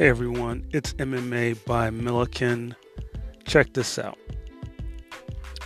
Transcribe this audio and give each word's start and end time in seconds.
Hey 0.00 0.08
everyone, 0.08 0.66
it's 0.72 0.94
MMA 0.94 1.62
by 1.66 1.90
Milikin. 1.90 2.74
Check 3.44 3.74
this 3.74 3.98
out. 3.98 4.16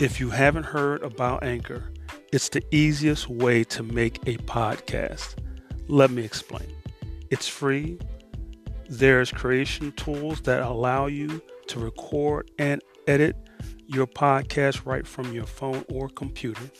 If 0.01 0.19
you 0.19 0.31
haven't 0.31 0.65
heard 0.65 1.05
about 1.05 1.45
Anchor, 1.45 1.93
it's 2.33 2.49
the 2.49 2.65
easiest 2.75 3.29
way 3.29 3.63
to 3.63 3.85
make 3.85 4.17
a 4.27 4.37
podcast. 4.39 5.37
Let 5.87 6.11
me 6.11 6.25
explain. 6.25 6.67
It's 7.31 7.47
free. 7.47 7.97
There's 8.89 9.31
creation 9.31 9.93
tools 9.93 10.41
that 10.41 10.63
allow 10.63 11.07
you 11.07 11.41
to 11.69 11.79
record 11.79 12.51
and 12.59 12.83
edit 13.07 13.37
your 13.87 14.09
podcast 14.09 14.85
right 14.85 15.07
from 15.07 15.33
your 15.33 15.47
phone 15.47 15.85
or 15.89 16.09
computer. 16.09 16.73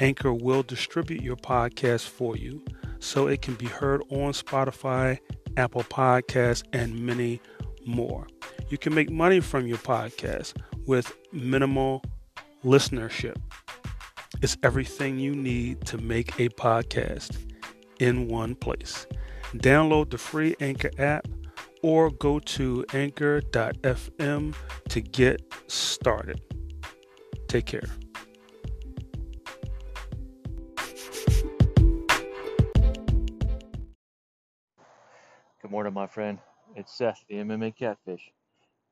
Anchor 0.00 0.34
will 0.34 0.62
distribute 0.62 1.22
your 1.22 1.36
podcast 1.36 2.08
for 2.08 2.36
you 2.36 2.62
so 2.98 3.26
it 3.26 3.40
can 3.40 3.54
be 3.54 3.64
heard 3.64 4.02
on 4.10 4.32
Spotify, 4.32 5.18
Apple 5.56 5.84
Podcasts, 5.84 6.62
and 6.72 6.98
many 7.00 7.40
more. 7.86 8.26
You 8.68 8.78
can 8.78 8.94
make 8.94 9.10
money 9.10 9.40
from 9.40 9.66
your 9.66 9.78
podcast 9.78 10.54
with 10.86 11.12
minimal 11.32 12.02
listenership. 12.64 13.36
It's 14.42 14.56
everything 14.62 15.18
you 15.18 15.34
need 15.34 15.84
to 15.86 15.98
make 15.98 16.38
a 16.38 16.48
podcast 16.50 17.36
in 17.98 18.28
one 18.28 18.54
place. 18.54 19.06
Download 19.54 20.10
the 20.10 20.18
free 20.18 20.54
Anchor 20.60 20.90
app 20.98 21.26
or 21.82 22.10
go 22.10 22.38
to 22.38 22.84
anchor.fm 22.92 24.54
to 24.88 25.00
get 25.00 25.42
started. 25.66 26.40
Take 27.48 27.66
care. 27.66 27.99
Good 35.62 35.70
morning, 35.70 35.92
my 35.92 36.06
friend. 36.06 36.38
It's 36.74 36.96
Seth, 36.96 37.22
the 37.28 37.34
MMA 37.34 37.76
Catfish. 37.76 38.32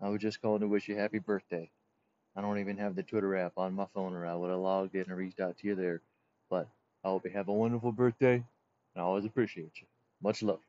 I 0.02 0.10
was 0.10 0.20
just 0.20 0.42
calling 0.42 0.60
to 0.60 0.68
wish 0.68 0.86
you 0.86 0.96
happy 0.96 1.18
birthday. 1.18 1.70
I 2.36 2.42
don't 2.42 2.58
even 2.58 2.76
have 2.76 2.94
the 2.94 3.02
Twitter 3.02 3.34
app 3.36 3.52
on 3.56 3.72
my 3.72 3.86
phone, 3.94 4.12
or 4.12 4.26
I 4.26 4.34
would 4.34 4.50
have 4.50 4.58
logged 4.58 4.94
in 4.94 5.04
and 5.08 5.16
reached 5.16 5.40
out 5.40 5.56
to 5.58 5.66
you 5.66 5.74
there. 5.74 6.02
But 6.50 6.68
I 7.02 7.08
hope 7.08 7.24
you 7.24 7.30
have 7.30 7.48
a 7.48 7.54
wonderful 7.54 7.90
birthday, 7.90 8.34
and 8.34 8.44
I 8.98 9.00
always 9.00 9.24
appreciate 9.24 9.72
you. 9.80 9.86
Much 10.22 10.42
love. 10.42 10.60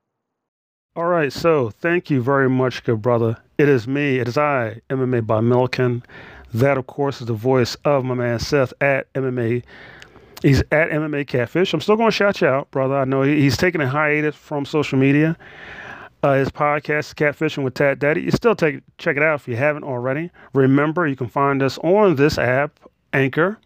All 0.95 1.07
right, 1.07 1.33
so 1.33 1.69
thank 1.69 2.09
you 2.09 2.21
very 2.21 2.49
much, 2.49 2.85
good 2.85 3.01
brother. 3.01 3.35
It 3.57 3.67
is 3.67 3.85
me, 3.85 4.19
it 4.19 4.29
is 4.29 4.37
I, 4.37 4.79
MMA 4.89 5.27
by 5.27 5.41
Milikin. 5.41 6.01
That, 6.53 6.77
of 6.77 6.87
course, 6.87 7.19
is 7.19 7.27
the 7.27 7.33
voice 7.33 7.75
of 7.83 8.05
my 8.05 8.15
man 8.15 8.39
Seth 8.39 8.71
at 8.79 9.11
MMA. 9.15 9.63
He's 10.43 10.61
at 10.71 10.91
MMA 10.91 11.27
Catfish. 11.27 11.73
I'm 11.73 11.81
still 11.81 11.97
going 11.97 12.07
to 12.09 12.15
shout 12.15 12.39
you 12.39 12.47
out, 12.47 12.71
brother. 12.71 12.95
I 12.95 13.03
know 13.03 13.23
he's 13.23 13.57
taking 13.57 13.81
a 13.81 13.89
hiatus 13.89 14.37
from 14.37 14.63
social 14.63 14.97
media. 14.97 15.37
Uh, 16.21 16.33
his 16.33 16.49
podcast, 16.49 17.15
Catfishing 17.15 17.63
with 17.63 17.75
Tat 17.75 17.97
Daddy. 17.97 18.21
You 18.21 18.31
still 18.31 18.53
take 18.53 18.81
check 18.97 19.15
it 19.15 19.23
out 19.23 19.39
if 19.39 19.47
you 19.47 19.55
haven't 19.55 19.85
already. 19.85 20.31
Remember, 20.53 21.07
you 21.07 21.15
can 21.15 21.29
find 21.29 21.63
us 21.63 21.77
on 21.77 22.17
this 22.17 22.37
app, 22.37 22.77
Anchor, 23.13 23.57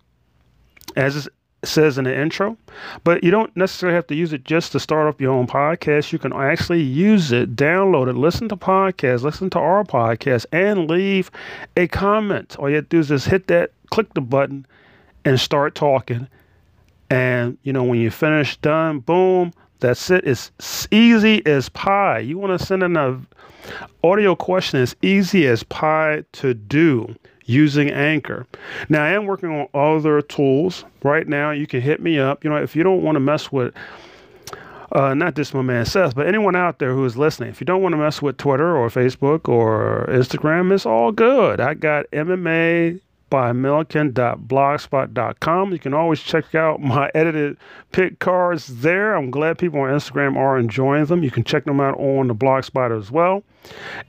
as 0.95 1.25
it 1.25 1.33
says 1.63 1.97
in 1.97 2.03
the 2.03 2.15
intro. 2.15 2.55
But 3.03 3.23
you 3.23 3.31
don't 3.31 3.55
necessarily 3.57 3.95
have 3.95 4.05
to 4.07 4.15
use 4.15 4.33
it 4.33 4.43
just 4.43 4.71
to 4.73 4.79
start 4.79 5.07
up 5.07 5.19
your 5.19 5.33
own 5.33 5.47
podcast. 5.47 6.11
You 6.11 6.19
can 6.19 6.31
actually 6.31 6.83
use 6.83 7.31
it, 7.31 7.55
download 7.55 8.07
it, 8.07 8.15
listen 8.15 8.49
to 8.49 8.55
podcasts, 8.55 9.23
listen 9.23 9.49
to 9.51 9.59
our 9.59 9.83
podcast, 9.83 10.45
and 10.51 10.87
leave 10.87 11.31
a 11.75 11.87
comment. 11.87 12.55
All 12.59 12.69
you 12.69 12.75
have 12.75 12.85
to 12.85 12.89
do 12.89 12.99
is 12.99 13.07
just 13.07 13.27
hit 13.29 13.47
that, 13.47 13.71
click 13.89 14.13
the 14.13 14.21
button, 14.21 14.67
and 15.25 15.39
start 15.39 15.73
talking. 15.73 16.27
And 17.09 17.57
you 17.63 17.73
know, 17.73 17.83
when 17.83 17.99
you 17.99 18.11
finish, 18.11 18.57
done, 18.57 18.99
boom 18.99 19.53
that's 19.84 20.09
it. 20.09 20.26
It's 20.26 20.52
easy 20.92 21.45
as 21.45 21.67
pie. 21.70 22.20
You 22.20 22.38
want 22.38 22.58
to 22.58 22.66
send 22.66 22.84
in 22.84 22.95
a 22.95 23.20
audio 24.02 24.34
question 24.34 24.80
as 24.80 24.95
easy 25.02 25.45
as 25.45 25.62
pie 25.64 26.23
to 26.34 26.53
do 26.53 27.14
using 27.45 27.89
Anchor. 27.92 28.48
Now 28.88 29.04
I 29.04 29.10
am 29.10 29.26
working 29.26 29.49
on 29.49 29.67
other 29.73 30.22
tools 30.22 30.86
right 31.04 31.27
now. 31.27 31.52
You 31.52 31.67
can 31.67 31.82
hit 31.82 32.02
me 32.02 32.17
up. 32.17 32.45
You 32.45 32.49
know, 32.49 32.55
if 32.55 32.77
you 32.77 32.83
don't 32.83 33.04
want 33.04 33.17
to 33.17 33.20
mess 33.20 33.52
with 33.52 33.73
uh, 34.93 35.14
not 35.14 35.36
just 35.36 35.54
my 35.54 35.61
man 35.61 35.86
Seth, 35.86 36.16
but 36.16 36.27
anyone 36.27 36.55
out 36.55 36.80
there 36.80 36.93
who 36.93 37.04
is 37.04 37.17
listening. 37.17 37.49
If 37.49 37.60
you 37.60 37.66
don't 37.66 37.82
want 37.82 37.92
to 37.92 37.98
mess 37.98 38.22
with 38.22 38.38
Twitter 38.38 38.77
or 38.77 38.88
Facebook 38.88 39.49
or 39.49 40.05
Instagram, 40.10 40.73
it's 40.73 40.86
all 40.86 41.11
good. 41.11 41.60
I 41.60 41.73
got 41.73 42.10
MMA 42.11 43.02
by 43.33 43.52
milikin.blogspot.com. 43.52 45.71
You 45.71 45.80
can 45.80 45.94
always 45.95 46.21
check 46.21 46.54
out 46.54 46.80
my 46.80 47.10
edited 47.16 47.58
pick 47.92 48.20
cards 48.20 48.67
there. 48.67 49.16
I'm 49.16 49.32
glad 49.32 49.58
people 49.58 49.80
on 49.80 49.89
Instagram 49.89 50.38
are 50.38 50.60
enjoying 50.60 51.05
them. 51.05 51.23
You 51.23 51.32
can 51.32 51.43
check 51.43 51.66
them 51.66 51.80
out 51.80 51.98
on 51.98 52.27
the 52.27 52.36
blogspot 52.36 52.95
as 52.95 53.10
well. 53.10 53.43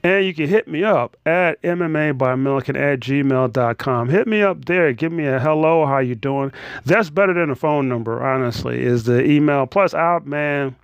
And 0.03 0.27
you 0.27 0.34
can 0.34 0.47
hit 0.47 0.69
me 0.69 0.84
up 0.84 1.17
at 1.25 1.63
MMA 1.63 2.19
by 2.19 2.33
at 2.33 3.01
gmail.com. 3.01 4.09
Hit 4.11 4.27
me 4.27 4.43
up 4.43 4.67
there. 4.67 4.93
Give 4.93 5.11
me 5.11 5.25
a 5.25 5.41
hello. 5.41 5.87
How 5.87 6.01
you 6.01 6.17
doing? 6.17 6.53
That's 6.84 7.09
better 7.09 7.33
than 7.33 7.49
a 7.49 7.57
phone 7.57 7.89
number, 7.89 8.23
honestly, 8.23 8.83
is 8.83 9.05
the 9.05 9.25
email. 9.25 9.67
Plus, 9.67 9.95
out, 9.95 10.27
man, 10.27 10.77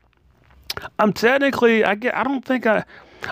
I'm 0.99 1.13
technically, 1.13 1.85
I 1.85 1.95
get, 1.95 2.17
I 2.17 2.25
don't 2.25 2.43
think 2.43 2.67
I, 2.67 2.85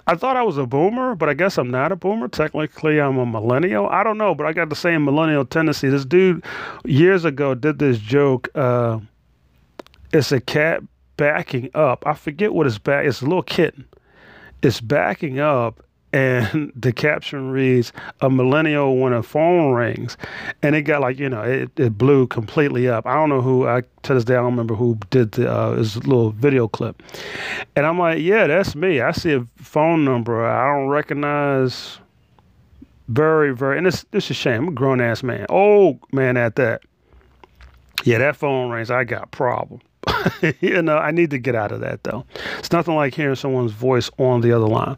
I 0.07 0.15
thought 0.17 0.37
I 0.37 0.43
was 0.43 0.59
a 0.59 0.67
boomer, 0.67 1.15
but 1.15 1.29
I 1.29 1.35
guess 1.35 1.59
I'm 1.59 1.71
not 1.71 1.93
a 1.93 1.97
boomer. 1.97 2.29
Technically, 2.29 3.01
I'm 3.01 3.19
a 3.19 3.27
millennial. 3.27 3.89
I 3.89 4.03
don't 4.05 4.19
know, 4.19 4.35
but 4.35 4.47
I 4.47 4.53
got 4.53 4.69
the 4.69 4.77
same 4.77 5.05
millennial 5.05 5.45
tendency. 5.45 5.89
This 5.89 6.05
dude 6.05 6.45
years 6.85 7.25
ago 7.25 7.55
did 7.55 7.79
this 7.79 7.99
joke. 7.99 8.49
Uh, 8.55 9.01
it's 10.13 10.33
a 10.33 10.41
cat 10.41 10.83
backing 11.17 11.71
up. 11.75 12.05
I 12.07 12.15
forget 12.15 12.53
what 12.53 12.67
it's 12.67 12.79
back. 12.79 13.07
It's 13.07 13.21
a 13.21 13.25
little 13.25 13.43
kitten. 13.43 13.87
It's 14.63 14.81
backing 14.81 15.39
up, 15.39 15.83
and 16.13 16.73
the 16.77 16.93
caption 16.93 17.51
reads 17.51 17.93
a 18.21 18.31
millennial 18.31 18.99
when 18.99 19.13
a 19.13 19.23
phone 19.23 19.73
rings. 19.73 20.17
And 20.63 20.75
it 20.75 20.83
got 20.83 21.01
like 21.01 21.19
you 21.19 21.29
know 21.29 21.43
it, 21.43 21.71
it 21.79 21.99
blew 21.99 22.27
completely 22.27 22.89
up. 22.89 23.07
I 23.07 23.15
don't 23.15 23.29
know 23.29 23.41
who 23.41 23.67
i 23.67 23.83
to 24.03 24.15
this 24.15 24.25
day 24.25 24.35
i 24.35 24.39
don't 24.39 24.47
remember 24.47 24.75
who 24.75 24.99
did 25.11 25.33
the 25.33 25.51
uh, 25.51 25.75
this 25.75 25.97
little 25.97 26.31
video 26.31 26.69
clip. 26.69 27.03
And 27.77 27.87
i'm 27.87 27.99
like 27.99 28.21
yeah 28.21 28.47
that's 28.47 28.75
me. 28.75 29.01
I 29.01 29.13
see 29.13 29.33
a 29.35 29.47
phone 29.57 30.05
number. 30.05 30.45
I 30.45 30.75
don't 30.75 30.89
recognize 30.89 31.99
very 33.09 33.55
very 33.55 33.79
and 33.79 33.87
it's 33.87 34.05
is 34.13 34.31
a 34.31 34.35
shame. 34.35 34.63
I'm 34.63 34.69
a 34.69 34.73
grown-ass 34.73 35.23
man 35.23 35.47
oh 35.49 35.99
man 36.13 36.37
at 36.37 36.57
that. 36.57 36.83
Yeah 38.05 38.19
that 38.19 38.37
phone 38.37 38.71
rings. 38.71 38.91
I 38.91 39.05
got 39.05 39.31
problem 39.31 39.81
you 40.61 40.83
know, 40.83 40.97
I 40.99 41.11
need 41.11 41.31
to 41.31 41.39
get 41.39 41.55
out 41.55 41.73
of 41.73 41.81
that 41.81 42.05
though. 42.05 42.25
It's 42.59 42.73
nothing 42.73 42.95
like 42.95 43.15
hearing 43.15 43.37
someone's 43.37 43.73
voice 43.73 44.11
on 44.19 44.41
the 44.41 44.53
other 44.53 44.69
line. 44.69 44.97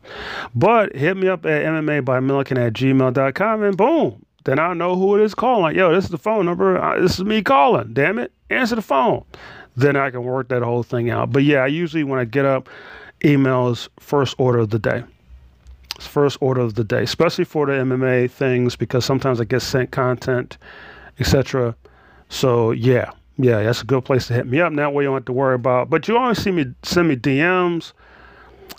But 0.55 0.94
hit 0.94 1.16
me 1.16 1.28
up 1.28 1.44
at 1.47 1.65
MMA 1.65 2.05
by 2.05 2.21
Milikin 2.21 2.65
at 2.65 2.72
gmail.com 2.75 3.62
and 3.62 3.77
boom, 3.77 4.25
then 4.44 4.59
I 4.59 4.72
know 4.75 4.97
who 4.97 5.16
it 5.16 5.22
is 5.22 5.34
calling. 5.34 5.77
Yo, 5.77 5.93
this 5.93 6.05
is 6.05 6.11
the 6.11 6.19
phone 6.19 6.47
number. 6.47 6.81
Uh, 6.81 7.00
this 7.00 7.19
is 7.19 7.25
me 7.25 7.43
calling. 7.43 7.93
Damn 7.93 8.19
it. 8.19 8.33
Answer 8.49 8.77
the 8.77 8.83
phone. 8.83 9.25
Then 9.77 9.97
I 9.97 10.11
can 10.11 10.25
work 10.25 10.49
that 10.49 10.62
whole 10.62 10.83
thing 10.83 11.11
out. 11.11 11.32
But 11.32 11.44
yeah, 11.44 11.59
I 11.59 11.67
usually, 11.67 12.05
when 12.05 12.19
I 12.19 12.25
get 12.25 12.44
up, 12.44 12.69
emails 13.22 13.88
first 13.99 14.34
order 14.38 14.59
of 14.59 14.71
the 14.71 14.78
day. 14.78 15.05
It's 15.97 16.06
first 16.06 16.38
order 16.41 16.62
of 16.62 16.75
the 16.75 16.84
day, 16.84 17.03
especially 17.03 17.44
for 17.44 17.67
the 17.67 17.72
MMA 17.72 18.31
things 18.31 18.75
because 18.75 19.05
sometimes 19.05 19.41
I 19.41 19.44
get 19.44 19.61
sent 19.61 19.91
content, 19.91 20.56
etc. 21.19 21.77
So 22.31 22.71
yeah, 22.71 23.11
yeah, 23.42 23.62
that's 23.62 23.82
a 23.82 23.86
good 23.86 24.04
place 24.04 24.26
to 24.26 24.34
hit 24.34 24.46
me 24.46 24.60
up. 24.60 24.74
That 24.74 24.92
way 24.92 25.04
you 25.04 25.08
don't 25.08 25.16
have 25.16 25.24
to 25.26 25.32
worry 25.32 25.54
about. 25.54 25.90
But 25.90 26.08
you 26.08 26.16
always 26.16 26.38
see 26.38 26.50
me 26.50 26.74
send 26.82 27.08
me 27.08 27.16
DMs, 27.16 27.92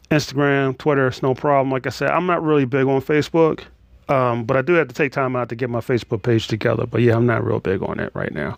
Instagram, 0.10 0.78
Twitter. 0.78 1.08
It's 1.08 1.24
no 1.24 1.34
problem. 1.34 1.72
Like 1.72 1.88
I 1.88 1.90
said, 1.90 2.10
I'm 2.10 2.26
not 2.26 2.44
really 2.44 2.66
big 2.66 2.86
on 2.86 3.02
Facebook, 3.02 3.62
um, 4.10 4.46
but 4.46 4.58
I 4.58 4.62
do 4.62 4.74
have 4.74 4.88
to 4.88 4.94
take 4.94 5.12
time 5.12 5.36
out 5.36 5.50
to 5.50 5.56
get 5.56 5.70
my 5.70 5.80
Facebook 5.80 6.24
page 6.24 6.48
together. 6.48 6.86
But 6.86 7.02
yeah, 7.02 7.16
I'm 7.16 7.26
not 7.26 7.44
real 7.46 7.60
big 7.60 7.82
on 7.82 8.00
it 8.00 8.12
right 8.14 8.34
now. 8.34 8.58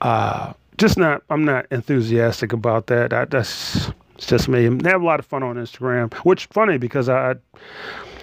Uh, 0.00 0.52
just 0.78 0.96
not. 0.96 1.22
I'm 1.30 1.44
not 1.44 1.66
enthusiastic 1.70 2.52
about 2.52 2.86
that. 2.86 3.12
I, 3.12 3.24
that's 3.26 3.90
it's 4.14 4.26
just 4.26 4.48
me. 4.48 4.66
I 4.66 4.88
have 4.88 5.02
a 5.02 5.06
lot 5.06 5.20
of 5.20 5.26
fun 5.26 5.42
on 5.42 5.56
Instagram, 5.56 6.12
which 6.24 6.46
funny 6.46 6.78
because 6.78 7.08
I 7.08 7.34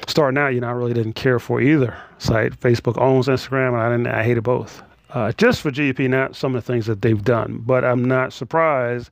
starting 0.08 0.38
out, 0.38 0.50
you 0.50 0.62
know, 0.62 0.68
I 0.68 0.72
really 0.72 0.94
didn't 0.94 1.14
care 1.14 1.40
for 1.40 1.62
either 1.62 1.96
site. 2.18 2.60
Facebook 2.60 2.98
owns 2.98 3.28
Instagram, 3.28 3.70
and 3.70 3.78
I 3.78 3.90
didn't. 3.90 4.08
I 4.08 4.24
hated 4.24 4.44
both 4.44 4.82
uh, 5.14 5.32
just 5.34 5.62
for 5.62 5.72
GP, 5.72 6.10
not 6.10 6.36
some 6.36 6.56
of 6.56 6.66
the 6.66 6.74
things 6.74 6.88
that 6.88 7.02
they've 7.02 7.24
done. 7.24 7.62
But 7.66 7.86
I'm 7.86 8.04
not 8.04 8.34
surprised. 8.34 9.12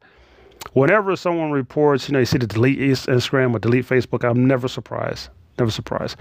Whenever 0.73 1.15
someone 1.15 1.51
reports, 1.51 2.07
you 2.07 2.13
know, 2.13 2.19
you 2.19 2.25
see 2.25 2.37
the 2.37 2.47
delete 2.47 2.79
Instagram 2.79 3.55
or 3.55 3.59
delete 3.59 3.85
Facebook, 3.85 4.27
I'm 4.27 4.45
never 4.45 4.67
surprised. 4.67 5.29
Never 5.59 5.71
surprised. 5.71 6.17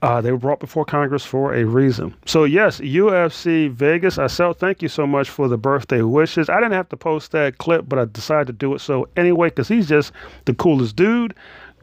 Uh, 0.00 0.20
they 0.20 0.32
were 0.32 0.38
brought 0.38 0.60
before 0.60 0.84
Congress 0.84 1.24
for 1.24 1.54
a 1.54 1.64
reason. 1.64 2.14
So, 2.24 2.44
yes, 2.44 2.80
UFC 2.80 3.70
Vegas. 3.70 4.16
I 4.16 4.26
said, 4.28 4.56
thank 4.58 4.80
you 4.80 4.88
so 4.88 5.06
much 5.06 5.28
for 5.28 5.48
the 5.48 5.58
birthday 5.58 6.02
wishes. 6.02 6.48
I 6.48 6.56
didn't 6.56 6.72
have 6.72 6.88
to 6.90 6.96
post 6.96 7.32
that 7.32 7.58
clip, 7.58 7.88
but 7.88 7.98
I 7.98 8.04
decided 8.06 8.46
to 8.46 8.52
do 8.52 8.74
it 8.74 8.80
so 8.80 9.08
anyway 9.16 9.48
because 9.48 9.68
he's 9.68 9.88
just 9.88 10.12
the 10.44 10.54
coolest 10.54 10.96
dude 10.96 11.34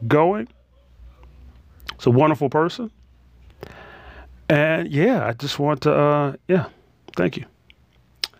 going. 0.08 0.48
He's 1.96 2.06
a 2.06 2.10
wonderful 2.10 2.48
person. 2.48 2.90
And 4.48 4.90
yeah, 4.90 5.26
I 5.26 5.34
just 5.34 5.58
want 5.58 5.82
to, 5.82 5.94
uh, 5.94 6.36
yeah. 6.48 6.66
Thank 7.16 7.36
you. 7.36 7.44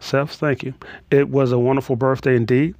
Seth, 0.01 0.35
thank 0.35 0.63
you. 0.63 0.75
It 1.11 1.29
was 1.29 1.53
a 1.53 1.59
wonderful 1.59 1.97
birthday 1.97 2.37
indeed. 2.37 2.75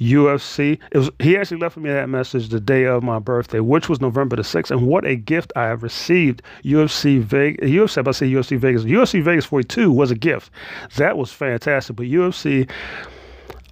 UFC. 0.00 0.78
It 0.90 0.98
was 0.98 1.10
he 1.18 1.36
actually 1.36 1.58
left 1.58 1.76
me 1.76 1.90
that 1.90 2.08
message 2.08 2.48
the 2.48 2.58
day 2.58 2.84
of 2.84 3.02
my 3.02 3.18
birthday, 3.18 3.60
which 3.60 3.88
was 3.88 4.00
November 4.00 4.34
the 4.34 4.42
sixth, 4.42 4.72
and 4.72 4.86
what 4.86 5.04
a 5.04 5.14
gift 5.14 5.52
I 5.56 5.64
have 5.64 5.82
received. 5.82 6.42
UFC 6.64 7.20
Vegas, 7.20 7.70
UFC. 7.70 8.08
I 8.08 8.10
say 8.12 8.30
UFC 8.30 8.58
Vegas. 8.58 8.84
UFC 8.84 9.22
Vegas 9.22 9.44
42 9.44 9.92
was 9.92 10.10
a 10.10 10.14
gift. 10.14 10.50
That 10.96 11.18
was 11.18 11.30
fantastic. 11.30 11.96
But 11.96 12.06
UFC 12.06 12.68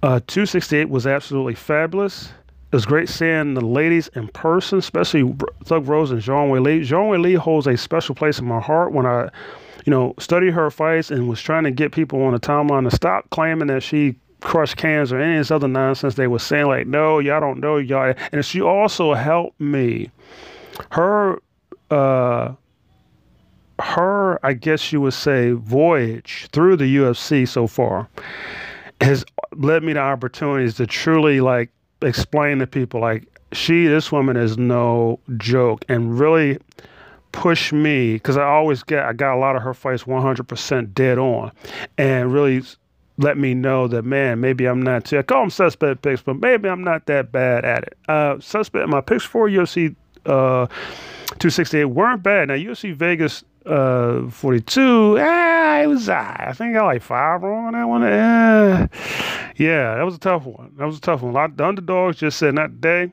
uh, 0.03 0.19
268 0.27 0.89
was 0.89 1.07
absolutely 1.07 1.55
fabulous. 1.55 2.31
It 2.71 2.75
was 2.75 2.85
great 2.85 3.09
seeing 3.09 3.55
the 3.55 3.65
ladies 3.65 4.09
in 4.09 4.27
person, 4.27 4.77
especially 4.77 5.35
Thug 5.65 5.87
Rose 5.87 6.11
and 6.11 6.21
Zhang 6.21 6.51
Weili. 6.51 6.81
Zhang 6.81 7.09
Weili 7.09 7.35
holds 7.35 7.65
a 7.65 7.75
special 7.75 8.13
place 8.13 8.37
in 8.37 8.45
my 8.45 8.59
heart 8.59 8.91
when 8.91 9.07
I, 9.07 9.29
you 9.85 9.91
know, 9.91 10.13
studied 10.19 10.51
her 10.51 10.69
fights 10.69 11.11
and 11.11 11.27
was 11.27 11.41
trying 11.41 11.63
to 11.63 11.71
get 11.71 11.91
people 11.91 12.21
on 12.23 12.33
the 12.33 12.39
timeline 12.39 12.89
to 12.89 12.95
stop 12.95 13.29
claiming 13.29 13.67
that 13.67 13.83
she 13.83 14.15
crushed 14.41 14.77
cans 14.77 15.11
or 15.11 15.19
any 15.19 15.35
of 15.35 15.39
this 15.39 15.51
other 15.51 15.67
nonsense. 15.67 16.15
They 16.15 16.27
were 16.27 16.39
saying 16.39 16.67
like 16.67 16.87
no 16.87 17.19
y'all 17.19 17.41
don't 17.41 17.59
know 17.59 17.77
y'all. 17.77 18.13
And 18.31 18.45
she 18.45 18.61
also 18.61 19.13
helped 19.13 19.59
me. 19.59 20.09
Her 20.91 21.41
uh 21.91 22.53
her 23.81 24.45
i 24.45 24.51
guess 24.51 24.91
you 24.91 24.99
would 24.99 25.13
say 25.13 25.51
voyage 25.51 26.49
through 26.51 26.75
the 26.75 26.97
ufc 26.97 27.47
so 27.47 27.65
far 27.65 28.09
has 28.99 29.23
led 29.55 29.83
me 29.83 29.93
to 29.93 29.99
opportunities 29.99 30.75
to 30.75 30.85
truly 30.85 31.39
like 31.39 31.69
explain 32.01 32.59
to 32.59 32.67
people 32.67 32.99
like 32.99 33.25
she 33.51 33.87
this 33.87 34.11
woman 34.11 34.37
is 34.37 34.57
no 34.57 35.19
joke. 35.37 35.83
And 35.89 36.19
really 36.19 36.59
push 37.39 37.71
me 37.71 38.13
because 38.13 38.37
i 38.37 38.43
always 38.43 38.83
get 38.83 39.05
i 39.05 39.13
got 39.13 39.35
a 39.35 39.39
lot 39.39 39.55
of 39.55 39.61
her 39.61 39.73
fights 39.73 40.03
100% 40.03 40.93
dead 40.93 41.17
on 41.17 41.51
and 41.97 42.33
really 42.33 42.61
let 43.19 43.37
me 43.37 43.53
know 43.53 43.87
that 43.87 44.05
man, 44.05 44.39
maybe 44.39 44.65
I'm 44.65 44.81
not 44.81 45.05
too. 45.05 45.19
I 45.19 45.23
call 45.23 45.41
them 45.41 45.49
suspect 45.49 46.01
picks, 46.01 46.21
but 46.21 46.39
maybe 46.39 46.69
I'm 46.69 46.83
not 46.83 47.05
that 47.07 47.31
bad 47.31 47.65
at 47.65 47.83
it. 47.83 47.97
Uh, 48.07 48.39
suspect. 48.39 48.87
My 48.87 49.01
picks 49.01 49.25
for 49.25 49.49
UFC 49.49 49.95
uh, 50.25 50.67
268 51.37 51.85
weren't 51.85 52.23
bad. 52.23 52.47
Now 52.47 52.55
UFC 52.55 52.93
Vegas 52.95 53.43
uh, 53.65 54.29
42. 54.29 55.17
Ah, 55.19 55.81
it 55.81 55.87
was. 55.87 56.07
Uh, 56.07 56.35
I 56.39 56.53
think 56.53 56.71
I 56.71 56.79
got 56.79 56.85
like 56.85 57.01
five 57.01 57.43
wrong 57.43 57.67
on 57.67 57.73
that 57.73 57.87
one. 57.87 58.03
Uh, 58.03 58.87
yeah, 59.57 59.95
that 59.95 60.03
was 60.03 60.15
a 60.15 60.19
tough 60.19 60.45
one. 60.45 60.71
That 60.77 60.85
was 60.85 60.97
a 60.97 61.01
tough 61.01 61.21
one. 61.21 61.31
A 61.31 61.35
lot 61.35 61.57
the 61.57 61.65
underdogs 61.65 62.17
just 62.17 62.39
said 62.39 62.55
not 62.55 62.69
today. 62.69 63.11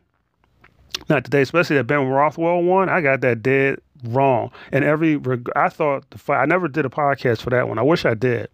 Not 1.08 1.24
today, 1.24 1.42
especially 1.42 1.76
that 1.76 1.84
Ben 1.84 2.06
Rothwell 2.06 2.62
one. 2.62 2.88
I 2.88 3.00
got 3.00 3.20
that 3.22 3.42
dead 3.42 3.80
wrong. 4.04 4.50
And 4.72 4.84
every 4.84 5.20
I 5.54 5.68
thought 5.68 6.08
the 6.10 6.18
fight. 6.18 6.42
I 6.42 6.46
never 6.46 6.68
did 6.68 6.84
a 6.84 6.88
podcast 6.88 7.42
for 7.42 7.50
that 7.50 7.68
one. 7.68 7.78
I 7.78 7.82
wish 7.82 8.04
I 8.04 8.14
did, 8.14 8.48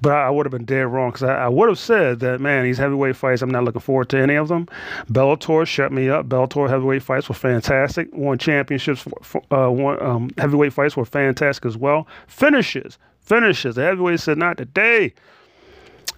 but 0.00 0.12
I, 0.12 0.26
I 0.26 0.30
would 0.30 0.46
have 0.46 0.50
been 0.50 0.64
dead 0.64 0.86
wrong 0.86 1.10
because 1.10 1.22
I, 1.24 1.44
I 1.44 1.48
would 1.48 1.68
have 1.68 1.78
said 1.78 2.20
that 2.20 2.40
man, 2.40 2.64
these 2.64 2.78
heavyweight 2.78 3.16
fights. 3.16 3.42
I'm 3.42 3.50
not 3.50 3.64
looking 3.64 3.80
forward 3.80 4.08
to 4.10 4.18
any 4.18 4.34
of 4.34 4.48
them. 4.48 4.66
Bellator 5.10 5.66
shut 5.66 5.92
me 5.92 6.08
up. 6.08 6.28
Bellator 6.28 6.68
heavyweight 6.68 7.02
fights 7.02 7.28
were 7.28 7.34
fantastic. 7.34 8.08
Won 8.12 8.38
championships. 8.38 9.04
For, 9.22 9.42
uh, 9.50 9.70
won, 9.70 10.02
um, 10.02 10.30
heavyweight 10.38 10.72
fights 10.72 10.96
were 10.96 11.04
fantastic 11.04 11.66
as 11.66 11.76
well. 11.76 12.06
Finishes, 12.26 12.98
finishes. 13.20 13.74
The 13.74 13.82
heavyweight 13.82 14.20
said 14.20 14.38
not 14.38 14.56
today. 14.56 15.14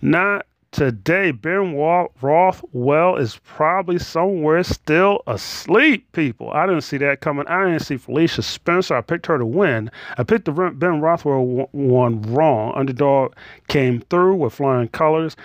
Not 0.00 0.46
Today, 0.70 1.30
Ben 1.30 1.74
Rothwell 1.74 3.16
is 3.16 3.40
probably 3.42 3.98
somewhere 3.98 4.62
still 4.62 5.22
asleep, 5.26 6.12
people. 6.12 6.50
I 6.50 6.66
didn't 6.66 6.82
see 6.82 6.98
that 6.98 7.22
coming. 7.22 7.46
I 7.48 7.64
didn't 7.64 7.80
see 7.80 7.96
Felicia 7.96 8.42
Spencer. 8.42 8.94
I 8.94 9.00
picked 9.00 9.26
her 9.26 9.38
to 9.38 9.46
win. 9.46 9.90
I 10.18 10.24
picked 10.24 10.44
the 10.44 10.52
Ben 10.52 11.00
Rothwell 11.00 11.68
one 11.72 12.20
wrong. 12.22 12.74
Underdog 12.76 13.34
came 13.68 14.02
through 14.10 14.34
with 14.36 14.52
flying 14.52 14.88
colors. 14.88 15.36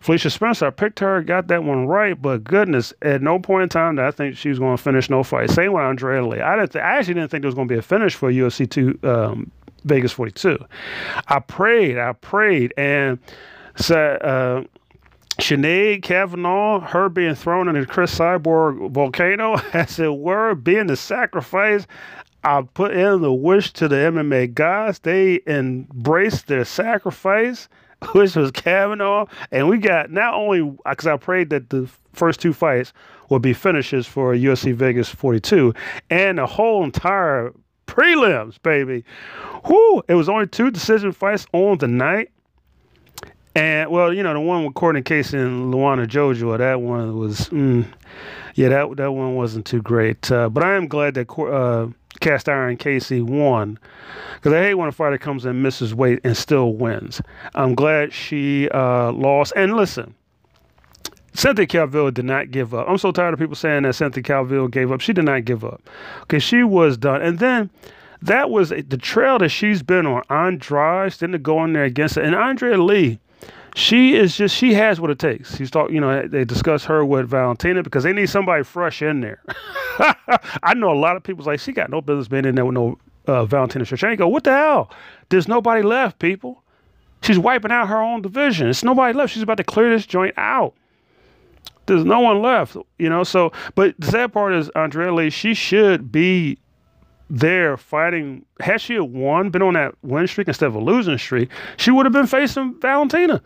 Felicia 0.00 0.28
Spencer, 0.28 0.66
I 0.66 0.70
picked 0.70 1.00
her, 1.00 1.22
got 1.22 1.48
that 1.48 1.64
one 1.64 1.86
right, 1.86 2.20
but 2.20 2.44
goodness, 2.44 2.92
at 3.00 3.22
no 3.22 3.38
point 3.38 3.64
in 3.64 3.68
time 3.70 3.96
did 3.96 4.04
I 4.04 4.10
think 4.10 4.36
she 4.36 4.50
was 4.50 4.58
going 4.58 4.76
to 4.76 4.82
finish 4.82 5.08
no 5.08 5.22
fight. 5.22 5.50
Same 5.50 5.72
with 5.72 5.82
Andrea 5.82 6.24
Lee. 6.24 6.40
I 6.40 6.56
didn't. 6.56 6.72
Th- 6.72 6.84
I 6.84 6.98
actually 6.98 7.14
didn't 7.14 7.30
think 7.30 7.42
there 7.42 7.48
was 7.48 7.54
going 7.54 7.68
to 7.68 7.74
be 7.74 7.78
a 7.78 7.82
finish 7.82 8.14
for 8.14 8.30
UFC 8.30 8.68
two 8.68 8.98
um, 9.02 9.50
Vegas 9.84 10.12
42. 10.12 10.58
I 11.28 11.38
prayed, 11.40 11.98
I 11.98 12.12
prayed, 12.12 12.74
and 12.76 13.18
so, 13.78 13.96
uh, 13.96 14.64
Sinead 15.40 16.02
Kavanagh, 16.02 16.80
her 16.80 17.08
being 17.08 17.36
thrown 17.36 17.68
into 17.68 17.82
the 17.82 17.86
Cris 17.86 18.18
Cyborg 18.18 18.90
volcano, 18.90 19.54
as 19.72 19.98
it 19.98 20.18
were, 20.18 20.54
being 20.54 20.88
the 20.88 20.96
sacrifice. 20.96 21.86
I 22.42 22.62
put 22.62 22.92
in 22.92 23.22
the 23.22 23.32
wish 23.32 23.72
to 23.74 23.88
the 23.88 23.96
MMA 23.96 24.54
guys. 24.54 24.98
They 24.98 25.40
embraced 25.46 26.48
their 26.48 26.64
sacrifice, 26.64 27.68
which 28.12 28.34
was 28.34 28.50
Kavanagh. 28.50 29.26
And 29.52 29.68
we 29.68 29.78
got 29.78 30.10
not 30.10 30.34
only, 30.34 30.62
because 30.84 31.06
I 31.06 31.16
prayed 31.16 31.50
that 31.50 31.70
the 31.70 31.88
first 32.12 32.40
two 32.40 32.52
fights 32.52 32.92
would 33.28 33.42
be 33.42 33.52
finishes 33.52 34.06
for 34.06 34.34
UFC 34.34 34.74
Vegas 34.74 35.08
42, 35.08 35.72
and 36.10 36.38
the 36.38 36.46
whole 36.46 36.82
entire 36.82 37.52
prelims, 37.86 38.60
baby. 38.62 39.04
Whoo! 39.68 40.02
It 40.08 40.14
was 40.14 40.28
only 40.28 40.46
two 40.46 40.70
decision 40.70 41.12
fights 41.12 41.46
on 41.52 41.78
the 41.78 41.88
night. 41.88 42.30
And 43.58 43.90
well, 43.90 44.14
you 44.14 44.22
know, 44.22 44.34
the 44.34 44.40
one 44.40 44.64
with 44.64 44.74
Courtney 44.74 45.02
Casey 45.02 45.36
and 45.36 45.74
Luana 45.74 46.06
Jojo, 46.06 46.56
that 46.56 46.80
one 46.80 47.18
was, 47.18 47.48
mm, 47.48 47.84
yeah, 48.54 48.68
that 48.68 48.96
that 48.98 49.10
one 49.10 49.34
wasn't 49.34 49.66
too 49.66 49.82
great. 49.82 50.30
Uh, 50.30 50.48
but 50.48 50.62
I 50.62 50.76
am 50.76 50.86
glad 50.86 51.14
that 51.14 51.28
uh, 51.36 51.88
Cast 52.20 52.48
Iron 52.48 52.76
Casey 52.76 53.20
won, 53.20 53.76
because 54.36 54.52
I 54.52 54.62
hate 54.62 54.74
when 54.74 54.88
a 54.88 54.92
fighter 54.92 55.18
comes 55.18 55.44
in, 55.44 55.60
misses 55.60 55.92
weight, 55.92 56.20
and 56.22 56.36
still 56.36 56.74
wins. 56.74 57.20
I'm 57.56 57.74
glad 57.74 58.12
she 58.12 58.68
uh, 58.68 59.10
lost. 59.10 59.52
And 59.56 59.74
listen, 59.74 60.14
Cynthia 61.34 61.66
Calvillo 61.66 62.14
did 62.14 62.26
not 62.26 62.52
give 62.52 62.72
up. 62.72 62.88
I'm 62.88 62.96
so 62.96 63.10
tired 63.10 63.34
of 63.34 63.40
people 63.40 63.56
saying 63.56 63.82
that 63.82 63.94
Cynthia 63.94 64.22
Calvillo 64.22 64.70
gave 64.70 64.92
up. 64.92 65.00
She 65.00 65.12
did 65.12 65.24
not 65.24 65.44
give 65.44 65.64
up. 65.64 65.82
Okay, 66.22 66.38
she 66.38 66.62
was 66.62 66.96
done. 66.96 67.22
And 67.22 67.40
then 67.40 67.70
that 68.22 68.50
was 68.50 68.68
the 68.68 68.98
trail 68.98 69.40
that 69.40 69.48
she's 69.48 69.82
been 69.82 70.06
on. 70.06 70.22
Andrade, 70.30 71.14
then 71.14 71.32
to 71.32 71.38
go 71.38 71.64
in 71.64 71.72
there 71.72 71.82
against 71.82 72.16
it. 72.16 72.24
And 72.24 72.36
Andrea 72.36 72.80
Lee 72.80 73.18
she 73.78 74.16
is 74.16 74.36
just 74.36 74.56
she 74.56 74.74
has 74.74 75.00
what 75.00 75.10
it 75.10 75.18
takes. 75.18 75.56
She's 75.56 75.70
talk, 75.70 75.90
you 75.90 76.00
know, 76.00 76.26
they 76.26 76.44
discuss 76.44 76.84
her 76.86 77.04
with 77.04 77.28
Valentina 77.28 77.82
because 77.82 78.02
they 78.02 78.12
need 78.12 78.28
somebody 78.28 78.64
fresh 78.64 79.02
in 79.02 79.20
there. 79.20 79.40
I 80.62 80.74
know 80.74 80.90
a 80.92 80.98
lot 80.98 81.16
of 81.16 81.22
people's 81.22 81.46
like 81.46 81.60
she 81.60 81.72
got 81.72 81.88
no 81.88 82.00
business 82.00 82.26
being 82.26 82.44
in 82.44 82.56
there 82.56 82.64
with 82.64 82.74
no 82.74 82.98
uh, 83.26 83.44
Valentina 83.44 83.84
Shevchenko. 83.84 84.30
What 84.30 84.44
the 84.44 84.52
hell? 84.52 84.90
There's 85.28 85.46
nobody 85.46 85.82
left, 85.82 86.18
people. 86.18 86.64
She's 87.22 87.38
wiping 87.38 87.70
out 87.70 87.88
her 87.88 88.00
own 88.00 88.20
division. 88.20 88.68
It's 88.68 88.82
nobody 88.82 89.16
left. 89.16 89.32
She's 89.32 89.42
about 89.42 89.58
to 89.58 89.64
clear 89.64 89.90
this 89.90 90.06
joint 90.06 90.34
out. 90.36 90.74
There's 91.86 92.04
no 92.04 92.20
one 92.20 92.42
left, 92.42 92.76
you 92.98 93.08
know. 93.08 93.22
So, 93.22 93.52
but 93.76 93.94
the 93.98 94.08
sad 94.08 94.32
part 94.32 94.54
is 94.54 94.68
Andrea 94.70 95.12
Lee. 95.14 95.30
She 95.30 95.54
should 95.54 96.10
be 96.10 96.58
there 97.30 97.76
fighting. 97.76 98.44
Had 98.58 98.80
she 98.80 98.98
won, 98.98 99.50
been 99.50 99.62
on 99.62 99.74
that 99.74 99.94
win 100.02 100.26
streak 100.26 100.48
instead 100.48 100.66
of 100.66 100.74
a 100.74 100.80
losing 100.80 101.16
streak, 101.16 101.48
she 101.76 101.92
would 101.92 102.06
have 102.06 102.12
been 102.12 102.26
facing 102.26 102.74
Valentina. 102.80 103.40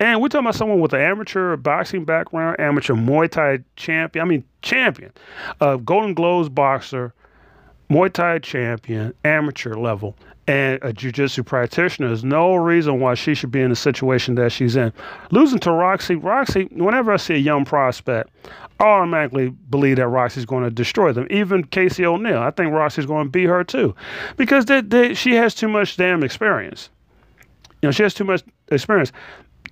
And 0.00 0.20
we're 0.20 0.28
talking 0.28 0.46
about 0.46 0.54
someone 0.54 0.80
with 0.80 0.92
an 0.92 1.00
amateur 1.00 1.56
boxing 1.56 2.04
background, 2.04 2.60
amateur 2.60 2.94
Muay 2.94 3.30
Thai 3.30 3.60
champion. 3.76 4.24
I 4.24 4.28
mean, 4.28 4.44
champion, 4.62 5.12
uh, 5.60 5.76
Golden 5.76 6.14
Gloves 6.14 6.48
boxer, 6.48 7.12
Muay 7.90 8.12
Thai 8.12 8.38
champion, 8.40 9.14
amateur 9.24 9.74
level, 9.74 10.16
and 10.48 10.78
a 10.82 10.92
jiu-jitsu 10.92 11.42
practitioner. 11.42 12.08
There's 12.08 12.24
no 12.24 12.54
reason 12.56 13.00
why 13.00 13.14
she 13.14 13.34
should 13.34 13.50
be 13.50 13.62
in 13.62 13.70
the 13.70 13.76
situation 13.76 14.36
that 14.36 14.52
she's 14.52 14.76
in. 14.76 14.92
Losing 15.30 15.58
to 15.60 15.72
Roxy, 15.72 16.14
Roxy. 16.14 16.64
Whenever 16.72 17.12
I 17.12 17.16
see 17.16 17.34
a 17.34 17.38
young 17.38 17.64
prospect, 17.64 18.30
I 18.78 18.84
automatically 18.84 19.48
believe 19.70 19.96
that 19.96 20.08
Roxy's 20.08 20.44
going 20.44 20.64
to 20.64 20.70
destroy 20.70 21.12
them. 21.12 21.26
Even 21.30 21.64
Casey 21.64 22.04
O'Neill, 22.04 22.38
I 22.38 22.50
think 22.50 22.72
Roxy's 22.72 23.06
going 23.06 23.26
to 23.26 23.30
beat 23.30 23.46
her 23.46 23.64
too, 23.64 23.94
because 24.36 24.66
they, 24.66 24.82
they, 24.82 25.14
she 25.14 25.34
has 25.34 25.54
too 25.54 25.68
much 25.68 25.96
damn 25.96 26.22
experience. 26.22 26.90
You 27.82 27.88
know, 27.88 27.90
she 27.92 28.02
has 28.02 28.14
too 28.14 28.24
much 28.24 28.42
experience. 28.68 29.12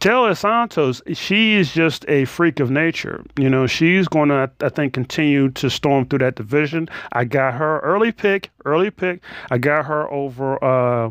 Taila 0.05 0.37
Santos, 0.37 1.01
she 1.15 1.55
is 1.55 1.73
just 1.73 2.05
a 2.09 2.27
freak 2.27 2.61
of 2.61 2.71
nature. 2.71 3.25
You 3.39 3.49
know, 3.49 3.67
she's 3.67 4.07
going 4.07 4.29
to, 4.29 4.51
I 4.61 4.69
think, 4.69 4.93
continue 4.93 5.49
to 5.53 5.71
storm 5.71 6.05
through 6.05 6.19
that 6.19 6.35
division. 6.35 6.91
I 7.13 7.25
got 7.25 7.55
her 7.55 7.81
early 7.81 8.13
pick, 8.13 8.51
early 8.67 8.91
pick. 8.91 9.23
I 9.51 9.57
got 9.57 9.87
her 9.87 10.07
over. 10.13 10.63
Uh, 10.63 11.11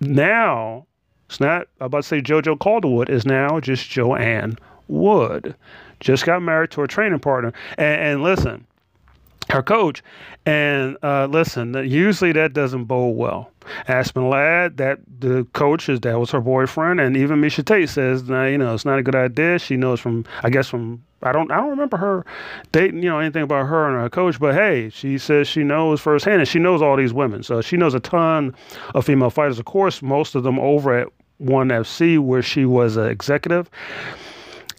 now, 0.00 0.84
it's 1.28 1.38
not 1.38 1.68
I'm 1.78 1.86
about 1.86 2.02
to 2.02 2.08
say 2.08 2.20
JoJo 2.20 2.58
Calderwood 2.58 3.08
is 3.08 3.24
now 3.24 3.60
just 3.60 3.88
Joanne 3.88 4.58
Wood. 4.88 5.54
Just 6.00 6.26
got 6.26 6.42
married 6.42 6.72
to 6.72 6.80
her 6.80 6.88
training 6.88 7.20
partner. 7.20 7.52
And, 7.78 8.02
and 8.02 8.22
listen, 8.24 8.66
her 9.50 9.62
coach. 9.62 10.02
And 10.44 10.96
uh, 11.02 11.26
listen, 11.26 11.74
usually 11.88 12.32
that 12.32 12.52
doesn't 12.52 12.84
bode 12.84 13.16
well. 13.16 13.50
Aspen 13.88 14.28
Ladd, 14.30 14.76
that 14.76 15.00
the 15.18 15.44
coach 15.52 15.88
is 15.88 16.00
that 16.00 16.20
was 16.20 16.30
her 16.30 16.40
boyfriend, 16.40 17.00
and 17.00 17.16
even 17.16 17.40
Miesha 17.40 17.64
Tate 17.64 17.88
says, 17.88 18.28
nah, 18.28 18.46
you 18.46 18.58
know, 18.58 18.74
it's 18.74 18.84
not 18.84 18.98
a 18.98 19.02
good 19.02 19.16
idea. 19.16 19.58
She 19.58 19.76
knows 19.76 19.98
from, 19.98 20.24
I 20.44 20.50
guess 20.50 20.68
from, 20.68 21.02
I 21.22 21.32
don't, 21.32 21.50
I 21.50 21.56
don't 21.56 21.70
remember 21.70 21.96
her 21.96 22.24
dating, 22.70 23.02
you 23.02 23.08
know, 23.08 23.18
anything 23.18 23.42
about 23.42 23.66
her 23.66 23.88
and 23.88 24.00
her 24.00 24.08
coach, 24.08 24.38
but 24.38 24.54
hey, 24.54 24.90
she 24.90 25.18
says 25.18 25.48
she 25.48 25.64
knows 25.64 26.00
firsthand, 26.00 26.40
and 26.40 26.48
she 26.48 26.60
knows 26.60 26.80
all 26.80 26.96
these 26.96 27.12
women, 27.12 27.42
so 27.42 27.60
she 27.60 27.76
knows 27.76 27.94
a 27.94 28.00
ton 28.00 28.54
of 28.94 29.04
female 29.04 29.30
fighters. 29.30 29.58
Of 29.58 29.64
course, 29.64 30.00
most 30.00 30.36
of 30.36 30.44
them 30.44 30.60
over 30.60 30.96
at 30.96 31.08
One 31.38 31.68
FC, 31.68 32.18
where 32.20 32.42
she 32.42 32.64
was 32.64 32.96
an 32.96 33.06
executive. 33.06 33.68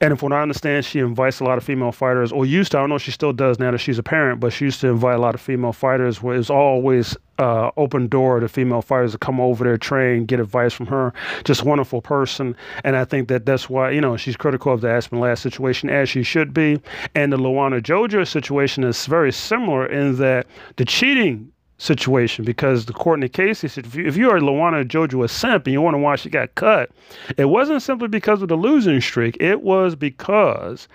And 0.01 0.13
if 0.13 0.21
what 0.21 0.31
I 0.31 0.41
understand, 0.41 0.85
she 0.85 0.99
invites 0.99 1.39
a 1.39 1.43
lot 1.43 1.57
of 1.57 1.63
female 1.63 1.91
fighters, 1.91 2.31
or 2.31 2.45
used 2.45 2.71
to, 2.71 2.77
I 2.77 2.81
don't 2.81 2.89
know 2.89 2.95
if 2.95 3.01
she 3.01 3.11
still 3.11 3.33
does 3.33 3.57
now 3.59 3.71
that 3.71 3.79
she's 3.79 3.97
a 3.97 4.03
parent, 4.03 4.39
but 4.39 4.53
she 4.53 4.65
used 4.65 4.79
to 4.81 4.87
invite 4.87 5.15
a 5.15 5.21
lot 5.21 5.33
of 5.33 5.41
female 5.41 5.73
fighters 5.73 6.21
where 6.21 6.37
it's 6.37 6.49
always 6.49 7.17
uh, 7.39 7.71
open 7.77 8.07
door 8.07 8.39
to 8.39 8.47
female 8.47 8.81
fighters 8.81 9.11
to 9.13 9.17
come 9.17 9.39
over 9.39 9.63
there, 9.63 9.77
train, 9.77 10.25
get 10.25 10.39
advice 10.39 10.73
from 10.73 10.85
her. 10.87 11.13
Just 11.43 11.63
wonderful 11.63 12.01
person. 12.01 12.55
And 12.83 12.95
I 12.95 13.05
think 13.05 13.27
that 13.29 13.45
that's 13.45 13.69
why, 13.69 13.91
you 13.91 14.01
know, 14.01 14.17
she's 14.17 14.37
critical 14.37 14.73
of 14.73 14.81
the 14.81 14.89
Aspen 14.89 15.19
Ladd 15.19 15.39
situation 15.39 15.89
as 15.89 16.09
she 16.09 16.23
should 16.23 16.53
be. 16.53 16.79
And 17.15 17.33
the 17.33 17.37
Luana 17.37 17.81
Jojo 17.81 18.27
situation 18.27 18.83
is 18.83 19.05
very 19.05 19.31
similar 19.31 19.85
in 19.85 20.17
that 20.17 20.47
the 20.75 20.85
cheating 20.85 21.51
situation 21.77 22.43
because 22.43 22.85
the 22.85 22.93
Courtney 22.93 23.29
Casey 23.29 23.67
said 23.67 23.85
if 23.85 23.95
you, 23.95 24.05
if 24.07 24.17
you 24.17 24.29
are 24.31 24.39
Luana 24.39 24.83
Jojo 24.83 25.23
a 25.23 25.27
simp 25.27 25.67
and 25.67 25.73
you 25.73 25.81
wonder 25.81 25.99
why 25.99 26.15
she 26.15 26.29
got 26.29 26.55
cut, 26.55 26.89
it 27.37 27.45
wasn't 27.45 27.81
simply 27.81 28.07
because 28.07 28.41
of 28.41 28.47
the 28.47 28.55
losing 28.55 28.99
streak. 28.99 29.37
It 29.39 29.61
was 29.61 29.95
because 29.95 30.87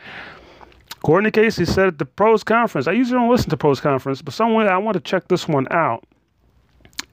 Courtney 1.03 1.31
Casey 1.31 1.65
said 1.65 1.87
at 1.89 1.99
the 1.99 2.05
pros 2.05 2.43
conference. 2.45 2.87
I 2.87 2.93
usually 2.93 3.21
don't 3.21 3.31
listen 3.31 3.51
to 3.51 3.57
pros 3.57 3.81
conference, 3.81 4.23
but 4.23 4.35
somewhere 4.35 4.71
I 4.71 4.79
want 4.79 4.95
to 4.95 5.01
check 5.01 5.29
this 5.29 5.49
one 5.49 5.67
out. 5.71 6.05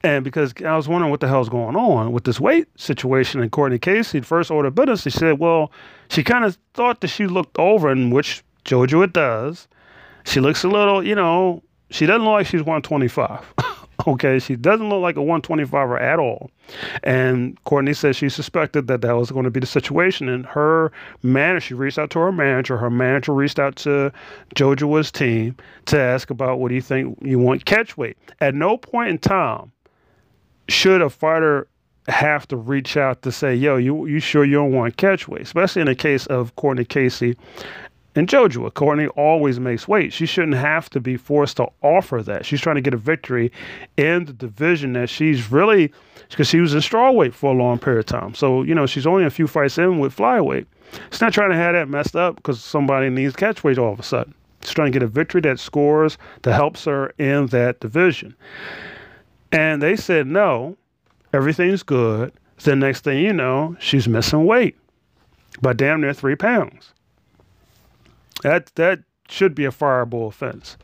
And 0.02 0.24
because 0.24 0.54
I 0.66 0.78
was 0.78 0.88
wondering 0.88 1.12
what 1.12 1.20
the 1.20 1.28
hell's 1.28 1.50
going 1.50 1.76
on 1.76 2.14
with 2.14 2.24
this 2.24 2.40
weight 2.40 2.68
situation 2.80 3.42
and 3.42 3.52
Courtney 3.52 3.80
Casey, 3.80 4.22
first 4.22 4.50
order 4.50 4.70
of 4.70 4.76
business, 4.76 5.02
she 5.02 5.10
said, 5.10 5.40
well, 5.40 5.72
she 6.10 6.24
kind 6.24 6.46
of 6.46 6.58
thought 6.74 7.02
that 7.02 7.10
she 7.10 7.28
looked 7.28 7.60
over, 7.60 7.92
in 7.92 8.10
which 8.10 8.42
Jojo 8.64 9.04
it 9.04 9.12
does. 9.12 9.68
She 10.24 10.40
looks 10.40 10.64
a 10.64 10.70
little, 10.70 11.04
you 11.06 11.16
know, 11.16 11.62
she 11.89 12.05
doesn't 12.05 12.24
look 12.24 12.34
like 12.34 12.48
she's 12.48 12.62
125. 12.62 13.53
okay, 14.08 14.39
she 14.39 14.55
doesn't 14.55 14.89
look 14.89 15.01
like 15.01 15.17
a 15.17 15.22
125er 15.22 16.00
at 16.00 16.19
all. 16.19 16.51
And 17.03 17.62
Courtney 17.63 17.93
says 17.93 18.15
she 18.15 18.29
suspected 18.29 18.88
that 18.88 19.01
that 19.01 19.15
was 19.15 19.31
going 19.31 19.46
to 19.46 19.51
be 19.51 19.60
the 19.60 19.65
situation. 19.65 20.29
And 20.29 20.46
her 20.46 20.91
manager, 21.24 21.62
she 21.62 21.74
reached 21.74 21.98
out 21.98 22.10
to 22.12 22.19
her 22.19 22.31
manager. 22.31 22.77
Her 22.77 22.89
manager 22.89 23.34
reached 23.34 23.60
out 23.60 23.75
to 23.77 24.12
Jojo's 24.55 25.12
team 25.12 25.55
to 25.88 26.00
ask 26.00 26.29
about 26.29 26.60
what 26.60 26.69
do 26.69 26.75
you 26.75 26.81
think 26.81 27.17
you 27.22 27.39
want 27.39 27.65
catch 27.65 27.98
weight. 27.98 28.17
At 28.39 28.55
no 28.55 28.77
point 28.77 29.10
in 29.10 29.17
time 29.17 29.72
should 30.67 31.01
a 31.01 31.10
fighter 31.10 31.67
have 32.08 32.48
to 32.48 32.58
reach 32.58 32.98
out 32.98 33.22
to 33.24 33.31
say, 33.31 33.53
yo, 33.53 33.77
you 33.77 34.05
you 34.05 34.19
sure 34.19 34.43
you 34.43 34.55
don't 34.55 34.72
want 34.72 34.98
catch 34.98 35.27
weight? 35.27 35.41
Especially 35.41 35.81
in 35.81 35.88
the 35.88 35.96
case 35.96 36.25
of 36.27 36.55
Courtney 36.55 36.86
Casey 36.86 37.36
and 38.20 38.28
Jojo, 38.28 38.74
Courtney 38.74 39.08
always 39.08 39.62
makes 39.62 39.88
weight. 39.88 40.12
She 40.12 40.26
shouldn't 40.26 40.58
have 40.58 40.90
to 40.90 41.00
be 41.00 41.16
forced 41.16 41.56
to 41.56 41.70
offer 41.82 42.22
that. 42.24 42.46
She's 42.46 42.60
trying 42.60 42.76
to 42.76 42.82
get 42.82 42.94
a 42.94 42.98
victory 42.98 43.50
in 43.96 44.26
the 44.26 44.34
division 44.34 44.92
that 44.92 45.10
she's 45.10 45.50
really, 45.50 45.94
because 46.30 46.50
she 46.50 46.60
was 46.60 46.74
in 46.74 46.82
strawweight 46.82 47.32
for 47.32 47.54
a 47.54 47.58
long 47.58 47.80
period 47.80 48.00
of 48.00 48.08
time. 48.08 48.36
So, 48.36 48.64
you 48.64 48.76
know, 48.76 48.86
she's 48.86 49.08
only 49.08 49.24
a 49.24 49.30
few 49.30 49.48
fights 49.48 49.78
in 49.78 50.00
with 50.00 50.14
flyweight. 50.14 50.66
She's 51.12 51.22
not 51.22 51.32
trying 51.32 51.52
to 51.52 51.56
have 51.56 51.72
that 51.76 51.88
messed 51.88 52.18
up 52.18 52.36
because 52.36 52.62
somebody 52.62 53.10
needs 53.10 53.38
catch 53.38 53.64
weight 53.64 53.78
all 53.78 53.94
of 53.94 54.02
a 54.02 54.04
sudden. 54.04 54.34
She's 54.64 54.74
trying 54.74 54.92
to 54.92 55.00
get 55.00 55.02
a 55.02 55.08
victory 55.08 55.40
that 55.40 55.58
scores, 55.58 56.18
that 56.42 56.52
helps 56.52 56.84
her 56.84 57.14
in 57.20 57.46
that 57.48 57.80
division. 57.80 58.36
And 59.54 59.82
they 59.82 59.96
said, 59.96 60.28
no, 60.28 60.76
everything's 61.32 61.84
good. 61.84 62.34
The 62.58 62.76
next 62.76 63.06
thing 63.06 63.24
you 63.24 63.32
know, 63.32 63.78
she's 63.80 64.10
missing 64.10 64.46
weight 64.46 64.78
by 65.62 65.72
damn 65.72 66.02
near 66.02 66.14
three 66.14 66.36
pounds. 66.36 66.94
That 68.41 68.67
that 68.75 69.00
should 69.27 69.55
be 69.55 69.65
a 69.65 69.72
fireable 69.72 70.27
offense. 70.27 70.77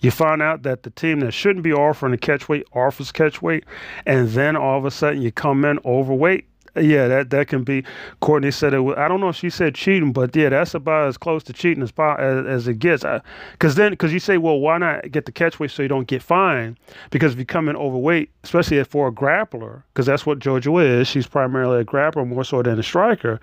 You 0.00 0.10
find 0.10 0.42
out 0.42 0.64
that 0.64 0.82
the 0.82 0.90
team 0.90 1.20
that 1.20 1.32
shouldn't 1.32 1.62
be 1.62 1.72
offering 1.72 2.12
a 2.12 2.18
catch 2.18 2.46
weight 2.48 2.66
offers 2.74 3.10
catch 3.10 3.40
weight, 3.40 3.64
and 4.04 4.28
then 4.28 4.54
all 4.54 4.78
of 4.78 4.84
a 4.84 4.90
sudden 4.90 5.22
you 5.22 5.32
come 5.32 5.64
in 5.64 5.78
overweight. 5.84 6.46
Yeah, 6.76 7.06
that, 7.06 7.30
that 7.30 7.46
can 7.46 7.62
be. 7.62 7.84
Courtney 8.20 8.50
said 8.50 8.74
it. 8.74 8.80
I 8.98 9.06
don't 9.06 9.20
know 9.20 9.28
if 9.28 9.36
she 9.36 9.48
said 9.48 9.76
cheating, 9.76 10.12
but 10.12 10.34
yeah, 10.34 10.48
that's 10.48 10.74
about 10.74 11.06
as 11.06 11.16
close 11.16 11.44
to 11.44 11.52
cheating 11.52 11.82
as 11.84 11.92
as, 11.96 12.46
as 12.46 12.68
it 12.68 12.80
gets. 12.80 13.04
Because 13.52 13.76
then, 13.76 13.92
because 13.92 14.12
you 14.12 14.18
say, 14.18 14.38
well, 14.38 14.58
why 14.58 14.78
not 14.78 15.10
get 15.10 15.24
the 15.24 15.32
catch 15.32 15.60
weight 15.60 15.70
so 15.70 15.82
you 15.82 15.88
don't 15.88 16.08
get 16.08 16.20
fined? 16.20 16.76
Because 17.10 17.32
if 17.32 17.38
you 17.38 17.46
come 17.46 17.68
in 17.68 17.76
overweight, 17.76 18.30
especially 18.42 18.82
for 18.84 19.08
a 19.08 19.12
grappler, 19.12 19.84
because 19.92 20.04
that's 20.04 20.26
what 20.26 20.40
Jojo 20.40 20.84
is, 20.84 21.06
she's 21.06 21.28
primarily 21.28 21.80
a 21.80 21.84
grappler 21.84 22.26
more 22.26 22.44
so 22.44 22.60
than 22.60 22.78
a 22.78 22.82
striker. 22.82 23.40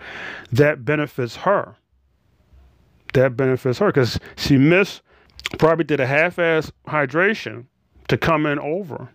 That 0.52 0.84
benefits 0.84 1.38
her 1.38 1.76
that 3.14 3.36
benefits 3.36 3.80
her 3.80 3.88
because 3.88 4.20
she 4.36 4.58
missed, 4.58 5.02
probably 5.58 5.84
did 5.84 6.00
a 6.00 6.08
half-ass 6.08 6.72
hydration 6.88 7.66
to 8.08 8.18
come 8.18 8.46
in 8.46 8.60
over. 8.60 9.10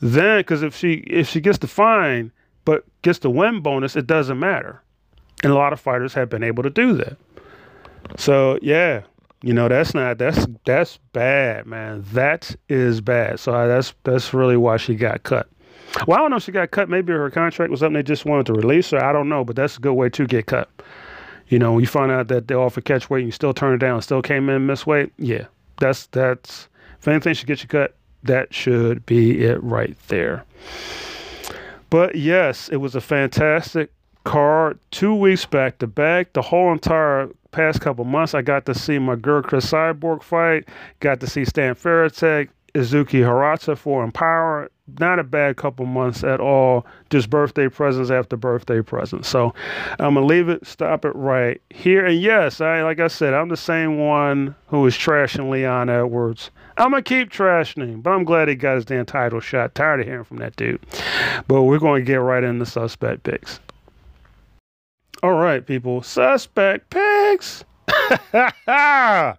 Then, 0.00 0.40
because 0.40 0.62
if 0.62 0.74
she 0.74 0.94
if 1.08 1.28
she 1.28 1.40
gets 1.40 1.58
the 1.58 1.66
fine 1.66 2.32
but 2.64 2.84
gets 3.02 3.18
the 3.18 3.30
win 3.30 3.60
bonus, 3.60 3.96
it 3.96 4.06
doesn't 4.06 4.38
matter. 4.38 4.82
And 5.42 5.52
a 5.52 5.54
lot 5.54 5.72
of 5.72 5.80
fighters 5.80 6.14
have 6.14 6.28
been 6.28 6.42
able 6.42 6.62
to 6.62 6.70
do 6.70 6.94
that. 6.94 7.16
So 8.16 8.58
yeah, 8.62 9.02
you 9.42 9.52
know 9.52 9.68
that's 9.68 9.94
not 9.94 10.18
that's 10.18 10.46
that's 10.64 10.98
bad, 11.12 11.66
man. 11.66 12.04
That 12.12 12.54
is 12.68 13.00
bad. 13.00 13.40
So 13.40 13.52
that's 13.68 13.94
that's 14.04 14.32
really 14.32 14.56
why 14.56 14.76
she 14.76 14.94
got 14.94 15.22
cut. 15.22 15.48
Well, 16.06 16.18
I 16.18 16.20
don't 16.22 16.30
know 16.30 16.36
if 16.36 16.44
she 16.44 16.52
got 16.52 16.70
cut. 16.70 16.88
Maybe 16.88 17.12
her 17.12 17.30
contract 17.30 17.70
was 17.70 17.80
something 17.80 17.94
they 17.94 18.02
just 18.02 18.24
wanted 18.24 18.46
to 18.46 18.52
release 18.52 18.90
her. 18.90 19.04
I 19.04 19.12
don't 19.12 19.28
know, 19.28 19.44
but 19.44 19.56
that's 19.56 19.76
a 19.76 19.80
good 19.80 19.94
way 19.94 20.08
to 20.10 20.26
get 20.26 20.46
cut. 20.46 20.70
You 21.50 21.58
know, 21.58 21.78
you 21.78 21.86
find 21.86 22.10
out 22.10 22.28
that 22.28 22.48
they 22.48 22.54
offer 22.54 22.80
catch 22.80 23.10
weight 23.10 23.20
and 23.20 23.28
you 23.28 23.32
still 23.32 23.52
turn 23.52 23.74
it 23.74 23.78
down, 23.78 24.00
still 24.02 24.22
came 24.22 24.48
in 24.48 24.66
miss 24.66 24.86
weight. 24.86 25.12
Yeah, 25.18 25.46
that's 25.78 26.06
that's 26.06 26.68
if 26.98 27.08
anything 27.08 27.34
should 27.34 27.48
get 27.48 27.62
you 27.62 27.68
cut, 27.68 27.94
that 28.22 28.54
should 28.54 29.04
be 29.04 29.42
it 29.42 29.62
right 29.62 29.96
there. 30.08 30.44
But 31.90 32.14
yes, 32.14 32.68
it 32.68 32.76
was 32.76 32.94
a 32.94 33.00
fantastic 33.00 33.92
card. 34.24 34.78
Two 34.92 35.14
weeks 35.14 35.44
back 35.44 35.78
to 35.78 35.86
back. 35.86 36.34
The 36.34 36.42
whole 36.42 36.72
entire 36.72 37.28
past 37.50 37.80
couple 37.80 38.04
months, 38.04 38.32
I 38.32 38.42
got 38.42 38.66
to 38.66 38.74
see 38.74 38.98
my 38.98 39.16
girl 39.16 39.42
Cris 39.42 39.70
Cyborg 39.70 40.22
fight. 40.22 40.68
Got 41.00 41.18
to 41.20 41.26
see 41.26 41.44
Stan 41.44 41.74
Firetek, 41.74 42.48
Izuki 42.74 43.22
Harata 43.22 43.76
for 43.76 44.04
Empower 44.04 44.70
not 44.98 45.18
a 45.18 45.24
bad 45.24 45.56
couple 45.56 45.86
months 45.86 46.24
at 46.24 46.40
all. 46.40 46.86
Just 47.10 47.30
birthday 47.30 47.68
presents 47.68 48.10
after 48.10 48.36
birthday 48.36 48.80
presents. 48.82 49.28
So 49.28 49.54
I'm 49.98 50.14
gonna 50.14 50.26
leave 50.26 50.48
it, 50.48 50.66
stop 50.66 51.04
it 51.04 51.14
right 51.14 51.60
here. 51.70 52.06
And 52.06 52.20
yes, 52.20 52.60
I 52.60 52.82
like 52.82 53.00
I 53.00 53.08
said, 53.08 53.34
I'm 53.34 53.48
the 53.48 53.56
same 53.56 53.98
one 53.98 54.54
who 54.68 54.86
is 54.86 54.94
trashing 54.94 55.50
Leon 55.50 55.90
Edwards. 55.90 56.50
I'm 56.76 56.90
gonna 56.90 57.02
keep 57.02 57.30
trashing 57.30 57.86
him, 57.86 58.00
but 58.00 58.10
I'm 58.10 58.24
glad 58.24 58.48
he 58.48 58.54
got 58.54 58.76
his 58.76 58.84
damn 58.84 59.06
title 59.06 59.40
shot. 59.40 59.74
Tired 59.74 60.00
of 60.00 60.06
hearing 60.06 60.24
from 60.24 60.38
that 60.38 60.56
dude. 60.56 60.80
But 61.46 61.62
we're 61.62 61.78
gonna 61.78 62.02
get 62.02 62.16
right 62.16 62.42
into 62.42 62.66
suspect 62.66 63.22
picks. 63.22 63.60
All 65.22 65.34
right, 65.34 65.64
people. 65.64 66.02
Suspect 66.02 66.88
picks. 66.88 67.64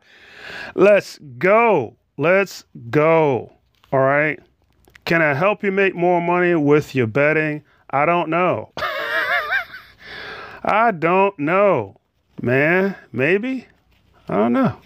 Let's 0.75 1.17
go. 1.38 1.96
Let's 2.17 2.65
go. 2.89 3.53
All 3.91 4.00
right. 4.00 4.39
Can 5.05 5.22
I 5.22 5.34
help 5.34 5.63
you 5.63 5.72
make 5.72 5.96
more 5.96 6.22
money 6.22 6.55
with 6.55 6.96
your 6.96 7.08
betting? 7.08 7.63
I 7.89 8.05
don't 8.05 8.29
know. 8.29 8.72
I 10.63 10.91
don't 10.91 11.38
know, 11.39 11.98
man. 12.41 12.96
Maybe. 13.12 13.67
I 14.29 14.36
don't 14.36 14.53
know. 14.53 14.77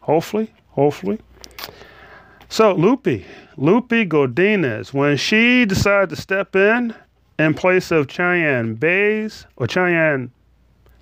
Hopefully, 0.00 0.52
hopefully. 0.68 1.20
So, 2.48 2.74
Loopy, 2.74 3.24
Loopy 3.56 4.04
Godinez, 4.06 4.92
when 4.92 5.16
she 5.16 5.64
decided 5.64 6.10
to 6.10 6.16
step 6.16 6.54
in 6.54 6.94
in 7.38 7.54
place 7.54 7.90
of 7.90 8.10
Cheyenne 8.10 8.74
Bays, 8.74 9.46
or 9.56 9.66
Cheyenne, 9.66 10.30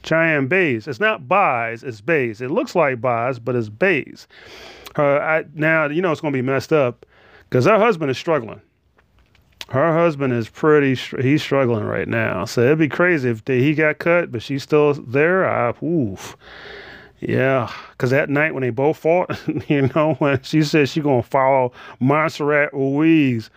Cheyenne 0.05 0.47
Bays, 0.47 0.87
it's 0.87 1.01
not 1.01 1.29
Buys, 1.29 1.83
it's 1.83 2.01
Bays. 2.01 2.41
It 2.41 2.51
looks 2.51 2.75
like 2.77 3.01
Buys, 3.01 3.39
but 3.39 3.57
it's 3.57 3.69
Bays. 3.69 4.29
Her, 4.95 5.21
uh, 5.21 5.41
I, 5.41 5.45
now, 5.55 5.87
you 5.87 6.03
know 6.03 6.13
it's 6.13 6.21
going 6.21 6.33
to 6.33 6.39
be 6.39 6.43
messed 6.43 6.73
up 6.73 7.05
because 7.51 7.67
her 7.67 7.79
husband 7.79 8.11
is 8.11 8.17
struggling. 8.17 8.61
Her 9.71 9.93
husband 9.93 10.33
is 10.33 10.49
pretty, 10.49 10.95
he's 11.21 11.43
struggling 11.43 11.85
right 11.85 12.09
now. 12.09 12.45
So 12.45 12.63
it'd 12.63 12.79
be 12.79 12.89
crazy 12.89 13.29
if 13.31 13.43
he 13.47 13.75
got 13.75 13.99
cut, 13.99 14.33
but 14.33 14.43
she's 14.43 14.63
still 14.63 14.95
there. 14.95 15.49
I, 15.49 15.75
oof. 15.85 16.37
Yeah, 17.21 17.71
because 17.93 18.11
that 18.11 18.31
night 18.31 18.55
when 18.55 18.63
they 18.63 18.71
both 18.71 18.97
fought, 18.97 19.31
you 19.69 19.91
know, 19.95 20.15
when 20.19 20.43
she 20.43 20.63
said 20.63 20.89
she 20.89 21.01
going 21.01 21.23
to 21.23 21.29
follow 21.29 21.73
Montserrat 22.01 22.73
Ruiz 22.73 23.51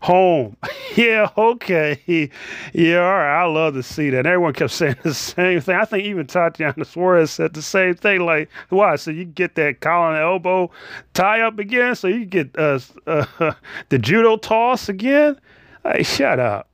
home. 0.00 0.56
yeah, 0.96 1.30
okay. 1.36 2.30
Yeah, 2.72 2.98
all 2.98 3.14
right. 3.14 3.42
I 3.42 3.44
love 3.44 3.74
to 3.74 3.82
see 3.82 4.10
that. 4.10 4.26
Everyone 4.26 4.52
kept 4.52 4.72
saying 4.72 4.96
the 5.02 5.14
same 5.14 5.60
thing. 5.60 5.76
I 5.76 5.84
think 5.84 6.04
even 6.04 6.26
Tatiana 6.26 6.84
Suarez 6.84 7.30
said 7.30 7.54
the 7.54 7.62
same 7.62 7.94
thing. 7.94 8.20
Like, 8.20 8.48
why? 8.70 8.96
So 8.96 9.10
you 9.10 9.24
get 9.24 9.54
that 9.54 9.80
collar 9.80 10.14
and 10.14 10.18
elbow 10.18 10.70
tie 11.14 11.40
up 11.40 11.58
again? 11.58 11.94
So 11.94 12.08
you 12.08 12.24
get 12.24 12.50
uh, 12.58 12.80
uh, 13.06 13.52
the 13.88 13.98
judo 13.98 14.36
toss 14.36 14.88
again? 14.88 15.38
Hey, 15.84 16.02
shut 16.02 16.38
up. 16.38 16.68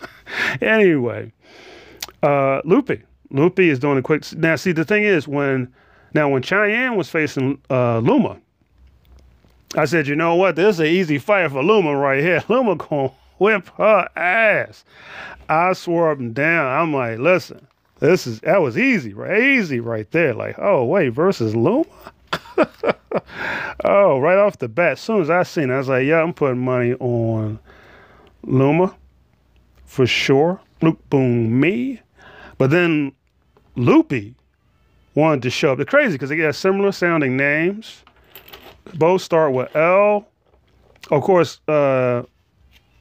anyway, 0.60 1.32
uh, 2.22 2.62
Loopy. 2.64 3.02
Lupi 3.32 3.68
is 3.68 3.78
doing 3.78 3.98
a 3.98 4.02
quick. 4.02 4.24
Now, 4.32 4.56
see, 4.56 4.72
the 4.72 4.84
thing 4.84 5.04
is, 5.04 5.28
when 5.28 5.72
now 6.14 6.28
when 6.28 6.42
Cheyenne 6.42 6.96
was 6.96 7.08
facing 7.08 7.60
uh, 7.70 8.00
Loma, 8.00 8.38
I 9.76 9.84
said, 9.84 10.08
you 10.08 10.16
know 10.16 10.34
what? 10.34 10.56
This 10.56 10.76
is 10.76 10.80
an 10.80 10.86
easy 10.86 11.18
fight 11.18 11.50
for 11.50 11.62
Loma 11.62 11.96
right 11.96 12.20
here. 12.20 12.42
Loma 12.48 12.76
gonna 12.76 13.12
whip 13.38 13.68
her 13.76 14.08
ass. 14.16 14.84
I 15.48 15.72
swore 15.74 16.10
up 16.10 16.18
and 16.18 16.34
down. 16.34 16.66
I'm 16.66 16.92
like, 16.92 17.18
listen, 17.18 17.66
This 18.00 18.26
is 18.26 18.40
that 18.40 18.60
was 18.60 18.76
easy, 18.76 19.14
right? 19.14 19.40
Easy 19.40 19.80
right 19.80 20.10
there. 20.10 20.34
Like, 20.34 20.58
oh 20.58 20.84
wait, 20.84 21.10
versus 21.10 21.54
Loma. 21.54 21.84
oh, 23.84 24.18
right 24.18 24.38
off 24.38 24.58
the 24.58 24.68
bat, 24.68 24.92
as 24.92 25.00
soon 25.00 25.20
as 25.20 25.30
I 25.30 25.42
seen 25.42 25.70
it, 25.70 25.74
I 25.74 25.78
was 25.78 25.88
like, 25.88 26.06
yeah, 26.06 26.22
I'm 26.22 26.32
putting 26.34 26.58
money 26.58 26.94
on 26.94 27.58
Loma 28.44 28.94
for 29.84 30.06
sure. 30.06 30.60
Luke 30.82 30.98
Boom 31.10 31.60
me. 31.60 32.00
But 32.58 32.70
then 32.70 33.12
Loopy 33.76 34.34
wanted 35.14 35.42
to 35.42 35.50
show 35.50 35.72
up. 35.72 35.78
They're 35.78 35.86
crazy 35.86 36.12
because 36.12 36.28
they 36.30 36.36
got 36.36 36.54
similar 36.54 36.92
sounding 36.92 37.36
names. 37.36 38.04
Both 38.94 39.22
start 39.22 39.52
with 39.52 39.74
L. 39.76 40.26
Of 41.10 41.22
course, 41.22 41.60
uh, 41.68 42.22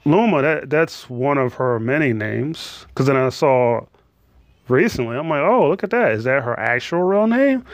Loma, 0.05 0.41
that 0.41 0.69
that's 0.69 1.09
one 1.09 1.37
of 1.37 1.53
her 1.55 1.79
many 1.79 2.13
names. 2.13 2.85
Because 2.89 3.07
then 3.07 3.15
I 3.15 3.29
saw 3.29 3.85
recently, 4.67 5.17
I'm 5.17 5.29
like, 5.29 5.41
oh, 5.41 5.69
look 5.69 5.83
at 5.83 5.89
that. 5.91 6.13
Is 6.13 6.23
that 6.23 6.43
her 6.43 6.57
actual 6.59 7.03
real 7.03 7.27
name? 7.27 7.65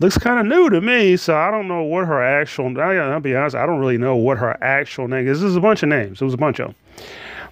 Looks 0.00 0.18
kind 0.18 0.38
of 0.38 0.46
new 0.46 0.70
to 0.70 0.80
me, 0.80 1.16
so 1.16 1.36
I 1.36 1.50
don't 1.50 1.66
know 1.66 1.82
what 1.82 2.06
her 2.06 2.22
actual. 2.22 2.78
I, 2.80 2.94
I'll 2.94 3.20
be 3.20 3.34
honest, 3.34 3.56
I 3.56 3.66
don't 3.66 3.80
really 3.80 3.98
know 3.98 4.16
what 4.16 4.38
her 4.38 4.56
actual 4.62 5.08
name 5.08 5.26
is. 5.26 5.40
This 5.40 5.50
is 5.50 5.56
a 5.56 5.60
bunch 5.60 5.82
of 5.82 5.88
names. 5.88 6.22
It 6.22 6.24
was 6.24 6.34
a 6.34 6.38
bunch 6.38 6.60
of 6.60 6.68
them. 6.68 6.76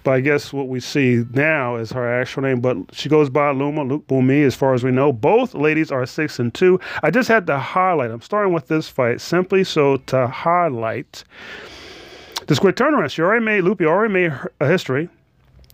But 0.07 0.13
I 0.13 0.21
guess 0.21 0.53
what 0.53 0.69
we 0.69 0.79
see 0.79 1.25
now 1.33 1.75
is 1.75 1.91
her 1.91 2.21
actual 2.21 2.43
name. 2.43 2.61
But 2.61 2.77
she 2.93 3.09
goes 3.09 3.29
by 3.29 3.51
Loma, 3.51 3.83
Luke 3.83 4.07
Bumi, 4.07 4.45
as 4.45 4.55
far 4.55 4.73
as 4.73 4.81
we 4.81 4.89
know. 4.89 5.11
Both 5.11 5.53
ladies 5.53 5.91
are 5.91 6.05
six 6.05 6.39
and 6.39 6.53
two. 6.53 6.79
I 7.03 7.11
just 7.11 7.27
had 7.27 7.45
to 7.47 7.59
highlight. 7.59 8.11
I'm 8.11 8.21
starting 8.21 8.53
with 8.53 8.69
this 8.69 8.87
fight 8.87 9.19
simply 9.19 9.65
so 9.65 9.97
to 9.97 10.27
highlight 10.27 11.25
this 12.47 12.57
quick 12.57 12.77
turnaround. 12.77 13.11
She 13.11 13.21
already 13.21 13.43
made 13.43 13.65
Loopy 13.65 13.83
already 13.83 14.13
made 14.13 14.31
a 14.61 14.67
history. 14.69 15.09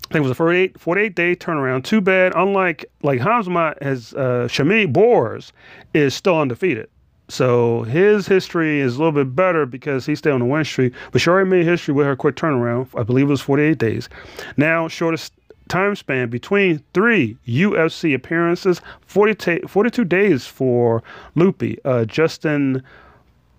I 0.10 0.14
think 0.14 0.16
it 0.16 0.22
was 0.22 0.32
a 0.32 0.34
48, 0.34 0.80
48 0.80 1.16
day 1.16 1.36
turnaround. 1.36 1.84
Too 1.84 2.02
bad, 2.02 2.34
unlike 2.36 2.86
like 3.04 3.20
Khamzat 3.22 3.84
has 3.84 4.16
uh, 4.16 4.48
Shami 4.50 4.92
Bors 4.92 5.54
is 5.94 6.16
still 6.16 6.40
undefeated. 6.40 6.90
So 7.34 7.82
his 7.82 8.28
history 8.28 8.80
is 8.80 8.96
a 8.96 8.98
little 9.00 9.12
bit 9.12 9.36
better 9.36 9.66
because 9.66 10.06
he's 10.06 10.20
still 10.20 10.36
on 10.36 10.40
the 10.40 10.46
win 10.46 10.64
streak. 10.64 10.94
But 11.12 11.20
she 11.20 11.32
already 11.32 11.50
made 11.50 11.66
history 11.66 11.92
with 11.92 12.06
her 12.06 12.16
quick 12.16 12.36
turnaround. 12.36 12.88
I 12.96 13.02
believe 13.02 13.26
it 13.26 13.32
was 13.32 13.42
48 13.42 13.80
days. 13.80 14.08
Now, 14.56 14.88
shortest 14.88 15.34
time 15.68 15.96
span 15.96 16.30
between 16.30 16.84
three 16.94 17.36
UFC 17.48 18.14
appearances 18.14 18.82
40 19.08 19.34
ta- 19.34 19.68
42 19.68 20.06
days 20.06 20.46
for 20.46 21.02
Loopy. 21.34 21.80
Uh, 21.84 22.06
Justin 22.06 22.84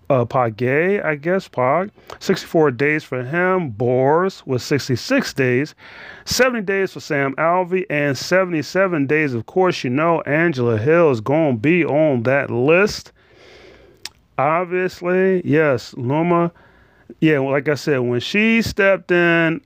uh, 0.09 0.23
Pagay, 0.23 1.03
I 1.03 1.15
guess, 1.15 1.49
Pog. 1.49 1.91
64 2.19 2.71
days 2.71 3.03
for 3.03 3.25
him. 3.25 3.71
Bors 3.71 4.41
was 4.45 4.63
66 4.63 5.33
days. 5.33 5.75
70 6.23 6.61
days 6.61 6.93
for 6.93 7.01
Sam 7.01 7.35
Alvey. 7.35 7.85
And 7.89 8.17
77 8.17 9.05
days, 9.05 9.33
of 9.33 9.47
course, 9.47 9.83
you 9.83 9.89
know, 9.89 10.21
Angela 10.21 10.77
Hill 10.77 11.11
is 11.11 11.19
going 11.19 11.55
to 11.55 11.59
be 11.59 11.83
on 11.83 12.23
that 12.23 12.49
list 12.49 13.11
obviously, 14.37 15.41
yes, 15.45 15.93
Loma. 15.97 16.51
Yeah, 17.19 17.39
like 17.39 17.69
I 17.69 17.75
said, 17.75 17.99
when 17.99 18.19
she 18.19 18.61
stepped 18.61 19.11
in, 19.11 19.61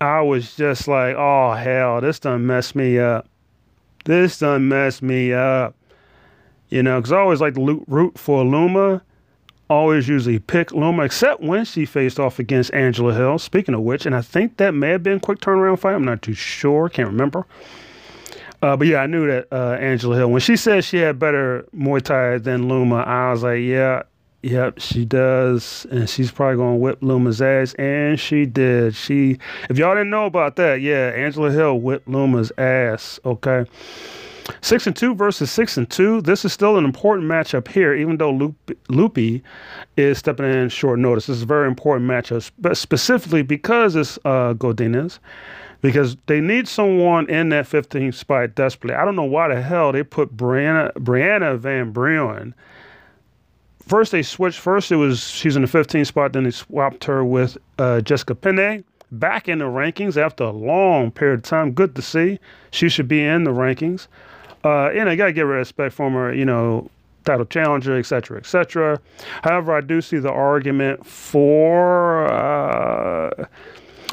I 0.00 0.20
was 0.20 0.54
just 0.54 0.86
like, 0.86 1.16
oh 1.16 1.52
hell, 1.52 2.00
this 2.00 2.18
done 2.18 2.46
messed 2.46 2.74
me 2.74 2.98
up. 2.98 3.26
This 4.04 4.38
done 4.38 4.68
messed 4.68 5.02
me 5.02 5.32
up. 5.32 5.74
You 6.68 6.82
know, 6.82 6.98
because 7.00 7.12
I 7.12 7.18
always 7.18 7.40
like 7.40 7.54
to 7.54 7.84
root 7.86 8.18
for 8.18 8.44
Loma. 8.44 9.02
Always 9.70 10.08
usually 10.08 10.38
pick 10.38 10.72
Loma, 10.72 11.04
except 11.04 11.40
when 11.40 11.64
she 11.64 11.86
faced 11.86 12.20
off 12.20 12.38
against 12.38 12.72
Angela 12.74 13.14
Hill. 13.14 13.38
Speaking 13.38 13.74
of 13.74 13.80
which, 13.80 14.04
and 14.04 14.14
I 14.14 14.20
think 14.20 14.58
that 14.58 14.74
may 14.74 14.90
have 14.90 15.02
been 15.02 15.20
quick 15.20 15.38
turnaround 15.40 15.78
fight. 15.78 15.94
I'm 15.94 16.04
not 16.04 16.20
too 16.20 16.34
sure. 16.34 16.88
Can't 16.90 17.08
remember. 17.08 17.46
Uh, 18.64 18.74
but 18.78 18.86
yeah, 18.86 19.00
I 19.00 19.06
knew 19.06 19.26
that 19.26 19.46
uh, 19.52 19.76
Angela 19.78 20.16
Hill. 20.16 20.30
When 20.30 20.40
she 20.40 20.56
said 20.56 20.84
she 20.84 20.96
had 20.96 21.18
better 21.18 21.66
Muay 21.76 22.00
Thai 22.00 22.38
than 22.38 22.66
Loma, 22.66 22.96
I 22.96 23.30
was 23.30 23.42
like, 23.42 23.60
yeah, 23.60 24.04
yep, 24.40 24.78
she 24.78 25.04
does, 25.04 25.86
and 25.90 26.08
she's 26.08 26.30
probably 26.30 26.56
gonna 26.56 26.76
whip 26.76 26.96
Loma's 27.02 27.42
ass, 27.42 27.74
and 27.74 28.18
she 28.18 28.46
did. 28.46 28.94
She, 28.94 29.36
if 29.68 29.76
y'all 29.76 29.94
didn't 29.94 30.08
know 30.08 30.24
about 30.24 30.56
that, 30.56 30.80
yeah, 30.80 31.12
Angela 31.14 31.50
Hill 31.50 31.78
whipped 31.78 32.08
Loma's 32.08 32.52
ass. 32.56 33.20
Okay. 33.26 33.66
Six 34.62 34.86
and 34.86 34.96
two 34.96 35.14
versus 35.14 35.50
six 35.50 35.76
and 35.76 35.90
two. 35.90 36.22
This 36.22 36.46
is 36.46 36.54
still 36.54 36.78
an 36.78 36.86
important 36.86 37.28
matchup 37.28 37.68
here, 37.68 37.94
even 37.94 38.16
though 38.16 38.30
Loopy, 38.30 38.76
Loopy 38.88 39.42
is 39.98 40.16
stepping 40.16 40.46
in 40.46 40.70
short 40.70 40.98
notice. 40.98 41.26
This 41.26 41.36
is 41.36 41.42
a 41.42 41.46
very 41.46 41.68
important 41.68 42.08
matchup, 42.10 42.50
but 42.58 42.78
specifically 42.78 43.42
because 43.42 43.94
it's 43.94 44.18
uh, 44.24 44.54
Godinez 44.54 45.18
because 45.84 46.16
they 46.28 46.40
need 46.40 46.66
someone 46.66 47.28
in 47.28 47.50
that 47.50 47.66
15 47.66 48.12
spot 48.12 48.54
desperately. 48.54 48.96
I 48.96 49.04
don't 49.04 49.16
know 49.16 49.22
why 49.22 49.48
the 49.48 49.60
hell 49.60 49.92
they 49.92 50.02
put 50.02 50.34
Brianna, 50.34 50.90
Brianna 50.94 51.58
Van 51.58 51.92
Buren. 51.92 52.54
First 53.86 54.10
they 54.10 54.22
switched. 54.22 54.58
First 54.58 54.90
it 54.90 54.96
was 54.96 55.28
she's 55.28 55.56
in 55.56 55.60
the 55.60 55.68
15 55.68 56.06
spot. 56.06 56.32
Then 56.32 56.44
they 56.44 56.52
swapped 56.52 57.04
her 57.04 57.22
with 57.22 57.58
uh, 57.78 58.00
Jessica 58.00 58.34
Penne 58.34 58.82
back 59.12 59.46
in 59.46 59.58
the 59.58 59.66
rankings 59.66 60.16
after 60.16 60.44
a 60.44 60.52
long 60.52 61.10
period 61.10 61.40
of 61.40 61.42
time. 61.42 61.72
Good 61.72 61.94
to 61.96 62.00
see. 62.00 62.38
She 62.70 62.88
should 62.88 63.06
be 63.06 63.22
in 63.22 63.44
the 63.44 63.50
rankings. 63.50 64.06
Uh, 64.64 64.86
and 64.86 65.10
I 65.10 65.16
gotta 65.16 65.34
give 65.34 65.48
her 65.48 65.52
respect 65.52 65.94
for 65.94 66.08
her. 66.08 66.32
You 66.32 66.46
know, 66.46 66.90
title 67.26 67.44
challenger, 67.44 67.98
etc., 67.98 68.38
etc. 68.38 69.02
However, 69.42 69.74
I 69.74 69.82
do 69.82 70.00
see 70.00 70.16
the 70.16 70.32
argument 70.32 71.04
for. 71.04 72.24
Uh, 72.24 73.44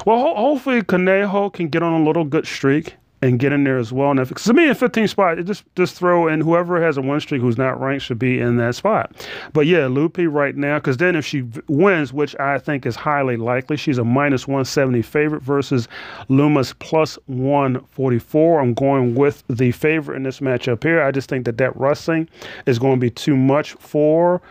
well, 0.05 0.19
ho- 0.19 0.35
hopefully 0.35 0.83
Conejo 0.83 1.49
can 1.49 1.69
get 1.69 1.83
on 1.83 2.01
a 2.01 2.03
little 2.03 2.25
good 2.25 2.47
streak 2.47 2.95
and 3.23 3.37
get 3.39 3.53
in 3.53 3.63
there 3.63 3.77
as 3.77 3.91
well. 3.93 4.11
And 4.11 4.19
if 4.19 4.33
to 4.33 4.53
me, 4.53 4.67
in 4.67 4.73
15 4.75 5.07
spot, 5.07 5.37
just 5.45 5.63
just 5.75 5.95
throw 5.95 6.27
in 6.27 6.41
whoever 6.41 6.81
has 6.81 6.97
a 6.97 7.01
win 7.01 7.19
streak 7.19 7.41
who's 7.41 7.57
not 7.57 7.79
ranked 7.79 8.05
should 8.05 8.17
be 8.17 8.39
in 8.39 8.57
that 8.57 8.75
spot. 8.75 9.27
But 9.53 9.67
yeah, 9.67 9.85
Loopy 9.87 10.25
right 10.25 10.55
now, 10.55 10.79
because 10.79 10.97
then 10.97 11.15
if 11.15 11.25
she 11.25 11.43
wins, 11.67 12.11
which 12.11 12.35
I 12.39 12.57
think 12.57 12.85
is 12.85 12.95
highly 12.95 13.37
likely, 13.37 13.77
she's 13.77 13.99
a 13.99 14.03
minus 14.03 14.47
170 14.47 15.01
favorite 15.03 15.43
versus 15.43 15.87
Loma's 16.29 16.73
plus 16.73 17.17
144. 17.27 18.59
I'm 18.59 18.73
going 18.73 19.13
with 19.15 19.43
the 19.47 19.71
favorite 19.71 20.15
in 20.15 20.23
this 20.23 20.39
matchup 20.39 20.83
here. 20.83 21.01
I 21.03 21.11
just 21.11 21.29
think 21.29 21.45
that 21.45 21.57
that 21.59 21.75
wrestling 21.77 22.27
is 22.65 22.79
going 22.79 22.95
to 22.95 23.01
be 23.01 23.11
too 23.11 23.35
much 23.35 23.73
for. 23.73 24.41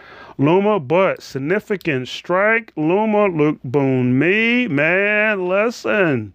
Loma, 0.41 0.81
but 0.81 1.23
significant 1.23 2.09
strike. 2.09 2.73
Loma, 2.75 3.27
Luke 3.27 3.59
Boone, 3.63 4.19
me, 4.19 4.67
man, 4.69 5.47
listen. 5.47 6.33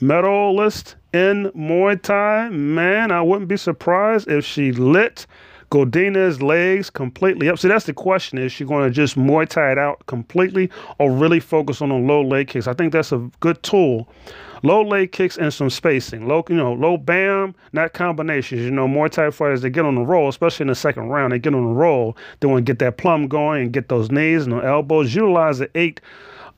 Medalist 0.00 0.96
in 1.12 1.52
Muay 1.52 2.02
Thai, 2.02 2.48
man, 2.48 3.12
I 3.12 3.22
wouldn't 3.22 3.46
be 3.46 3.56
surprised 3.56 4.26
if 4.26 4.44
she 4.44 4.72
lit 4.72 5.24
Godinez's 5.70 6.42
legs 6.42 6.90
completely 6.90 7.48
up. 7.48 7.60
See, 7.60 7.68
that's 7.68 7.86
the 7.86 7.92
question. 7.92 8.38
Is 8.38 8.50
she 8.50 8.64
going 8.64 8.82
to 8.82 8.90
just 8.90 9.16
Muay 9.16 9.48
Thai 9.48 9.70
it 9.70 9.78
out 9.78 10.04
completely 10.06 10.68
or 10.98 11.12
really 11.12 11.38
focus 11.38 11.80
on 11.80 11.90
the 11.90 11.94
low 11.94 12.22
leg 12.22 12.48
kicks? 12.48 12.66
I 12.66 12.74
think 12.74 12.92
that's 12.92 13.12
a 13.12 13.30
good 13.38 13.62
tool 13.62 14.08
low 14.62 14.82
leg 14.82 15.12
kicks 15.12 15.36
and 15.36 15.52
some 15.52 15.70
spacing. 15.70 16.26
Low, 16.26 16.44
you 16.48 16.56
know, 16.56 16.72
low 16.72 16.96
bam, 16.96 17.54
not 17.72 17.92
combinations. 17.92 18.62
You 18.62 18.70
know, 18.70 18.88
more 18.88 19.08
type 19.08 19.34
fighters 19.34 19.62
they 19.62 19.70
get 19.70 19.84
on 19.84 19.94
the 19.94 20.02
roll, 20.02 20.28
especially 20.28 20.64
in 20.64 20.68
the 20.68 20.74
second 20.74 21.08
round, 21.08 21.32
they 21.32 21.38
get 21.38 21.54
on 21.54 21.64
the 21.64 21.74
roll. 21.74 22.16
They 22.40 22.48
want 22.48 22.66
to 22.66 22.72
get 22.72 22.78
that 22.80 22.98
plum 22.98 23.28
going 23.28 23.62
and 23.62 23.72
get 23.72 23.88
those 23.88 24.10
knees 24.10 24.44
and 24.44 24.52
the 24.52 24.64
elbows. 24.64 25.14
Utilize 25.14 25.58
the 25.58 25.70
eight 25.74 26.00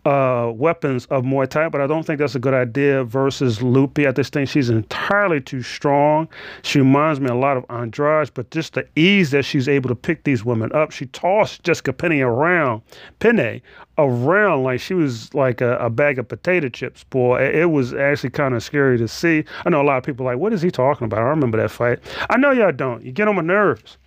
uh, 0.05 0.51
weapons 0.55 1.07
of 1.07 1.25
Muay 1.25 1.49
Thai, 1.49 1.69
but 1.69 1.81
I 1.81 1.87
don't 1.87 2.05
think 2.05 2.19
that's 2.19 2.35
a 2.35 2.39
good 2.39 2.55
idea 2.55 3.05
versus 3.05 3.63
Loopy. 3.63 4.07
I 4.07 4.13
just 4.13 4.33
think 4.33 4.49
she's 4.49 4.71
entirely 4.71 5.41
too 5.41 5.63
strong. 5.63 6.29
She 6.63 6.79
reminds 6.79 7.21
me 7.21 7.29
a 7.29 7.35
lot 7.35 7.57
of 7.57 7.65
Andrade, 7.69 8.31
but 8.35 8.51
just 8.51 8.75
the 8.75 8.87
ease 8.97 9.31
that 9.33 9.45
she's 9.45 9.69
able 9.69 9.89
to 9.89 9.95
pick 9.95 10.25
these 10.25 10.45
women 10.45 10.73
up. 10.73 10.91
She 10.91 11.07
tossed 11.07 11.63
Jessica 11.65 11.93
Penny 11.93 12.21
around, 12.21 12.83
Penne 13.19 13.61
around 13.99 14.63
like 14.63 14.81
she 14.81 14.95
was 14.95 15.33
like 15.35 15.61
a, 15.61 15.77
a 15.77 15.91
bag 15.91 16.19
of 16.19 16.29
potato 16.29 16.71
chips. 16.71 17.05
Boy, 17.05 17.43
it, 17.43 17.71
was 17.71 17.93
actually 17.93 18.31
kind 18.31 18.55
of 18.55 18.63
scary 18.63 18.97
to 18.97 19.07
see. 19.07 19.45
I 19.67 19.71
know 19.71 19.83
a 19.83 19.85
lot 19.85 19.99
of 19.99 20.05
people 20.05 20.25
like, 20.25 20.39
what 20.39 20.55
is 20.55 20.63
he 20.63 20.71
talking 20.71 21.05
about? 21.05 21.19
I 21.19 21.29
remember 21.29 21.59
that 21.59 21.71
fight. 21.71 21.99
I 22.31 22.39
know 22.39 22.53
y'all 22.53 22.73
don't. 22.73 23.05
You 23.05 23.13
get 23.13 23.29
on 23.29 23.37
my 23.37 23.43
nerves. 23.43 23.99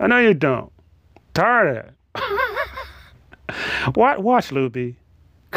I 0.00 0.06
know 0.06 0.18
you 0.18 0.34
don't. 0.34 0.70
Tired 1.32 1.76
of 1.78 1.94
that. 2.14 3.96
watch, 3.96 4.18
watch 4.18 4.52
Loopy 4.52 4.96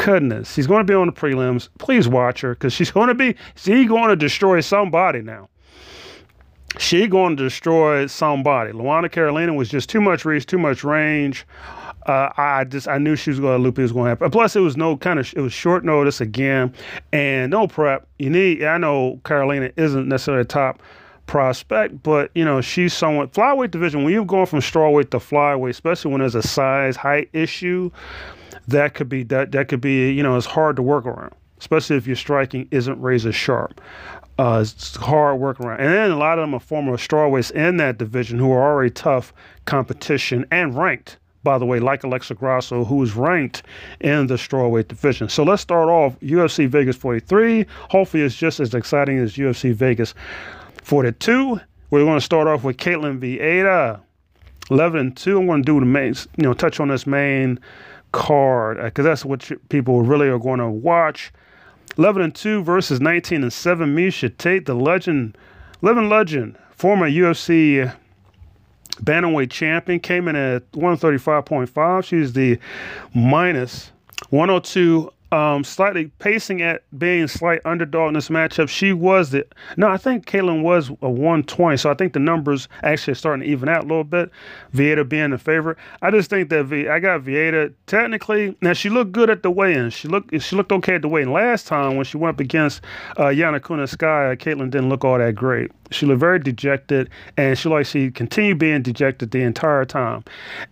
goodness, 0.04 0.52
she's 0.52 0.66
going 0.66 0.80
to 0.80 0.90
be 0.90 0.94
on 0.94 1.06
the 1.06 1.12
prelims. 1.12 1.68
Please 1.78 2.08
watch 2.08 2.40
her 2.40 2.54
because 2.54 2.72
she's 2.72 2.90
going 2.90 3.08
to 3.08 3.14
be, 3.14 3.34
she 3.56 3.84
going 3.84 4.08
to 4.08 4.16
destroy 4.16 4.60
somebody 4.60 5.20
now. 5.20 5.48
She 6.78 7.08
going 7.08 7.36
to 7.36 7.42
destroy 7.42 8.06
somebody. 8.06 8.72
Luana 8.72 9.10
Carolina 9.10 9.54
was 9.54 9.68
just 9.68 9.88
too 9.88 10.00
much 10.00 10.24
reach, 10.24 10.46
too 10.46 10.58
much 10.58 10.84
range. 10.84 11.46
Uh, 12.06 12.30
I 12.36 12.64
just 12.64 12.86
I 12.86 12.98
knew 12.98 13.16
she 13.16 13.30
was 13.30 13.40
going 13.40 13.58
to 13.58 13.62
loop. 13.62 13.78
It 13.78 13.82
was 13.82 13.92
going 13.92 14.04
to 14.04 14.10
happen. 14.10 14.30
Plus, 14.30 14.54
it 14.54 14.60
was 14.60 14.76
no 14.76 14.96
kind 14.96 15.18
of 15.18 15.32
it 15.34 15.40
was 15.40 15.52
short 15.52 15.84
notice 15.84 16.20
again, 16.20 16.72
and 17.12 17.50
no 17.50 17.66
prep. 17.66 18.06
You 18.18 18.30
need. 18.30 18.64
I 18.64 18.78
know 18.78 19.20
Carolina 19.24 19.70
isn't 19.76 20.08
necessarily 20.08 20.42
a 20.42 20.46
top 20.46 20.80
prospect, 21.26 22.02
but 22.02 22.30
you 22.34 22.44
know 22.44 22.60
she's 22.60 22.94
somewhat 22.94 23.32
flyweight 23.32 23.70
division. 23.70 24.04
When 24.04 24.12
you're 24.12 24.24
going 24.24 24.46
from 24.46 24.60
strawweight 24.60 25.10
to 25.10 25.18
flyweight, 25.18 25.70
especially 25.70 26.12
when 26.12 26.20
there's 26.20 26.34
a 26.34 26.42
size 26.42 26.96
height 26.96 27.28
issue, 27.32 27.90
that 28.68 28.94
could 28.94 29.08
be 29.08 29.22
that 29.24 29.52
that 29.52 29.68
could 29.68 29.80
be 29.80 30.12
you 30.12 30.22
know 30.22 30.36
it's 30.36 30.46
hard 30.46 30.76
to 30.76 30.82
work 30.82 31.06
around. 31.06 31.34
especially 31.58 31.96
if 31.96 32.06
your 32.06 32.16
striking 32.16 32.68
isn't 32.70 33.00
razor 33.00 33.32
sharp. 33.32 33.80
Uh, 34.38 34.60
it's 34.62 34.94
hard 34.94 35.40
work 35.40 35.58
around. 35.58 35.80
And 35.80 35.92
then 35.92 36.10
a 36.12 36.16
lot 36.16 36.38
of 36.38 36.44
them 36.44 36.54
are 36.54 36.60
former 36.60 36.96
strawweights 36.96 37.50
in 37.50 37.78
that 37.78 37.98
division 37.98 38.38
who 38.38 38.52
are 38.52 38.62
already 38.62 38.90
tough 38.90 39.32
competition 39.64 40.46
and 40.52 40.76
ranked, 40.76 41.18
by 41.42 41.58
the 41.58 41.66
way, 41.66 41.80
like 41.80 42.04
Alexa 42.04 42.34
Grasso, 42.34 42.84
who 42.84 43.02
is 43.02 43.16
ranked 43.16 43.64
in 44.00 44.28
the 44.28 44.34
strawweight 44.34 44.86
division. 44.86 45.28
So 45.28 45.42
let's 45.42 45.62
start 45.62 45.88
off 45.88 46.20
UFC 46.20 46.68
Vegas 46.68 46.94
43. 46.94 47.66
Hopefully, 47.90 48.22
it's 48.22 48.36
just 48.36 48.60
as 48.60 48.74
exciting 48.74 49.18
as 49.18 49.34
UFC 49.34 49.74
Vegas 49.74 50.14
42. 50.84 51.60
We're 51.90 52.04
going 52.04 52.18
to 52.18 52.24
start 52.24 52.46
off 52.46 52.62
with 52.62 52.76
Ketlen 52.76 53.18
Vieira, 53.18 54.00
11 54.70 55.00
and 55.00 55.16
2. 55.16 55.40
I'm 55.40 55.46
going 55.46 55.64
to 55.64 55.66
do 55.66 55.80
the 55.80 55.86
main, 55.86 56.14
you 56.36 56.44
know, 56.44 56.54
touch 56.54 56.78
on 56.78 56.88
this 56.88 57.08
main 57.08 57.58
card 58.12 58.78
because 58.82 59.04
uh, 59.04 59.08
that's 59.08 59.24
what 59.24 59.50
people 59.68 60.02
really 60.02 60.28
are 60.28 60.38
going 60.38 60.60
to 60.60 60.68
watch. 60.68 61.32
11 61.96 62.22
and 62.22 62.34
2 62.34 62.62
versus 62.62 63.00
19 63.00 63.42
and 63.42 63.52
7. 63.52 63.94
Miesha 63.94 64.36
Tate, 64.36 64.66
the 64.66 64.74
legend, 64.74 65.36
living 65.82 66.08
legend, 66.08 66.56
former 66.70 67.08
UFC 67.10 67.92
bantamweight 69.02 69.50
champion, 69.50 69.98
came 69.98 70.28
in 70.28 70.36
at 70.36 70.70
135.5. 70.72 72.04
She's 72.04 72.32
the 72.32 72.58
minus 73.14 73.90
102 74.30 75.12
um, 75.30 75.64
slightly 75.64 76.06
pacing 76.18 76.62
at 76.62 76.82
being 76.98 77.28
slight 77.28 77.60
underdog 77.64 78.08
in 78.08 78.14
this 78.14 78.28
matchup. 78.28 78.68
She 78.68 78.92
was 78.92 79.30
the 79.30 79.46
no, 79.76 79.88
I 79.88 79.96
think 79.96 80.26
Ketlen 80.26 80.62
was 80.62 80.88
a 80.88 81.10
120, 81.10 81.76
so 81.76 81.90
I 81.90 81.94
think 81.94 82.12
the 82.12 82.18
numbers 82.18 82.68
actually 82.82 83.12
are 83.12 83.16
starting 83.16 83.44
to 83.44 83.50
even 83.50 83.68
out 83.68 83.84
a 83.84 83.86
little 83.86 84.04
bit. 84.04 84.30
Vieira 84.74 85.08
being 85.08 85.30
the 85.30 85.38
favorite. 85.38 85.78
I 86.02 86.10
just 86.10 86.30
think 86.30 86.48
that 86.50 86.64
v, 86.64 86.88
I 86.88 86.98
got 86.98 87.22
Vieira 87.22 87.72
technically. 87.86 88.56
Now 88.62 88.72
she 88.72 88.88
looked 88.88 89.12
good 89.12 89.30
at 89.30 89.42
the 89.42 89.50
weigh-in. 89.50 89.90
She 89.90 90.08
looked 90.08 90.40
she 90.40 90.56
looked 90.56 90.72
okay 90.72 90.94
at 90.94 91.02
the 91.02 91.08
weigh-in. 91.08 91.32
Last 91.32 91.66
time 91.66 91.96
when 91.96 92.04
she 92.04 92.16
went 92.16 92.36
up 92.36 92.40
against 92.40 92.82
uh, 93.16 93.24
Yana 93.24 93.60
Kunitskaya, 93.60 94.36
Ketlen 94.36 94.70
didn't 94.70 94.88
look 94.88 95.04
all 95.04 95.18
that 95.18 95.34
great. 95.34 95.70
She 95.90 96.06
looked 96.06 96.20
very 96.20 96.38
dejected, 96.38 97.10
and 97.36 97.58
she 97.58 97.68
like 97.68 97.86
she 97.86 98.10
continued 98.10 98.58
being 98.58 98.82
dejected 98.82 99.30
the 99.30 99.42
entire 99.42 99.84
time. 99.84 100.24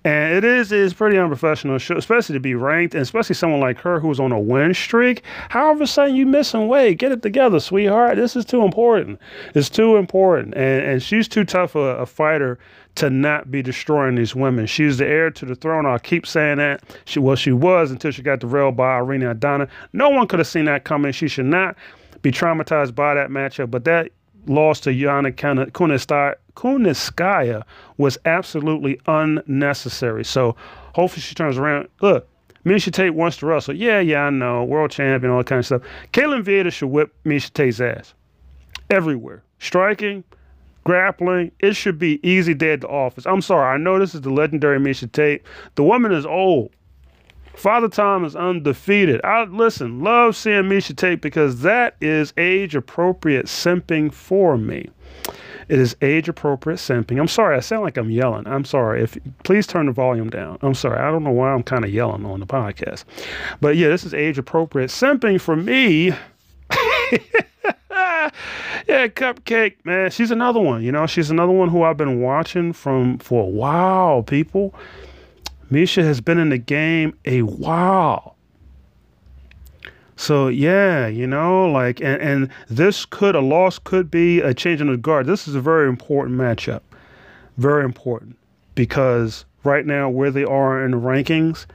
And 0.04 0.34
it 0.34 0.44
is 0.44 0.72
is 0.72 0.94
pretty 0.94 1.18
unprofessional, 1.18 1.76
especially 1.76 2.34
to 2.34 2.40
be 2.40 2.54
ranked, 2.54 2.94
and 2.94 3.02
especially 3.02 3.34
someone 3.34 3.60
like 3.60 3.78
her 3.78 4.00
who's 4.00 4.20
on 4.20 4.32
a 4.32 4.40
win 4.40 4.74
streak. 4.74 5.22
How 5.48 5.72
of 5.72 5.80
a 5.80 5.86
sudden 5.86 6.14
you 6.14 6.26
miss 6.26 6.46
missing 6.46 6.68
weight? 6.68 6.98
Get 6.98 7.12
it 7.12 7.22
together, 7.22 7.58
sweetheart. 7.58 8.16
This 8.16 8.36
is 8.36 8.44
too 8.44 8.62
important. 8.62 9.18
It's 9.54 9.68
too 9.70 9.96
important, 9.96 10.54
and 10.54 10.84
and 10.84 11.02
she's 11.02 11.28
too 11.28 11.44
tough 11.44 11.74
a, 11.74 11.96
a 11.98 12.06
fighter 12.06 12.58
to 12.96 13.10
not 13.10 13.50
be 13.50 13.62
destroying 13.62 14.14
these 14.14 14.34
women. 14.34 14.66
She's 14.66 14.98
the 14.98 15.06
heir 15.06 15.30
to 15.30 15.44
the 15.44 15.54
throne. 15.54 15.86
I'll 15.86 15.98
keep 15.98 16.26
saying 16.26 16.58
that. 16.58 16.82
She 17.04 17.18
well, 17.18 17.36
she 17.36 17.52
was 17.52 17.90
until 17.90 18.10
she 18.10 18.22
got 18.22 18.40
derailed 18.40 18.76
by 18.76 18.96
Irene 18.96 19.22
Aldana. 19.22 19.68
No 19.92 20.08
one 20.08 20.26
could 20.28 20.38
have 20.38 20.48
seen 20.48 20.66
that 20.66 20.84
coming. 20.84 21.12
She 21.12 21.28
should 21.28 21.46
not 21.46 21.76
be 22.22 22.30
traumatized 22.30 22.94
by 22.94 23.14
that 23.14 23.30
matchup. 23.30 23.70
But 23.70 23.84
that 23.84 24.10
loss 24.46 24.80
to 24.80 24.90
Yana 24.90 25.32
Kunitskaya 26.54 27.62
was 27.96 28.18
absolutely 28.24 29.00
unnecessary. 29.06 30.24
So 30.24 30.56
hopefully 30.94 31.22
she 31.22 31.34
turns 31.34 31.58
around. 31.58 31.88
Look, 32.00 32.28
Miesha 32.64 32.92
Tate 32.92 33.14
wants 33.14 33.36
to 33.38 33.46
wrestle. 33.46 33.76
Yeah, 33.76 34.00
yeah, 34.00 34.22
I 34.22 34.30
know. 34.30 34.64
World 34.64 34.90
champion, 34.90 35.30
all 35.30 35.38
that 35.38 35.46
kind 35.46 35.60
of 35.60 35.66
stuff. 35.66 35.82
Ketlen 36.12 36.42
Vieira 36.42 36.72
should 36.72 36.88
whip 36.88 37.14
Miesha 37.24 37.52
Tate's 37.52 37.80
ass. 37.80 38.14
Everywhere. 38.90 39.42
Striking, 39.58 40.24
grappling. 40.84 41.52
It 41.60 41.76
should 41.76 41.98
be 41.98 42.18
easy 42.28 42.54
day 42.54 42.72
at 42.72 42.80
the 42.80 42.88
office. 42.88 43.26
I'm 43.26 43.40
sorry. 43.40 43.72
I 43.72 43.76
know 43.76 43.98
this 43.98 44.14
is 44.14 44.22
the 44.22 44.30
legendary 44.30 44.78
Miesha 44.78 45.10
Tate. 45.10 45.42
The 45.76 45.84
woman 45.84 46.12
is 46.12 46.26
old. 46.26 46.70
Father 47.56 47.88
Time 47.88 48.24
is 48.24 48.36
undefeated. 48.36 49.20
I 49.24 49.44
listen, 49.44 50.00
love 50.02 50.36
seeing 50.36 50.64
Miesha 50.64 50.94
Tate 50.94 51.20
because 51.20 51.62
that 51.62 51.96
is 52.00 52.32
age 52.36 52.74
appropriate 52.76 53.46
simping 53.46 54.12
for 54.12 54.58
me. 54.58 54.90
It 55.68 55.80
is 55.80 55.96
age 56.00 56.28
appropriate 56.28 56.76
simping. 56.76 57.18
I'm 57.18 57.26
sorry, 57.26 57.56
I 57.56 57.60
sound 57.60 57.82
like 57.82 57.96
I'm 57.96 58.10
yelling. 58.10 58.46
I'm 58.46 58.64
sorry. 58.64 59.02
If 59.02 59.18
please 59.42 59.66
turn 59.66 59.86
the 59.86 59.92
volume 59.92 60.30
down. 60.30 60.58
I'm 60.60 60.74
sorry. 60.74 60.98
I 60.98 61.10
don't 61.10 61.24
know 61.24 61.32
why 61.32 61.52
I'm 61.52 61.62
kind 61.62 61.84
of 61.84 61.92
yelling 61.92 62.24
on 62.24 62.40
the 62.40 62.46
podcast. 62.46 63.04
But 63.60 63.76
yeah, 63.76 63.88
this 63.88 64.04
is 64.04 64.14
age 64.14 64.38
appropriate 64.38 64.90
simping 64.90 65.40
for 65.40 65.56
me. 65.56 66.12
yeah, 68.86 69.08
Cupcake, 69.08 69.84
man. 69.84 70.10
She's 70.10 70.30
another 70.30 70.60
one. 70.60 70.82
You 70.82 70.92
know, 70.92 71.06
she's 71.06 71.30
another 71.30 71.52
one 71.52 71.68
who 71.68 71.82
I've 71.82 71.96
been 71.96 72.20
watching 72.20 72.72
from 72.72 73.18
for 73.18 73.42
a 73.42 73.48
while, 73.48 74.22
people. 74.22 74.74
Miesha 75.70 76.02
has 76.02 76.20
been 76.20 76.38
in 76.38 76.50
the 76.50 76.58
game 76.58 77.16
a 77.24 77.42
while. 77.42 78.36
So 80.16 80.48
yeah, 80.48 81.06
you 81.06 81.26
know, 81.26 81.70
like 81.70 82.00
and, 82.00 82.20
and 82.22 82.50
this 82.68 83.04
could 83.04 83.34
a 83.34 83.40
loss 83.40 83.78
could 83.78 84.10
be 84.10 84.40
a 84.40 84.54
change 84.54 84.80
in 84.80 84.90
the 84.90 84.96
guard. 84.96 85.26
This 85.26 85.46
is 85.46 85.54
a 85.54 85.60
very 85.60 85.88
important 85.88 86.38
matchup. 86.38 86.80
Very 87.58 87.84
important. 87.84 88.38
Because 88.74 89.44
right 89.64 89.84
now 89.84 90.08
where 90.08 90.30
they 90.30 90.44
are 90.44 90.84
in 90.84 90.92
the 90.92 90.96
rankings, 90.96 91.66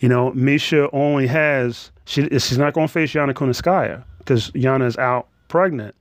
you 0.00 0.08
know, 0.08 0.32
Miesha 0.32 0.88
only 0.92 1.26
has 1.26 1.90
she 2.06 2.22
she's 2.30 2.58
not 2.58 2.72
gonna 2.72 2.88
face 2.88 3.12
Yana 3.12 3.34
Kunitskaya 3.34 4.02
because 4.18 4.50
Yana 4.52 4.86
is 4.86 4.96
out 4.96 5.28
pregnant. 5.48 5.94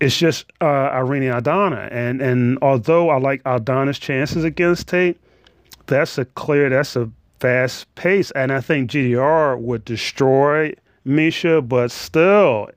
It's 0.00 0.16
just 0.16 0.46
uh, 0.60 0.64
Irene 0.64 1.24
Aldana. 1.24 1.88
And 1.92 2.22
and 2.22 2.58
although 2.62 3.10
I 3.10 3.18
like 3.18 3.42
Aldana's 3.44 3.98
chances 3.98 4.44
against 4.44 4.88
Tate, 4.88 5.20
that's 5.86 6.18
a 6.18 6.24
clear, 6.24 6.68
that's 6.70 6.96
a 6.96 7.10
fast 7.40 7.92
pace. 7.94 8.30
And 8.32 8.52
I 8.52 8.60
think 8.60 8.90
GDR 8.90 9.58
would 9.58 9.84
destroy 9.84 10.74
Miesha, 11.06 11.66
but 11.66 11.90
still, 11.90 12.70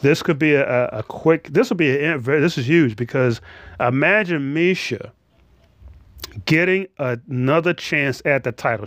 this 0.00 0.22
could 0.22 0.38
be 0.38 0.54
a, 0.54 0.88
a 0.88 1.02
quick, 1.02 1.48
this 1.48 1.70
will 1.70 1.76
be, 1.76 1.90
a, 1.90 2.18
this 2.18 2.56
is 2.56 2.66
huge 2.66 2.96
because 2.96 3.40
imagine 3.80 4.54
Miesha 4.54 5.10
getting 6.44 6.86
another 6.98 7.74
chance 7.74 8.22
at 8.24 8.44
the 8.44 8.52
title. 8.52 8.86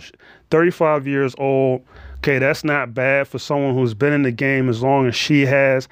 35 0.50 1.06
years 1.06 1.34
old. 1.38 1.84
Okay, 2.18 2.38
that's 2.38 2.62
not 2.62 2.94
bad 2.94 3.26
for 3.26 3.38
someone 3.38 3.74
who's 3.74 3.94
been 3.94 4.12
in 4.12 4.22
the 4.22 4.30
game 4.30 4.68
as 4.68 4.80
long 4.80 5.08
as 5.08 5.16
she 5.16 5.44
has. 5.44 5.88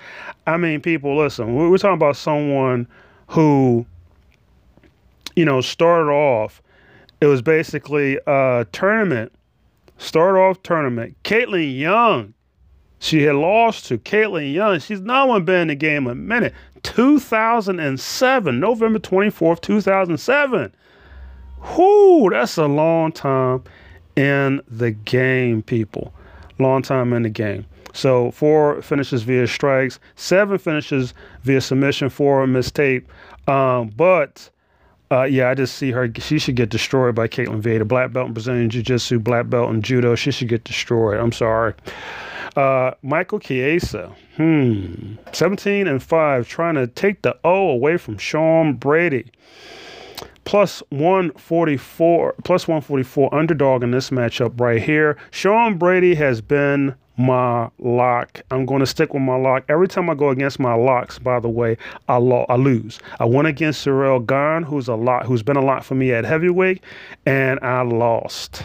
I 0.46 0.56
mean, 0.56 0.80
people, 0.80 1.16
listen, 1.16 1.56
we're 1.56 1.76
talking 1.76 1.94
about 1.94 2.16
someone 2.16 2.86
who, 3.26 3.84
you 5.34 5.44
know, 5.44 5.60
started 5.60 6.10
off 6.10 6.62
it 7.20 7.26
was 7.26 7.42
basically 7.42 8.18
a 8.26 8.66
tournament, 8.72 9.32
start 9.98 10.36
off 10.36 10.62
tournament. 10.62 11.16
Kaitlin 11.24 11.78
Young, 11.78 12.34
she 12.98 13.22
had 13.22 13.36
lost 13.36 13.86
to 13.86 13.98
Kaitlin 13.98 14.52
Young. 14.52 14.78
She's 14.80 15.00
not 15.00 15.28
one 15.28 15.44
been 15.44 15.62
in 15.62 15.68
the 15.68 15.74
game 15.74 16.06
a 16.06 16.14
minute. 16.14 16.54
2007, 16.82 18.60
November 18.60 18.98
24th, 18.98 19.60
2007. 19.60 20.74
Whoo, 21.76 22.30
that's 22.30 22.56
a 22.56 22.66
long 22.66 23.12
time 23.12 23.64
in 24.16 24.62
the 24.68 24.90
game, 24.90 25.62
people. 25.62 26.12
Long 26.58 26.82
time 26.82 27.12
in 27.12 27.22
the 27.22 27.30
game. 27.30 27.66
So 27.92 28.30
four 28.30 28.80
finishes 28.82 29.22
via 29.22 29.46
strikes, 29.46 29.98
seven 30.14 30.58
finishes 30.58 31.12
via 31.42 31.60
submission, 31.60 32.08
four 32.08 32.46
mistake. 32.46 33.06
Um, 33.48 33.88
but 33.96 34.50
uh, 35.12 35.24
yeah, 35.24 35.50
I 35.50 35.54
just 35.54 35.76
see 35.76 35.90
her. 35.90 36.08
She 36.18 36.38
should 36.38 36.54
get 36.56 36.68
destroyed 36.68 37.14
by 37.14 37.26
Ketlen 37.26 37.60
Vieira. 37.60 37.86
Black 37.86 38.12
belt 38.12 38.28
in 38.28 38.32
Brazilian 38.32 38.70
Jiu 38.70 38.82
Jitsu, 38.82 39.18
black 39.18 39.48
belt 39.48 39.70
in 39.70 39.82
Judo. 39.82 40.14
She 40.14 40.30
should 40.30 40.48
get 40.48 40.62
destroyed. 40.64 41.18
I'm 41.18 41.32
sorry. 41.32 41.74
Uh, 42.56 42.92
Michael 43.02 43.40
Chiesa, 43.40 44.12
hmm, 44.36 45.14
17 45.32 45.86
and 45.86 46.02
5, 46.02 46.48
trying 46.48 46.74
to 46.74 46.86
take 46.86 47.22
the 47.22 47.36
O 47.44 47.70
away 47.70 47.96
from 47.96 48.18
Sean 48.18 48.74
Brady. 48.74 49.30
Plus 50.44 50.82
144, 50.90 52.34
plus 52.44 52.66
144 52.66 53.34
underdog 53.34 53.82
in 53.82 53.90
this 53.92 54.10
matchup 54.10 54.58
right 54.60 54.82
here. 54.82 55.16
Sean 55.30 55.76
Brady 55.76 56.14
has 56.14 56.40
been 56.40 56.94
my 57.20 57.70
lock. 57.78 58.40
I'm 58.50 58.66
going 58.66 58.80
to 58.80 58.86
stick 58.86 59.12
with 59.14 59.22
my 59.22 59.36
lock. 59.36 59.64
Every 59.68 59.86
time 59.88 60.08
I 60.10 60.14
go 60.14 60.30
against 60.30 60.58
my 60.58 60.74
locks, 60.74 61.18
by 61.18 61.38
the 61.38 61.48
way, 61.48 61.76
I, 62.08 62.16
lo- 62.16 62.46
I 62.48 62.56
lose. 62.56 62.98
I 63.18 63.24
went 63.26 63.46
against 63.48 63.86
Ciryl 63.86 64.24
Gane, 64.26 64.62
who's 64.62 64.88
a 64.88 64.94
lot, 64.94 65.26
who's 65.26 65.42
been 65.42 65.56
a 65.56 65.64
lot 65.64 65.84
for 65.84 65.94
me 65.94 66.12
at 66.12 66.24
heavyweight, 66.24 66.82
and 67.26 67.60
I 67.60 67.82
lost. 67.82 68.62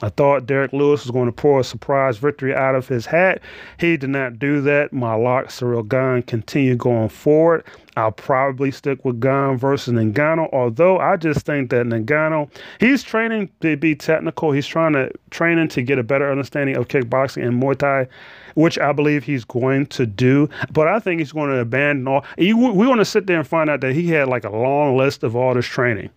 I 0.00 0.10
thought 0.10 0.46
Derrick 0.46 0.72
Lewis 0.72 1.04
was 1.04 1.10
going 1.10 1.26
to 1.26 1.32
pull 1.32 1.58
a 1.58 1.64
surprise 1.64 2.18
victory 2.18 2.54
out 2.54 2.76
of 2.76 2.86
his 2.86 3.04
hat. 3.04 3.42
He 3.80 3.96
did 3.96 4.10
not 4.10 4.38
do 4.38 4.60
that. 4.60 4.92
My 4.92 5.14
lock, 5.14 5.46
Ciryl 5.46 5.88
Gane, 5.88 6.22
continue 6.22 6.76
going 6.76 7.08
forward. 7.08 7.64
I'll 7.96 8.12
probably 8.12 8.70
stick 8.70 9.04
with 9.04 9.20
Gane 9.20 9.58
versus 9.58 9.92
Ngannou, 9.92 10.50
although 10.52 10.98
I 10.98 11.16
just 11.16 11.44
think 11.44 11.70
that 11.70 11.84
Ngannou, 11.86 12.48
he's 12.78 13.02
training 13.02 13.50
to 13.60 13.76
be 13.76 13.96
technical. 13.96 14.52
He's 14.52 14.68
trying 14.68 14.92
to 14.92 15.10
training 15.30 15.66
to 15.68 15.82
get 15.82 15.98
a 15.98 16.04
better 16.04 16.30
understanding 16.30 16.76
of 16.76 16.86
kickboxing 16.86 17.44
and 17.44 17.60
Muay 17.60 17.76
Thai, 17.76 18.06
which 18.54 18.78
I 18.78 18.92
believe 18.92 19.24
he's 19.24 19.44
going 19.44 19.86
to 19.86 20.06
do. 20.06 20.48
But 20.70 20.86
I 20.86 21.00
think 21.00 21.18
he's 21.18 21.32
going 21.32 21.50
to 21.50 21.58
abandon 21.58 22.06
all. 22.06 22.24
we 22.36 22.54
want 22.54 23.00
to 23.00 23.04
sit 23.04 23.26
there 23.26 23.38
and 23.38 23.48
find 23.48 23.68
out 23.68 23.80
that 23.80 23.94
he 23.94 24.06
had 24.10 24.28
like 24.28 24.44
a 24.44 24.50
long 24.50 24.96
list 24.96 25.24
of 25.24 25.34
all 25.34 25.54
this 25.54 25.66
training. 25.66 26.10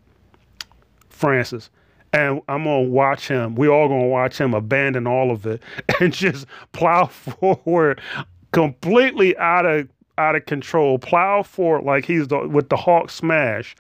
Francis 1.10 1.72
and 2.14 2.42
I'm 2.48 2.64
gonna 2.64 2.82
watch 2.82 3.28
him. 3.28 3.56
We 3.56 3.68
all 3.68 3.88
gonna 3.88 4.08
watch 4.08 4.40
him 4.40 4.54
abandon 4.54 5.08
all 5.08 5.32
of 5.32 5.46
it 5.46 5.62
and 6.00 6.14
just 6.14 6.46
plow 6.72 7.06
forward, 7.08 8.02
completely 8.52 9.38
out 9.38 9.66
of 9.66 9.88
out 10.18 10.36
of 10.36 10.46
control, 10.46 11.00
plow 11.00 11.42
forward 11.42 11.84
like 11.84 12.06
he's 12.06 12.28
the, 12.28 12.48
with 12.48 12.70
the 12.70 12.76
Hawk 12.76 13.10
smash, 13.10 13.76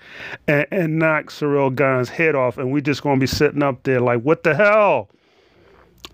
and, 0.47 0.65
and 0.71 0.99
knock 0.99 1.25
Ciryl 1.25 1.73
Gane's 1.75 2.09
head 2.09 2.35
off, 2.35 2.57
and 2.57 2.71
we 2.71 2.81
just 2.81 3.03
gonna 3.03 3.19
be 3.19 3.27
sitting 3.27 3.61
up 3.61 3.83
there 3.83 3.99
like, 3.99 4.21
what 4.21 4.43
the 4.43 4.55
hell? 4.55 5.09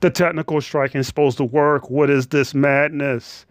The 0.01 0.09
technical 0.09 0.61
striking 0.61 0.99
is 1.01 1.07
supposed 1.07 1.37
to 1.37 1.43
work. 1.43 1.89
What 1.89 2.09
is 2.09 2.27
this 2.27 2.53
madness? 2.53 3.45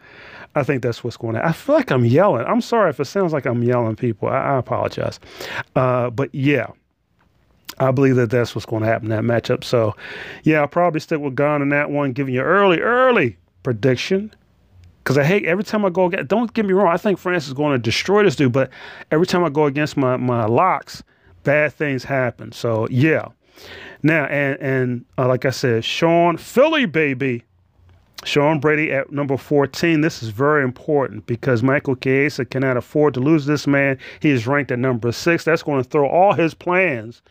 I 0.54 0.62
think 0.62 0.82
that's 0.82 1.02
what's 1.02 1.16
going 1.16 1.36
on. 1.36 1.42
I 1.42 1.52
feel 1.52 1.74
like 1.74 1.90
I'm 1.90 2.04
yelling. 2.04 2.46
I'm 2.46 2.60
sorry 2.60 2.90
if 2.90 3.00
it 3.00 3.04
sounds 3.06 3.32
like 3.32 3.46
I'm 3.46 3.62
yelling, 3.62 3.96
people. 3.96 4.28
I, 4.28 4.38
I 4.38 4.58
apologize. 4.58 5.18
Uh, 5.74 6.10
but 6.10 6.34
yeah. 6.34 6.68
I 7.78 7.90
believe 7.90 8.16
that 8.16 8.30
that's 8.30 8.54
what's 8.54 8.66
going 8.66 8.82
to 8.82 8.88
happen 8.88 9.10
in 9.10 9.26
that 9.26 9.42
matchup. 9.42 9.64
So, 9.64 9.94
yeah, 10.44 10.60
I'll 10.60 10.68
probably 10.68 11.00
stick 11.00 11.20
with 11.20 11.36
Gane 11.36 11.62
in 11.62 11.68
that 11.70 11.90
one, 11.90 12.12
giving 12.12 12.34
you 12.34 12.40
early, 12.40 12.80
early 12.80 13.36
prediction. 13.62 14.32
Because 15.02 15.18
I 15.18 15.24
hate 15.24 15.44
every 15.44 15.62
time 15.62 15.84
I 15.84 15.90
go 15.90 16.06
against, 16.06 16.28
don't 16.28 16.52
get 16.52 16.66
me 16.66 16.72
wrong, 16.72 16.88
I 16.88 16.96
think 16.96 17.18
France 17.18 17.46
is 17.46 17.52
going 17.52 17.72
to 17.72 17.78
destroy 17.78 18.24
this 18.24 18.34
dude, 18.34 18.52
but 18.52 18.70
every 19.10 19.26
time 19.26 19.44
I 19.44 19.50
go 19.50 19.66
against 19.66 19.96
my, 19.96 20.16
my 20.16 20.46
locks, 20.46 21.02
bad 21.44 21.72
things 21.72 22.02
happen. 22.02 22.50
So, 22.52 22.88
yeah. 22.90 23.28
Now, 24.02 24.24
and, 24.24 24.58
and 24.60 25.04
uh, 25.16 25.28
like 25.28 25.44
I 25.44 25.50
said, 25.50 25.84
Sean, 25.84 26.36
Philly, 26.36 26.86
baby. 26.86 27.44
Sean 28.24 28.58
Brady 28.58 28.90
at 28.90 29.12
number 29.12 29.36
14. 29.36 30.00
This 30.00 30.22
is 30.22 30.30
very 30.30 30.64
important 30.64 31.26
because 31.26 31.62
Michael 31.62 31.94
Chiesa 31.94 32.44
cannot 32.44 32.76
afford 32.76 33.14
to 33.14 33.20
lose 33.20 33.46
this 33.46 33.66
man. 33.66 33.98
He 34.20 34.30
is 34.30 34.46
ranked 34.46 34.72
at 34.72 34.80
number 34.80 35.12
six. 35.12 35.44
That's 35.44 35.62
going 35.62 35.82
to 35.84 35.88
throw 35.88 36.08
all 36.08 36.32
his 36.32 36.54
plans 36.54 37.22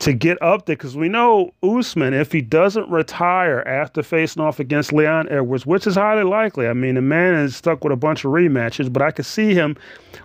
to 0.00 0.12
get 0.12 0.40
up 0.42 0.66
there 0.66 0.76
because 0.76 0.96
we 0.96 1.08
know 1.08 1.54
Usman, 1.62 2.14
if 2.14 2.32
he 2.32 2.40
doesn't 2.40 2.90
retire 2.90 3.60
after 3.62 4.02
facing 4.02 4.42
off 4.42 4.60
against 4.60 4.92
Leon 4.92 5.28
Edwards, 5.30 5.66
which 5.66 5.86
is 5.86 5.94
highly 5.94 6.24
likely. 6.24 6.66
I 6.66 6.72
mean, 6.72 6.96
the 6.96 7.02
man 7.02 7.34
is 7.34 7.56
stuck 7.56 7.84
with 7.84 7.92
a 7.92 7.96
bunch 7.96 8.24
of 8.24 8.32
rematches, 8.32 8.92
but 8.92 9.02
I 9.02 9.10
could 9.10 9.26
see 9.26 9.54
him 9.54 9.76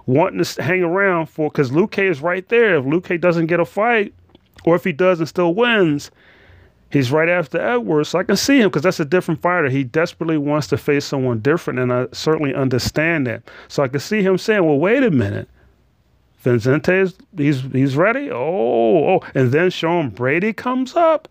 wanting 0.05 0.43
to 0.43 0.63
hang 0.63 0.83
around 0.83 1.27
for 1.27 1.49
because 1.49 1.71
Luque 1.71 2.09
is 2.09 2.21
right 2.21 2.47
there. 2.49 2.77
If 2.77 2.85
Luque 2.85 3.21
doesn't 3.21 3.45
get 3.45 3.59
a 3.59 3.65
fight, 3.65 4.13
or 4.65 4.75
if 4.75 4.83
he 4.83 4.91
does 4.91 5.19
and 5.19 5.29
still 5.29 5.53
wins, 5.53 6.11
he's 6.91 7.11
right 7.11 7.29
after 7.29 7.59
Edwards. 7.59 8.09
So 8.09 8.19
I 8.19 8.23
can 8.23 8.35
see 8.35 8.59
him 8.59 8.69
because 8.69 8.81
that's 8.81 8.99
a 8.99 9.05
different 9.05 9.41
fighter. 9.41 9.69
He 9.69 9.83
desperately 9.83 10.37
wants 10.37 10.67
to 10.67 10.77
face 10.77 11.05
someone 11.05 11.39
different, 11.39 11.79
and 11.79 11.93
I 11.93 12.07
certainly 12.11 12.53
understand 12.53 13.27
that. 13.27 13.43
So 13.67 13.83
I 13.83 13.87
can 13.87 13.99
see 13.99 14.21
him 14.21 14.37
saying, 14.37 14.65
"Well, 14.65 14.79
wait 14.79 15.03
a 15.03 15.11
minute." 15.11 15.47
Vicente 16.39 16.93
is 16.93 17.15
he's 17.35 17.61
he's 17.61 17.95
ready. 17.95 18.29
Oh, 18.31 19.15
oh, 19.15 19.19
and 19.35 19.51
then 19.51 19.69
Sean 19.69 20.09
Brady 20.09 20.53
comes 20.53 20.95
up 20.95 21.27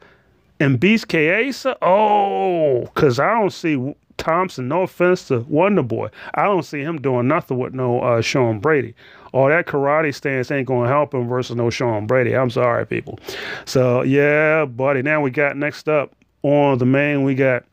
and 0.60 0.78
beats 0.78 1.04
Chiesa. 1.06 1.76
Oh, 1.82 2.82
because 2.82 3.18
I 3.18 3.34
don't 3.34 3.52
see 3.52 3.94
Thompson. 4.18 4.68
No 4.68 4.82
offense 4.82 5.28
to 5.28 5.40
Wonder 5.40 5.82
Boy, 5.82 6.10
I 6.34 6.44
don't 6.44 6.64
see 6.64 6.80
him 6.80 7.00
doing 7.00 7.26
nothing 7.28 7.58
with 7.58 7.72
no 7.72 8.00
uh, 8.00 8.20
Sean 8.20 8.60
Brady. 8.60 8.94
All 9.32 9.48
that 9.48 9.66
karate 9.66 10.14
stance 10.14 10.50
ain't 10.50 10.68
to 10.68 10.82
help 10.82 11.14
him 11.14 11.28
versus 11.28 11.56
no 11.56 11.70
Sean 11.70 12.06
Brady. 12.06 12.34
I'm 12.36 12.50
sorry, 12.50 12.86
people. 12.86 13.18
So 13.64 14.02
yeah, 14.02 14.64
buddy. 14.66 15.02
Now 15.02 15.22
we 15.22 15.30
got 15.30 15.56
next 15.56 15.88
up 15.88 16.14
on 16.42 16.78
the 16.78 16.86
main. 16.86 17.24
We 17.24 17.34
got 17.34 17.64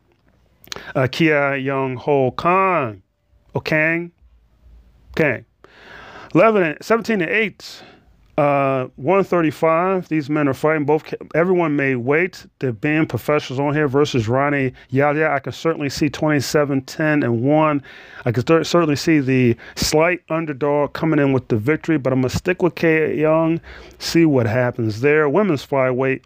uh, 0.95 1.07
Kyung 1.07 1.95
Ho 1.97 2.31
Kang. 2.31 3.01
Oh, 3.53 3.59
Kang. 3.59 4.11
Kang. 5.15 5.45
11 6.35 6.63
and 6.63 6.77
17 6.81 7.21
and 7.21 7.31
8. 7.31 7.83
Uh, 8.37 8.87
135. 8.97 10.09
These 10.09 10.29
men 10.29 10.49
are 10.49 10.53
fighting. 10.53 10.83
Both 10.83 11.13
everyone 11.33 11.77
made 11.77 11.95
weight. 11.95 12.45
They're 12.59 12.73
being 12.73 13.05
professionals 13.05 13.61
on 13.61 13.73
here 13.73 13.87
versus 13.87 14.27
Rani 14.27 14.73
Yahya. 14.89 15.31
I 15.31 15.39
can 15.39 15.53
certainly 15.53 15.89
see 15.89 16.09
27, 16.09 16.81
10, 16.81 17.23
and 17.23 17.41
1. 17.41 17.83
I 18.25 18.31
can 18.33 18.45
certainly 18.65 18.97
see 18.97 19.19
the 19.19 19.55
slight 19.77 20.21
underdog 20.29 20.91
coming 20.91 21.19
in 21.19 21.31
with 21.31 21.47
the 21.47 21.55
victory, 21.55 21.97
but 21.97 22.11
I'm 22.11 22.21
to 22.23 22.29
stick 22.29 22.61
with 22.61 22.75
K. 22.75 23.17
Young, 23.17 23.61
see 23.99 24.25
what 24.25 24.45
happens 24.45 24.99
there. 24.99 25.29
Women's 25.29 25.65
flyweight. 25.65 26.21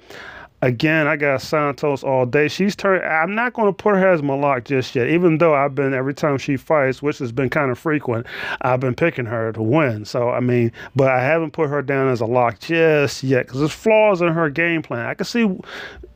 Again, 0.61 1.07
I 1.07 1.15
got 1.15 1.41
Santos 1.41 2.03
all 2.03 2.25
day. 2.25 2.49
She's 2.49 2.75
turned. 2.75 3.03
I'm 3.03 3.33
not 3.33 3.53
going 3.53 3.69
to 3.69 3.73
put 3.73 3.95
her 3.95 4.07
as 4.07 4.21
my 4.21 4.33
lock 4.33 4.65
just 4.65 4.93
yet, 4.93 5.07
even 5.07 5.37
though 5.37 5.55
I've 5.55 5.73
been 5.73 5.93
every 5.93 6.13
time 6.13 6.37
she 6.37 6.57
fights, 6.57 7.01
which 7.01 7.17
has 7.19 7.31
been 7.31 7.49
kind 7.49 7.71
of 7.71 7.79
frequent. 7.79 8.27
I've 8.61 8.81
been 8.81 8.95
picking 8.95 9.25
her 9.25 9.53
to 9.53 9.61
win. 9.61 10.03
So 10.03 10.29
I 10.29 10.41
mean, 10.41 10.71
but 10.95 11.07
I 11.09 11.23
haven't 11.23 11.51
put 11.51 11.69
her 11.69 11.81
down 11.81 12.09
as 12.09 12.19
a 12.19 12.25
lock 12.25 12.59
just 12.59 13.23
yet 13.23 13.45
because 13.45 13.59
there's 13.59 13.71
flaws 13.71 14.21
in 14.21 14.27
her 14.27 14.49
game 14.49 14.81
plan. 14.81 15.05
I 15.05 15.13
can 15.13 15.25
see, 15.25 15.49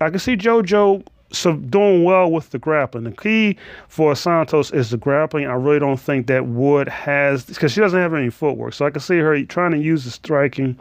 I 0.02 0.10
can 0.10 0.20
see 0.20 0.36
JoJo 0.36 1.06
so 1.34 1.54
doing 1.54 2.04
well 2.04 2.32
with 2.32 2.52
the 2.52 2.60
grappling. 2.60 3.06
The 3.06 3.12
key 3.12 3.58
for 3.88 4.16
Santos 4.16 4.72
is 4.72 4.92
the 4.92 4.98
grappling. 4.98 5.48
I 5.48 5.54
really 5.54 5.80
don't 5.80 6.00
think 6.00 6.28
that 6.28 6.46
Wood 6.46 6.88
has 6.88 7.46
because 7.46 7.72
she 7.72 7.80
doesn't 7.80 8.00
have 8.00 8.14
any 8.14 8.30
footwork. 8.30 8.74
So 8.74 8.86
I 8.86 8.92
can 8.92 9.02
see 9.02 9.18
her 9.18 9.44
trying 9.46 9.72
to 9.72 9.80
use 9.80 10.06
the 10.06 10.12
striking 10.12 10.78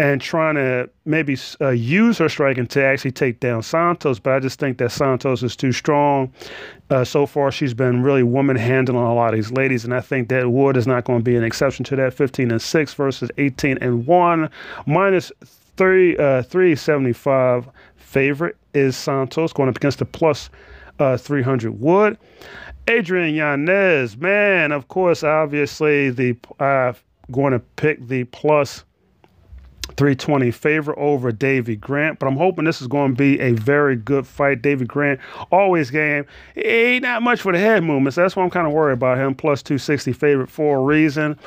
and 0.00 0.18
trying 0.18 0.54
to 0.54 0.88
maybe 1.04 1.36
uh, 1.60 1.68
use 1.68 2.16
her 2.16 2.28
striking 2.30 2.66
to 2.66 2.82
actually 2.82 3.10
take 3.10 3.38
down 3.38 3.62
Santos. 3.62 4.18
But 4.18 4.32
I 4.32 4.40
just 4.40 4.58
think 4.58 4.78
that 4.78 4.92
Santos 4.92 5.42
is 5.42 5.54
too 5.54 5.72
strong. 5.72 6.32
Uh, 6.88 7.04
so 7.04 7.26
far, 7.26 7.52
she's 7.52 7.74
been 7.74 8.02
really 8.02 8.22
woman 8.22 8.56
handling 8.56 8.96
a 8.96 9.14
lot 9.14 9.34
of 9.34 9.38
these 9.38 9.52
ladies, 9.52 9.84
and 9.84 9.92
I 9.92 10.00
think 10.00 10.30
that 10.30 10.50
Wood 10.50 10.78
is 10.78 10.86
not 10.86 11.04
going 11.04 11.18
to 11.18 11.22
be 11.22 11.36
an 11.36 11.44
exception 11.44 11.84
to 11.84 11.96
that. 11.96 12.14
15 12.14 12.50
and 12.50 12.62
six 12.62 12.94
versus 12.94 13.30
18 13.36 13.76
and 13.82 14.06
one, 14.06 14.48
minus 14.86 15.30
three 15.76 16.16
uh, 16.16 16.44
375 16.44 17.68
favorite 17.96 18.56
is 18.72 18.96
Santos 18.96 19.52
going 19.52 19.68
up 19.68 19.76
against 19.76 19.98
the 19.98 20.06
plus, 20.06 20.48
uh, 20.98 21.18
300 21.18 21.78
Wood. 21.78 22.16
Adrian 22.88 23.34
Yanez, 23.34 24.16
man, 24.16 24.72
of 24.72 24.88
course, 24.88 25.22
obviously 25.22 26.08
the 26.08 26.34
uh, 26.58 26.94
going 27.30 27.52
to 27.52 27.58
pick 27.58 28.08
the 28.08 28.24
plus 28.24 28.84
320 29.96 30.50
favor 30.50 30.98
over 30.98 31.32
Davy 31.32 31.76
Grant, 31.76 32.18
but 32.18 32.26
I'm 32.26 32.36
hoping 32.36 32.64
this 32.64 32.80
is 32.80 32.86
going 32.86 33.14
to 33.14 33.16
be 33.16 33.40
a 33.40 33.52
very 33.52 33.96
good 33.96 34.26
fight. 34.26 34.62
Davy 34.62 34.84
Grant 34.84 35.20
always 35.50 35.90
game. 35.90 36.24
He 36.54 36.62
ain't 36.62 37.02
not 37.02 37.22
much 37.22 37.40
for 37.40 37.52
the 37.52 37.58
head 37.58 37.82
movements. 37.82 38.16
That's 38.16 38.36
why 38.36 38.42
I'm 38.42 38.50
kind 38.50 38.66
of 38.66 38.72
worried 38.72 38.94
about 38.94 39.18
him. 39.18 39.34
Plus 39.34 39.62
260 39.62 40.12
favorite 40.12 40.50
for 40.50 40.78
a 40.78 40.82
reason. 40.82 41.38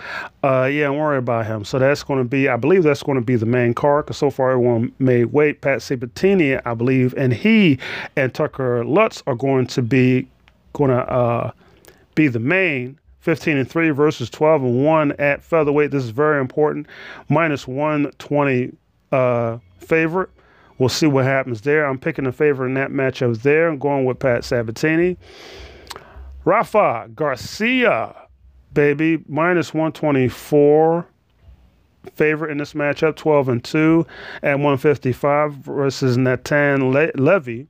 Uh, 0.43 0.69
yeah, 0.71 0.88
I'm 0.88 0.97
worried 0.97 1.19
about 1.19 1.45
him. 1.45 1.65
So 1.65 1.79
that's 1.79 2.03
going 2.03 2.19
to 2.19 2.25
be, 2.25 2.49
I 2.49 2.56
believe 2.56 2.84
that's 2.84 3.03
going 3.03 3.17
to 3.17 3.25
be 3.25 3.36
the 3.36 3.45
main 3.45 3.73
card 3.73 4.06
because 4.06 4.17
so 4.17 4.29
far 4.29 4.51
everyone 4.51 4.91
made 4.99 5.25
weight. 5.25 5.62
Pat 5.62 5.82
Sabatini, 5.82 6.58
I 6.58 6.73
believe, 6.73 7.13
and 7.17 7.34
he 7.34 7.79
and 8.15 8.34
Tucker 8.34 8.84
Lutz 8.86 9.23
are 9.27 9.36
going 9.36 9.67
to 9.67 9.82
be 9.82 10.27
going 10.73 10.89
to 10.89 11.12
uh, 11.12 11.51
be 12.15 12.27
the 12.27 12.39
main 12.39 12.99
15 13.23 13.55
and 13.55 13.69
3 13.69 13.91
versus 13.91 14.29
12 14.29 14.63
and 14.63 14.86
1 14.86 15.12
at 15.13 15.41
featherweight. 15.41 15.91
This 15.91 16.03
is 16.03 16.09
very 16.09 16.41
important. 16.41 16.88
Minus 17.29 17.65
120 17.65 18.73
uh, 19.13 19.59
favorite. 19.77 20.29
We'll 20.77 20.89
see 20.89 21.07
what 21.07 21.23
happens 21.23 21.62
there. 21.62 21.86
I'm 21.86 21.97
picking 21.97 22.25
the 22.25 22.33
favorite 22.33 22.67
in 22.67 22.73
that 22.73 22.91
matchup 22.91 23.41
there. 23.41 23.69
I'm 23.69 23.79
going 23.79 24.03
with 24.03 24.19
Pat 24.19 24.43
Sabatini. 24.43 25.15
Rafa 26.43 27.09
Garcia, 27.15 28.13
baby, 28.73 29.23
minus 29.29 29.73
124 29.73 31.07
favorite 32.15 32.51
in 32.51 32.57
this 32.57 32.73
matchup, 32.73 33.15
12 33.15 33.47
and 33.47 33.63
2 33.63 34.05
at 34.43 34.55
155 34.55 35.53
versus 35.53 36.17
Natan 36.17 36.91
Le- 36.91 37.12
Levy 37.15 37.69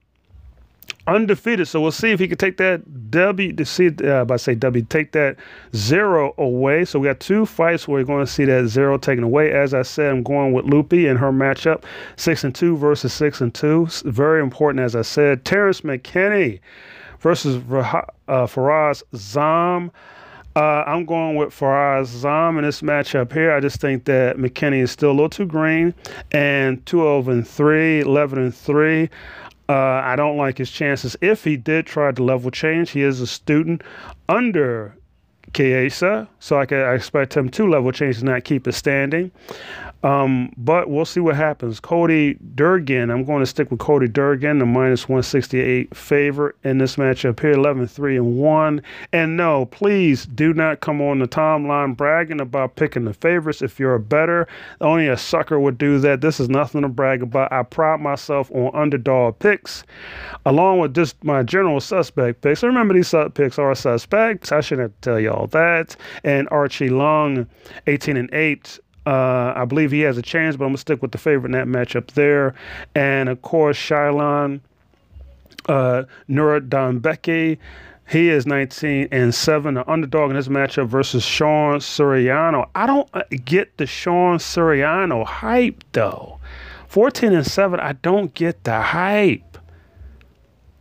undefeated. 1.07 1.67
So 1.67 1.81
we'll 1.81 1.91
see 1.91 2.11
if 2.11 2.19
he 2.19 2.27
can 2.27 2.37
take 2.37 2.57
that 2.57 3.11
W 3.11 3.53
to 3.53 3.65
see 3.65 3.89
uh, 4.03 4.37
say 4.37 4.55
W 4.55 4.85
take 4.89 5.11
that 5.13 5.37
zero 5.75 6.33
away. 6.37 6.85
So 6.85 6.99
we 6.99 7.07
got 7.07 7.19
two 7.19 7.45
fights 7.45 7.87
where 7.87 7.99
we're 7.99 8.05
going 8.05 8.25
to 8.25 8.31
see 8.31 8.45
that 8.45 8.67
zero 8.67 8.97
taken 8.97 9.23
away. 9.23 9.51
As 9.51 9.73
I 9.73 9.81
said, 9.81 10.11
I'm 10.11 10.23
going 10.23 10.53
with 10.53 10.65
Loopy 10.65 11.07
in 11.07 11.17
her 11.17 11.31
matchup, 11.31 11.83
six 12.15 12.43
and 12.43 12.53
two 12.53 12.77
versus 12.77 13.13
six 13.13 13.41
and 13.41 13.53
two. 13.53 13.87
Very 14.05 14.41
important, 14.41 14.83
as 14.83 14.95
I 14.95 15.01
said. 15.01 15.45
Terrence 15.45 15.81
McKinney 15.81 16.59
versus 17.19 17.61
uh, 18.27 18.47
Fares 18.47 19.03
Ziam. 19.13 19.91
Uh, 20.55 20.83
I'm 20.85 21.05
going 21.05 21.35
with 21.35 21.51
Fares 21.51 22.09
Ziam 22.09 22.59
in 22.59 22.63
this 22.63 22.81
matchup 22.81 23.33
here. 23.33 23.51
I 23.51 23.59
just 23.59 23.81
think 23.81 24.05
that 24.05 24.37
McKinney 24.37 24.83
is 24.83 24.91
still 24.91 25.09
a 25.09 25.13
little 25.13 25.29
too 25.29 25.47
green 25.47 25.95
and 26.31 26.85
12 26.85 27.27
and 27.27 27.47
3, 27.47 28.01
11 28.01 28.39
and 28.39 28.53
3. 28.53 29.09
Uh, 29.69 29.73
I 29.73 30.15
don't 30.15 30.37
like 30.37 30.57
his 30.57 30.69
chances. 30.69 31.15
If 31.21 31.43
he 31.43 31.55
did 31.55 31.85
try 31.85 32.11
to 32.11 32.23
level 32.23 32.51
change, 32.51 32.91
he 32.91 33.01
is 33.01 33.21
a 33.21 33.27
student 33.27 33.81
under 34.27 34.95
Chiesa, 35.53 36.27
so 36.39 36.59
I, 36.59 36.65
can, 36.65 36.79
I 36.79 36.93
expect 36.93 37.35
him 37.35 37.49
to 37.49 37.69
level 37.69 37.91
change 37.91 38.17
and 38.17 38.25
not 38.25 38.43
keep 38.43 38.65
his 38.65 38.75
standing. 38.75 39.31
Um, 40.03 40.51
but 40.57 40.89
we'll 40.89 41.05
see 41.05 41.21
what 41.21 41.35
happens. 41.35 41.79
Cody 41.79 42.35
Durden, 42.55 43.09
I'm 43.09 43.23
going 43.23 43.39
to 43.39 43.45
stick 43.45 43.71
with 43.71 43.79
Cody 43.79 44.07
Durden, 44.09 44.59
the 44.59 44.65
minus 44.65 45.07
168 45.07 45.95
favorite 45.95 46.55
in 46.63 46.77
this 46.77 46.97
matchup 46.97 47.39
here, 47.39 47.51
11 47.51 47.87
3 47.87 48.17
and 48.17 48.37
1. 48.37 48.81
And 49.13 49.37
no, 49.37 49.65
please 49.65 50.25
do 50.25 50.53
not 50.53 50.81
come 50.81 51.01
on 51.01 51.19
the 51.19 51.27
timeline 51.27 51.95
bragging 51.95 52.41
about 52.41 52.75
picking 52.75 53.05
the 53.05 53.13
favorites 53.13 53.61
if 53.61 53.79
you're 53.79 53.95
a 53.95 53.99
better. 53.99 54.47
Only 54.81 55.07
a 55.07 55.15
sucker 55.15 55.57
would 55.57 55.77
do 55.77 55.99
that. 55.99 56.19
This 56.19 56.39
is 56.39 56.49
nothing 56.49 56.81
to 56.81 56.89
brag 56.89 57.23
about. 57.23 57.53
I 57.53 57.63
pride 57.63 58.01
myself 58.01 58.51
on 58.51 58.75
underdog 58.75 59.39
picks, 59.39 59.85
along 60.45 60.79
with 60.79 60.93
just 60.93 61.23
my 61.23 61.43
general 61.43 61.79
suspect 61.79 62.41
picks. 62.41 62.63
I 62.63 62.67
Remember, 62.67 62.95
these 62.95 63.07
sub 63.07 63.35
picks 63.35 63.59
are 63.59 63.75
suspects. 63.75 64.51
I 64.51 64.59
shouldn't 64.59 64.99
tell 65.01 65.19
you 65.19 65.31
all 65.31 65.47
that. 65.47 65.95
And 66.23 66.47
Archie 66.49 66.89
Long, 66.89 67.47
18 67.87 68.17
and 68.17 68.33
8. 68.33 68.79
Uh, 69.05 69.53
I 69.55 69.65
believe 69.65 69.91
he 69.91 70.01
has 70.01 70.17
a 70.17 70.21
chance, 70.21 70.55
but 70.55 70.65
I'm 70.65 70.69
gonna 70.69 70.77
stick 70.77 71.01
with 71.01 71.11
the 71.11 71.17
favorite 71.17 71.45
in 71.45 71.51
that 71.51 71.67
matchup 71.67 72.11
there. 72.13 72.55
And 72.95 73.29
of 73.29 73.41
course, 73.41 73.77
Shylon 73.77 74.61
uh, 75.67 76.03
Nuerdanbieke. 76.29 77.57
He 78.09 78.29
is 78.29 78.45
19 78.45 79.07
and 79.11 79.33
7, 79.33 79.75
the 79.75 79.89
underdog 79.89 80.29
in 80.29 80.35
this 80.35 80.49
matchup 80.49 80.87
versus 80.87 81.23
Sean 81.23 81.79
Soriano. 81.79 82.69
I 82.75 82.85
don't 82.85 83.09
uh, 83.13 83.23
get 83.45 83.77
the 83.77 83.85
Sean 83.85 84.37
Soriano 84.37 85.25
hype 85.25 85.83
though. 85.93 86.39
14 86.89 87.33
and 87.33 87.47
7, 87.47 87.79
I 87.79 87.93
don't 87.93 88.33
get 88.33 88.65
the 88.65 88.79
hype 88.79 89.52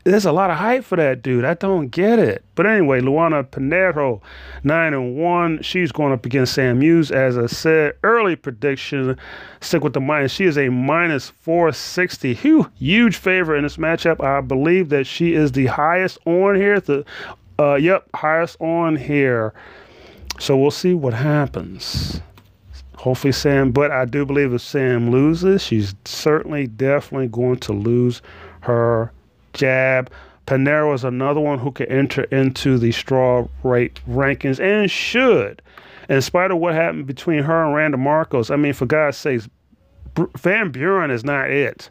there's 0.04 0.24
a 0.24 0.32
lot 0.32 0.50
of 0.50 0.56
hype 0.56 0.84
for 0.84 0.96
that 0.96 1.22
dude. 1.22 1.44
I 1.44 1.54
don't 1.54 1.88
get 1.88 2.18
it. 2.18 2.44
But 2.54 2.66
anyway, 2.66 3.00
Luana 3.00 3.44
Pinheiro, 3.44 4.20
nine 4.64 4.94
and 4.94 5.16
one. 5.16 5.62
She's 5.62 5.92
going 5.92 6.12
up 6.12 6.26
against 6.26 6.54
Sam 6.54 6.80
Hughes. 6.80 7.12
As 7.12 7.38
I 7.38 7.46
said, 7.46 7.94
early 8.02 8.34
prediction. 8.34 9.16
Stick 9.60 9.84
with 9.84 9.92
the 9.92 10.00
minus. 10.00 10.32
She 10.32 10.44
is 10.44 10.58
a 10.58 10.68
minus 10.70 11.30
460. 11.30 12.34
Huge, 12.34 12.66
huge 12.78 13.16
favorite 13.16 13.58
in 13.58 13.62
this 13.62 13.76
matchup. 13.76 14.22
I 14.22 14.40
believe 14.40 14.88
that 14.88 15.06
she 15.06 15.34
is 15.34 15.52
the 15.52 15.66
highest 15.66 16.18
on 16.26 16.56
here. 16.56 16.80
The 16.80 17.04
uh, 17.58 17.74
yep, 17.74 18.08
highest 18.14 18.60
on 18.60 18.96
here. 18.96 19.54
So 20.40 20.56
we'll 20.56 20.72
see 20.72 20.94
what 20.94 21.14
happens. 21.14 22.20
Hopefully 22.96 23.32
Sam, 23.32 23.72
but 23.72 23.90
I 23.90 24.04
do 24.04 24.24
believe 24.24 24.52
if 24.52 24.62
Sam 24.62 25.10
loses, 25.10 25.62
she's 25.62 25.94
certainly 26.04 26.66
definitely 26.66 27.28
going 27.28 27.56
to 27.58 27.72
lose 27.72 28.22
her 28.60 29.12
jab. 29.52 30.10
Pinheiro 30.46 30.94
is 30.94 31.04
another 31.04 31.40
one 31.40 31.58
who 31.58 31.70
can 31.70 31.86
enter 31.86 32.24
into 32.24 32.78
the 32.78 32.92
straw 32.92 33.46
weight 33.62 34.00
rankings 34.08 34.58
and 34.60 34.90
should. 34.90 35.62
In 36.08 36.20
spite 36.20 36.50
of 36.50 36.58
what 36.58 36.74
happened 36.74 37.06
between 37.06 37.42
her 37.42 37.64
and 37.64 37.74
Randa 37.74 37.96
Markos, 37.96 38.50
I 38.50 38.56
mean, 38.56 38.72
for 38.72 38.86
God's 38.86 39.16
sakes, 39.16 39.48
Van 40.36 40.70
Buren 40.70 41.10
is 41.10 41.24
not 41.24 41.50
it. 41.50 41.90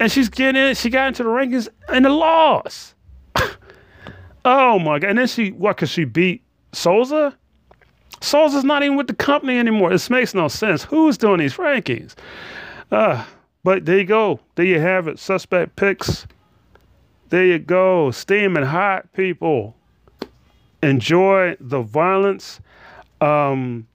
And 0.00 0.10
she's 0.10 0.28
getting 0.28 0.60
in, 0.60 0.74
she 0.74 0.90
got 0.90 1.08
into 1.08 1.22
the 1.22 1.28
rankings 1.28 1.68
and 1.88 2.04
the 2.04 2.10
loss. 2.10 2.94
oh 4.44 4.78
my 4.78 4.98
God. 4.98 5.10
And 5.10 5.18
then 5.18 5.26
she, 5.26 5.52
what, 5.52 5.76
because 5.76 5.90
she 5.90 6.04
beat 6.04 6.42
Souza? 6.72 7.36
Souza's 8.20 8.64
not 8.64 8.82
even 8.82 8.96
with 8.96 9.06
the 9.06 9.14
company 9.14 9.58
anymore. 9.58 9.90
This 9.90 10.10
makes 10.10 10.34
no 10.34 10.48
sense. 10.48 10.82
Who's 10.84 11.16
doing 11.16 11.38
these 11.38 11.54
rankings? 11.54 12.14
Uh, 12.90 13.24
but 13.62 13.84
there 13.84 13.98
you 13.98 14.04
go. 14.04 14.40
There 14.54 14.64
you 14.64 14.80
have 14.80 15.08
it. 15.08 15.18
Suspect 15.18 15.76
picks. 15.76 16.26
There 17.28 17.44
you 17.44 17.58
go. 17.58 18.10
Steaming 18.10 18.64
hot, 18.64 19.12
people. 19.12 19.76
Enjoy 20.82 21.56
the 21.60 21.82
violence. 21.82 22.60
Um, 23.20 23.86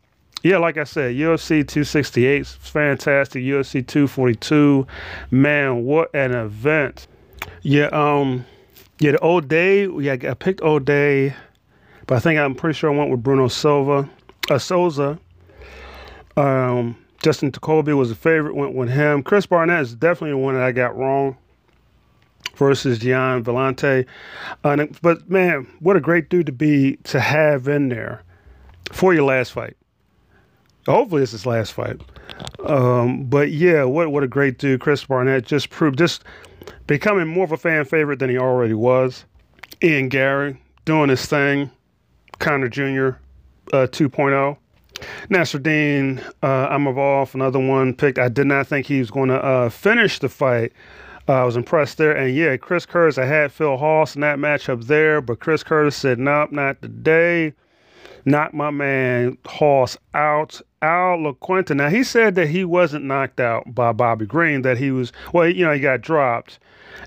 yeah, 0.44 0.58
like 0.58 0.78
I 0.78 0.84
said, 0.84 1.16
UFC 1.16 1.68
268 1.68 2.42
is 2.42 2.52
fantastic. 2.54 3.44
UFC 3.44 3.86
242, 3.86 4.86
man, 5.32 5.84
what 5.84 6.14
an 6.14 6.36
event. 6.36 7.08
Yeah, 7.64 7.88
um, 7.88 8.46
yeah, 9.00 9.14
the 9.14 9.26
O'Day, 9.26 9.88
yeah, 9.88 10.14
I 10.14 10.34
picked 10.36 10.62
old 10.62 10.86
day, 10.86 11.34
but 12.06 12.16
I 12.16 12.20
think 12.20 12.40
I'm 12.40 12.54
pretty 12.54 12.78
sure 12.78 12.94
I 12.94 12.96
went 12.96 13.10
with 13.10 13.24
Bruno 13.24 13.48
Silva, 13.48 14.08
uh, 14.52 14.60
Souza. 14.60 15.20
Um, 16.38 16.96
Justin 17.26 17.52
Jacoby 17.52 17.92
was 17.92 18.12
a 18.12 18.16
favorite, 18.16 18.54
went 18.54 18.76
with 18.76 18.88
him. 18.88 19.24
Chris 19.24 19.48
Barnett 19.48 19.82
is 19.82 19.96
definitely 19.96 20.40
one 20.40 20.54
that 20.54 20.64
I 20.64 20.72
got 20.72 20.96
wrong 20.96 21.36
versus 22.56 23.00
Gian 23.00 23.44
Villante. 23.44 24.06
Uh, 24.64 24.86
but 25.02 25.28
man, 25.28 25.66
what 25.80 25.96
a 25.96 26.00
great 26.00 26.30
dude 26.30 26.46
to 26.46 26.52
be 26.52 26.98
to 26.98 27.20
have 27.20 27.68
in 27.68 27.90
there 27.90 28.22
for 28.92 29.12
your 29.12 29.24
last 29.24 29.54
fight. 29.54 29.76
Hopefully, 30.86 31.24
it's 31.24 31.32
his 31.32 31.48
last 31.48 31.74
fight. 31.74 32.00
Um, 32.64 33.24
but 33.24 33.50
yeah, 33.50 33.86
what 33.86 34.12
what 34.12 34.22
a 34.22 34.28
great 34.28 34.60
dude, 34.60 34.82
Chris 34.82 35.04
Barnett. 35.04 35.48
Just 35.48 35.72
proved 35.72 35.98
just 35.98 36.24
becoming 36.86 37.26
more 37.28 37.46
of 37.46 37.52
a 37.52 37.58
fan 37.58 37.86
favorite 37.86 38.20
than 38.20 38.30
he 38.30 38.38
already 38.38 38.76
was. 38.76 39.26
Ian 39.82 40.10
Garry 40.10 40.62
doing 40.86 41.10
his 41.10 41.26
thing, 41.26 41.72
Conor 42.38 42.70
Jr. 42.70 43.18
Uh, 43.74 43.88
2.0. 43.88 44.58
Nassourdine 45.30 46.24
uh, 46.42 46.70
Imavov, 46.70 47.34
another 47.34 47.60
one 47.60 47.94
picked. 47.94 48.20
I 48.20 48.30
did 48.30 48.48
not 48.48 48.68
think 48.68 48.86
he 48.86 49.00
was 49.00 49.12
going 49.12 49.30
to 49.30 49.44
uh, 49.44 49.70
finish 49.70 50.20
the 50.20 50.30
fight. 50.30 50.72
Uh, 51.28 51.42
I 51.42 51.44
was 51.44 51.56
impressed 51.56 51.98
there. 51.98 52.16
And 52.16 52.36
yeah, 52.36 52.58
Chris 52.58 52.86
Curtis, 52.86 53.18
I 53.18 53.26
had 53.26 53.52
Phil 53.52 53.78
Hawes 53.78 54.16
in 54.16 54.22
that 54.22 54.38
matchup 54.38 54.86
there, 54.86 55.22
but 55.22 55.40
Chris 55.40 55.64
Curtis 55.64 55.96
said, 55.96 56.20
nope, 56.20 56.52
not 56.52 56.82
today. 56.82 57.54
Knocked 58.28 58.54
my 58.56 58.72
man 58.72 59.38
Hawes 59.46 59.98
out. 60.14 60.62
Al 60.82 61.18
Iaquinta. 61.18 61.76
Now, 61.76 61.90
he 61.90 62.04
said 62.04 62.36
that 62.36 62.48
he 62.48 62.64
wasn't 62.64 63.06
knocked 63.06 63.40
out 63.40 63.74
by 63.74 63.92
Bobby 63.92 64.26
Green, 64.26 64.62
that 64.64 64.78
he 64.78 64.92
was, 64.92 65.12
well, 65.34 65.48
you 65.48 65.66
know, 65.66 65.74
he 65.74 65.80
got 65.80 66.02
dropped. 66.02 66.60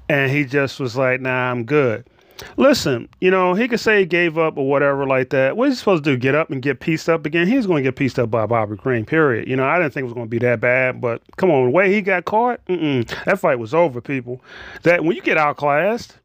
And 0.08 0.30
he 0.30 0.44
just 0.44 0.80
was 0.80 0.96
like, 0.96 1.20
nah, 1.20 1.50
I'm 1.50 1.64
good. 1.64 2.08
Listen, 2.56 3.08
you 3.20 3.30
know, 3.30 3.54
he 3.54 3.68
could 3.68 3.80
say 3.80 4.00
he 4.00 4.06
gave 4.06 4.38
up 4.38 4.56
or 4.56 4.68
whatever 4.68 5.06
like 5.06 5.30
that. 5.30 5.56
What 5.56 5.68
is 5.68 5.74
he 5.74 5.78
supposed 5.78 6.04
to 6.04 6.12
do? 6.12 6.16
Get 6.16 6.34
up 6.34 6.50
and 6.50 6.62
get 6.62 6.80
pieced 6.80 7.08
up 7.08 7.26
again? 7.26 7.46
He's 7.46 7.66
going 7.66 7.82
to 7.82 7.88
get 7.88 7.96
pieced 7.96 8.18
up 8.18 8.30
by 8.30 8.46
Bobby 8.46 8.76
Green, 8.76 9.04
period. 9.04 9.48
You 9.48 9.56
know, 9.56 9.64
I 9.64 9.78
didn't 9.78 9.94
think 9.94 10.02
it 10.02 10.06
was 10.06 10.14
going 10.14 10.26
to 10.26 10.30
be 10.30 10.38
that 10.40 10.60
bad, 10.60 11.00
but 11.00 11.22
come 11.36 11.50
on, 11.50 11.64
the 11.66 11.70
way 11.70 11.92
he 11.92 12.00
got 12.00 12.24
caught, 12.24 12.60
that 12.66 13.38
fight 13.38 13.58
was 13.58 13.74
over, 13.74 14.00
people. 14.00 14.42
That 14.82 15.04
when 15.04 15.16
you 15.16 15.22
get 15.22 15.36
outclassed, 15.36 16.18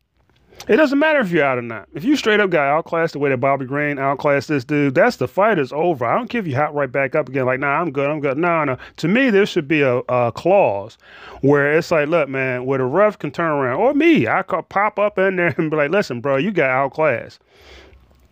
it 0.68 0.78
doesn't 0.78 0.98
matter 0.98 1.20
if 1.20 1.30
you're 1.32 1.44
out 1.44 1.58
or 1.58 1.62
not. 1.62 1.90
If 1.94 2.06
you 2.06 2.16
straight 2.16 2.40
up 2.40 2.50
got 2.50 2.68
outclassed 2.68 3.14
the 3.14 3.20
way 3.20 3.30
that 3.30 3.38
Bobby 3.38 3.66
Green 3.66 4.00
outclassed 4.00 4.48
this 4.48 4.64
dude, 4.64 4.96
that's 4.96 5.18
the 5.18 5.28
fight 5.28 5.60
is 5.60 5.74
over. 5.74 6.06
I 6.06 6.16
don't 6.18 6.30
care 6.30 6.40
if 6.40 6.48
you 6.48 6.56
hop 6.56 6.74
right 6.74 6.92
back 6.92 7.16
up 7.16 7.28
again, 7.28 7.46
like, 7.46 7.60
nah, 7.60 7.82
I'm 7.82 7.92
good, 7.92 8.10
I'm 8.10 8.22
good. 8.22 8.38
No, 8.38 8.64
no. 8.64 8.78
To 8.98 9.08
me, 9.10 9.30
there 9.30 9.46
should 9.46 9.68
be 9.68 9.82
a, 9.82 9.98
a 10.08 10.32
clause 10.32 10.98
where 11.42 11.78
it's 11.78 11.92
like, 11.92 12.08
look, 12.08 12.30
man, 12.30 12.66
where 12.66 12.78
the 12.78 12.86
ref 12.86 13.20
can 13.20 13.32
turn 13.32 13.52
around, 13.52 13.82
or 13.82 13.94
me, 13.94 14.28
I 14.28 14.42
could 14.44 14.70
pop 14.70 14.98
up 14.98 15.18
in 15.18 15.36
there 15.36 15.54
and 15.58 15.70
be 15.70 15.76
like, 15.76 15.92
listen, 15.92 16.22
bro, 16.22 16.38
you 16.38 16.52
got 16.52 16.70
outclassed. 16.70 17.40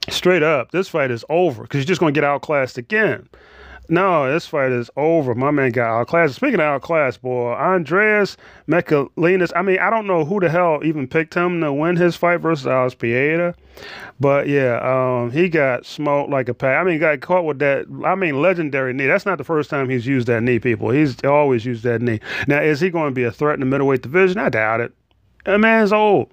Straight 0.10 0.42
up, 0.42 0.72
this 0.72 0.88
fight 0.88 1.12
is 1.12 1.26
over 1.30 1.64
because 1.64 1.80
you're 1.80 1.86
just 1.86 2.00
going 2.00 2.14
to 2.14 2.18
get 2.18 2.26
outclassed 2.26 2.78
again. 2.78 3.28
No, 3.90 4.32
this 4.32 4.48
fight 4.48 4.72
is 4.72 4.90
over. 4.96 5.36
My 5.36 5.52
man 5.52 5.72
got 5.72 5.90
outclassed. 5.90 6.36
Speaking 6.36 6.56
of 6.56 6.62
outclassed, 6.62 7.22
boy, 7.22 7.52
Andreas 7.54 8.38
Michailidis. 8.68 9.52
I 9.56 9.62
mean, 9.62 9.80
I 9.80 9.90
don't 9.90 10.08
know 10.08 10.24
who 10.24 10.40
the 10.40 10.50
hell 10.50 10.80
even 10.84 11.08
picked 11.08 11.34
him 11.34 11.60
to 11.62 11.74
win 11.74 11.98
his 11.98 12.16
fight 12.16 12.38
versus 12.38 12.68
Alex 12.68 12.96
Pereira. 12.96 13.54
But 14.20 14.48
yeah, 14.48 14.80
um, 14.84 15.32
he 15.32 15.50
got 15.50 15.86
smoked 15.86 16.30
like 16.30 16.48
a 16.48 16.54
pack. 16.54 16.80
I 16.80 16.84
mean, 16.84 17.00
got 17.00 17.20
caught 17.22 17.44
with 17.44 17.60
that, 17.60 17.86
I 18.06 18.16
mean, 18.16 18.42
legendary 18.42 18.94
knee. 18.94 19.08
That's 19.08 19.26
not 19.26 19.38
the 19.38 19.44
first 19.44 19.70
time 19.70 19.90
he's 19.90 20.06
used 20.06 20.28
that 20.28 20.44
knee, 20.44 20.60
people. 20.60 20.92
He's 20.92 21.22
always 21.24 21.66
used 21.66 21.84
that 21.84 22.02
knee. 22.02 22.20
Now, 22.48 22.62
is 22.62 22.80
he 22.80 22.92
going 22.92 23.10
to 23.10 23.16
be 23.16 23.24
a 23.24 23.32
threat 23.32 23.56
in 23.56 23.60
the 23.62 23.66
middleweight 23.66 24.04
division? 24.04 24.38
I 24.38 24.50
doubt 24.50 24.82
it. 24.82 24.94
A 25.46 25.58
man's 25.58 25.92
old. 25.92 26.32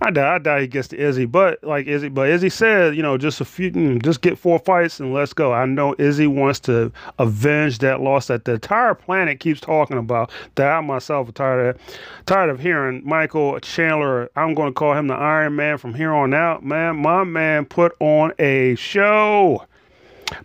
I 0.00 0.10
doubt, 0.10 0.34
I 0.34 0.38
doubt 0.38 0.60
he 0.62 0.66
gets 0.66 0.88
to 0.88 0.98
Izzy, 0.98 1.26
but 1.26 1.62
like 1.62 1.86
Izzy, 1.86 2.08
but 2.08 2.28
Izzy 2.28 2.50
said, 2.50 2.96
you 2.96 3.02
know, 3.02 3.16
just 3.16 3.40
a 3.40 3.44
few, 3.44 3.70
mm, 3.70 4.02
just 4.02 4.20
get 4.20 4.36
four 4.36 4.58
fights 4.58 4.98
and 4.98 5.14
let's 5.14 5.32
go. 5.32 5.52
I 5.52 5.64
know 5.64 5.94
Izzy 5.98 6.26
wants 6.26 6.58
to 6.60 6.90
avenge 7.20 7.78
that 7.78 8.00
loss 8.00 8.26
that 8.26 8.44
the 8.46 8.54
entire 8.54 8.94
planet 8.94 9.38
keeps 9.38 9.60
talking 9.60 9.96
about. 9.96 10.32
That 10.56 10.72
I 10.72 10.80
myself 10.80 11.28
are 11.28 11.32
tired 11.32 11.76
of, 11.76 11.82
tired 12.26 12.50
of 12.50 12.58
hearing. 12.58 13.02
Michael 13.04 13.60
Chandler, 13.60 14.28
I'm 14.34 14.54
going 14.54 14.70
to 14.70 14.74
call 14.74 14.94
him 14.94 15.06
the 15.06 15.14
Iron 15.14 15.54
Man 15.54 15.78
from 15.78 15.94
here 15.94 16.12
on 16.12 16.34
out. 16.34 16.64
Man, 16.64 16.96
my 16.96 17.22
man 17.22 17.64
put 17.64 17.94
on 18.00 18.32
a 18.40 18.74
show 18.74 19.67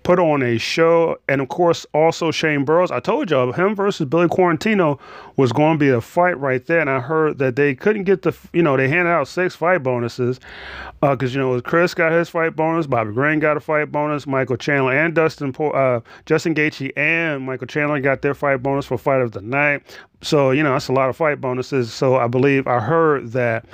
put 0.04 0.19
on 0.19 0.41
a 0.41 0.58
show. 0.58 1.17
And 1.28 1.41
of 1.41 1.50
course, 1.50 1.86
also 1.93 2.32
Shane 2.32 2.65
Burgos. 2.65 2.91
I 2.91 3.00
told 3.00 3.30
y'all, 3.30 3.52
him 3.52 3.76
versus 3.76 4.08
Billy 4.08 4.28
Quarantillo 4.28 5.00
was 5.36 5.52
going 5.52 5.78
to 5.78 5.80
be 5.80 5.89
a 5.89 6.02
fight 6.02 6.39
right 6.39 6.65
there. 6.65 6.80
And 6.80 6.89
I 6.89 7.00
heard 7.00 7.38
that 7.39 7.56
they 7.56 7.76
couldn't 7.76 8.04
get 8.04 8.22
the, 8.22 8.36
you 8.54 8.62
know, 8.62 8.78
they 8.78 8.88
handed 8.88 9.12
out 9.12 9.28
six 9.28 9.56
fight 9.56 9.84
bonuses 9.84 10.39
because, 11.02 11.36
uh, 11.36 11.40
you 11.40 11.40
know, 11.40 11.62
Chris 11.62 11.94
got 11.94 12.12
his 12.12 12.29
fight 12.29 12.56
bonus, 12.56 12.88
Bobby 12.88 13.12
Green 13.13 13.40
got 13.40 13.58
a 13.58 13.60
fight 13.60 13.92
bonus, 13.92 14.25
Michael 14.25 14.58
Chandler 14.58 14.94
and 14.94 15.13
Dustin, 15.13 15.56
uh, 15.60 16.00
Justin 16.25 16.56
Gaethje 16.56 16.92
and 16.98 17.46
Michael 17.46 17.67
Chandler 17.67 18.00
got 18.00 18.21
their 18.21 18.34
fight 18.34 18.63
bonus 18.63 18.86
for 18.86 18.98
fight 18.98 19.21
of 19.21 19.31
the 19.31 19.42
night. 19.42 19.84
So, 20.21 20.52
you 20.52 20.63
know, 20.63 20.73
that's 20.73 20.88
a 20.88 20.94
lot 20.94 21.10
of 21.10 21.17
fight 21.17 21.42
bonuses. 21.42 21.92
So 21.94 22.15
I 22.15 22.27
believe 22.27 22.67
I 22.67 22.79
heard 22.79 23.34
that 23.34 23.65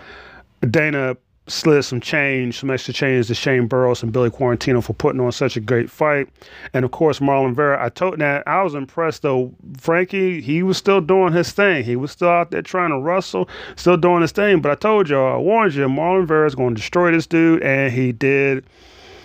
Dana 0.69 1.15
slid 1.49 1.83
some 1.83 1.99
change, 1.99 2.59
some 2.59 2.69
extra 2.69 2.93
change 2.93 3.27
to 3.27 3.35
Shane 3.35 3.67
Burgos 3.67 4.03
and 4.03 4.11
Billy 4.11 4.29
Quarantillo 4.29 4.83
for 4.83 4.93
putting 4.93 5.19
on 5.19 5.31
such 5.31 5.57
a 5.57 5.59
great 5.59 5.89
fight. 5.89 6.29
And 6.73 6.85
of 6.85 6.91
course, 6.91 7.19
Marlon 7.19 7.55
Vera. 7.55 7.83
I 7.83 7.89
told 7.89 8.19
that 8.19 8.47
I 8.47 8.61
was 8.63 8.75
impressed 8.75 9.23
though. 9.23 9.53
Frankie, 9.77 10.41
he 10.41 10.63
was 10.63 10.77
still 10.77 11.01
doing 11.01 11.33
his 11.33 11.51
thing. 11.51 11.83
He 11.83 11.95
was 11.95 12.11
still 12.11 12.29
out 12.29 12.51
there 12.51 12.61
trying 12.61 12.91
to 12.91 12.99
wrestle, 12.99 13.49
still 13.75 13.97
doing 13.97 14.21
his 14.21 14.31
thing. 14.31 14.61
But 14.61 14.71
I 14.71 14.75
told 14.75 15.09
y'all, 15.09 15.35
I 15.35 15.37
warned 15.37 15.73
you, 15.73 15.87
Marlon 15.87 16.27
Vera 16.27 16.47
is 16.47 16.55
going 16.55 16.75
to 16.75 16.81
destroy 16.81 17.11
this 17.11 17.27
dude, 17.27 17.63
and 17.63 17.91
he 17.91 18.11
did. 18.11 18.65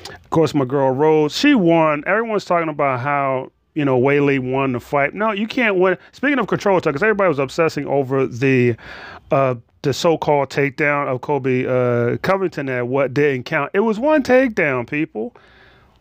Of 0.08 0.30
course, 0.30 0.54
my 0.54 0.64
girl 0.64 0.90
Rose, 0.90 1.36
she 1.36 1.54
won. 1.54 2.04
Everyone's 2.06 2.44
talking 2.44 2.68
about 2.68 3.00
how 3.00 3.50
you 3.74 3.84
know, 3.84 4.00
Weili 4.00 4.38
won 4.38 4.72
the 4.72 4.80
fight. 4.80 5.14
No, 5.14 5.32
you 5.32 5.46
can't 5.46 5.76
win. 5.76 5.98
Speaking 6.12 6.38
of 6.38 6.46
control 6.46 6.80
because 6.80 7.02
everybody 7.02 7.28
was 7.28 7.40
obsessing 7.40 7.86
over 7.86 8.26
the 8.26 8.76
uh, 9.30 9.56
the 9.84 9.92
so-called 9.92 10.50
takedown 10.50 11.06
of 11.06 11.20
Colby 11.20 11.66
uh, 11.66 12.16
Covington 12.18 12.66
that 12.66 12.88
what 12.88 13.14
didn't 13.14 13.44
count. 13.44 13.70
It 13.74 13.80
was 13.80 14.00
one 14.00 14.22
takedown, 14.22 14.88
people. 14.88 15.36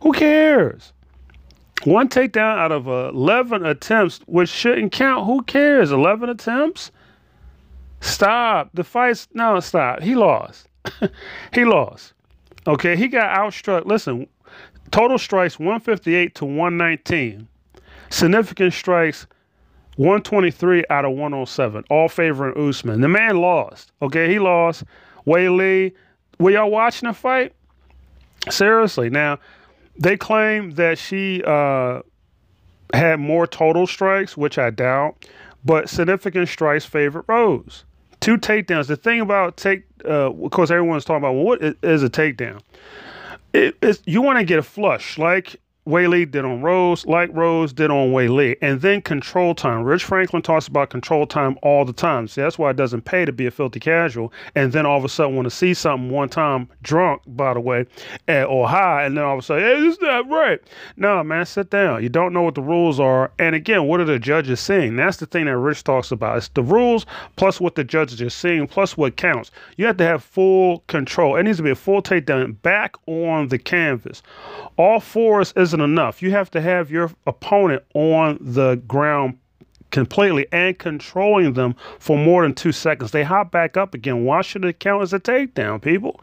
Who 0.02 0.14
cares? 0.14 0.94
One 1.84 2.08
takedown 2.08 2.58
out 2.58 2.72
of 2.72 2.88
11 2.88 3.66
attempts, 3.66 4.22
which 4.26 4.50
shouldn't 4.50 4.94
count. 4.94 5.26
Who 5.26 5.44
cares? 5.44 5.92
11 5.92 6.30
attempts? 6.30 6.92
Stop. 8.00 8.70
The 8.74 8.84
fight's 8.84 9.28
no, 9.34 9.60
stop. 9.60 10.02
He 10.02 10.16
lost. 10.16 10.68
he 11.54 11.66
lost. 11.66 12.14
Okay, 12.66 12.96
he 12.96 13.08
got 13.08 13.38
outstruck. 13.38 13.86
Listen, 13.86 14.28
total 14.92 15.18
strikes 15.18 15.60
158 15.60 16.36
to 16.36 16.46
119. 16.46 17.48
Significant 18.10 18.74
strikes 18.74 19.28
123 19.96 20.86
out 20.90 21.06
of 21.06 21.12
107, 21.12 21.84
all 21.90 22.10
favoring 22.10 22.70
Usman. 22.70 23.02
The 23.02 23.08
man 23.08 23.38
lost. 23.38 23.92
Okay, 24.02 24.30
he 24.30 24.40
lost. 24.40 24.84
Weili, 25.28 25.94
were 26.40 26.52
y'all 26.52 26.72
watching 26.72 27.08
the 27.08 27.14
fight? 27.14 27.54
Seriously. 28.50 29.10
Now, 29.10 29.40
they 29.98 30.18
claim 30.18 30.72
that 30.72 30.98
she 30.98 31.44
uh, 31.46 32.02
had 32.94 33.20
more 33.20 33.46
total 33.48 33.88
strikes, 33.88 34.36
which 34.36 34.58
I 34.58 34.70
doubt, 34.70 35.28
but 35.64 35.90
significant 35.90 36.50
strikes 36.50 36.86
favored 36.86 37.26
Rose. 37.28 37.86
Two 38.20 38.38
takedowns. 38.38 38.88
The 38.88 38.96
thing 38.96 39.22
about 39.22 39.58
take, 39.58 39.84
uh, 40.06 40.32
of 40.32 40.52
course, 40.52 40.72
everyone's 40.72 41.06
talking 41.06 41.18
about 41.18 41.34
well, 41.34 41.44
what 41.44 41.62
is 41.84 42.04
a 42.04 42.10
takedown? 42.10 42.62
It, 43.54 44.02
you 44.06 44.22
want 44.22 44.40
to 44.40 44.46
get 44.46 44.58
a 44.58 44.64
flush, 44.64 45.18
like 45.18 45.58
Weili 45.86 46.30
did 46.30 46.46
on 46.46 46.62
Rose, 46.62 47.06
like 47.06 47.30
Rose 47.34 47.74
did 47.74 47.92
on 47.92 48.12
Weili, 48.12 48.56
and 48.62 48.80
then 48.80 49.02
control 49.02 49.54
time. 49.54 49.84
Rich 49.84 50.06
Franklin 50.06 50.42
talks 50.42 50.68
about 50.68 50.90
control 50.90 51.28
time 51.28 51.58
all 51.62 51.84
the 51.84 51.92
time. 51.92 52.28
See, 52.30 52.42
that's 52.42 52.58
why 52.58 52.70
it 52.70 52.78
doesn't 52.78 53.02
pay 53.02 53.26
to 53.26 53.34
be 53.34 53.48
a 53.48 53.52
filthy 53.52 53.82
casual, 53.82 54.32
and 54.56 54.72
then 54.72 54.86
all 54.86 54.98
of 54.98 55.04
a 55.04 55.10
sudden 55.10 55.36
want 55.36 55.46
to 55.46 55.50
see 55.50 55.74
something 55.74 56.10
one 56.10 56.30
time 56.30 56.70
drunk, 56.84 57.22
by 57.28 57.54
the 57.54 57.60
way, 57.60 57.86
or 58.30 58.70
high, 58.70 59.04
and 59.04 59.18
then 59.18 59.26
all 59.26 59.34
of 59.34 59.40
a 59.40 59.42
sudden, 59.42 59.64
hey, 59.64 59.82
this 59.82 59.96
is 59.96 60.02
not 60.02 60.30
right. 60.30 60.62
No, 60.96 61.22
man, 61.22 61.46
sit 61.46 61.70
down. 61.70 62.02
You 62.02 62.08
don't 62.08 62.32
know 62.32 62.44
what 62.44 62.56
the 62.56 62.62
rules 62.62 63.00
are, 63.00 63.32
and 63.38 63.54
again, 63.54 63.86
what 63.86 64.00
are 64.00 64.06
the 64.06 64.20
judges 64.20 64.62
seeing? 64.62 64.96
That's 64.96 65.18
the 65.18 65.26
thing 65.26 65.46
that 65.46 65.58
Rich 65.58 65.84
talks 65.84 66.12
about. 66.12 66.38
It's 66.38 66.48
the 66.50 66.64
rules 66.64 67.06
plus 67.36 67.60
what 67.60 67.76
the 67.76 67.84
judges 67.84 68.22
are 68.22 68.30
seeing 68.30 68.68
plus 68.68 68.96
what 68.96 69.18
counts. 69.18 69.52
You 69.76 69.86
have 69.88 69.98
to 69.98 70.06
have 70.06 70.24
full 70.24 70.80
control. 70.88 71.36
It 71.36 71.44
needs 71.44 71.58
to 71.58 71.64
be 71.64 71.72
a 71.72 71.76
full 71.76 72.02
takedown 72.02 72.62
back 72.62 72.96
on 73.06 73.50
the 73.50 73.60
canvas. 73.60 74.24
All 74.78 75.02
fours 75.02 75.54
is 75.58 75.73
isn't 75.74 75.82
enough. 75.82 76.22
You 76.22 76.32
have 76.32 76.52
to 76.52 76.62
have 76.62 76.92
your 76.92 77.12
opponent 77.26 77.84
on 77.96 78.38
the 78.40 78.76
ground 78.88 79.40
completely 79.90 80.48
and 80.52 80.78
controlling 80.78 81.54
them 81.54 81.76
for 82.00 82.18
more 82.18 82.44
than 82.44 82.54
two 82.54 82.72
seconds. 82.72 83.12
They 83.12 83.24
hop 83.24 83.52
back 83.52 83.76
up 83.76 83.94
again. 83.94 84.24
Why 84.24 84.42
should 84.42 84.66
it 84.66 84.80
count 84.80 85.02
as 85.04 85.14
a 85.14 85.20
takedown, 85.20 85.82
people? 85.82 86.22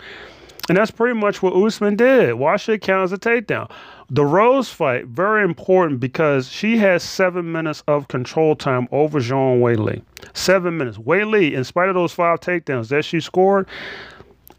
And 0.69 0.77
that's 0.77 0.93
pretty 0.93 1.19
much 1.19 1.43
what 1.43 1.53
Usman 1.53 1.97
did. 1.97 2.35
Why 2.35 2.57
should 2.57 2.75
it 2.75 2.83
count 2.83 3.05
as 3.05 3.13
a 3.13 3.19
takedown? 3.19 3.69
The 4.09 4.25
Rose 4.25 4.69
fight, 4.69 5.07
very 5.07 5.45
important 5.45 5.99
because 5.99 6.49
she 6.49 6.79
has 6.79 7.03
seven 7.03 7.51
minutes 7.51 7.83
of 7.89 8.09
control 8.09 8.55
time 8.55 8.87
over 8.93 9.19
Zhang 9.19 9.61
Weili. 9.61 10.03
Seven 10.33 10.79
minutes. 10.79 10.99
Weili, 10.99 11.53
in 11.53 11.65
spite 11.65 11.89
of 11.89 11.95
those 11.97 12.13
five 12.13 12.41
takedowns 12.41 12.89
that 12.89 13.05
she 13.05 13.21
scored, 13.21 13.67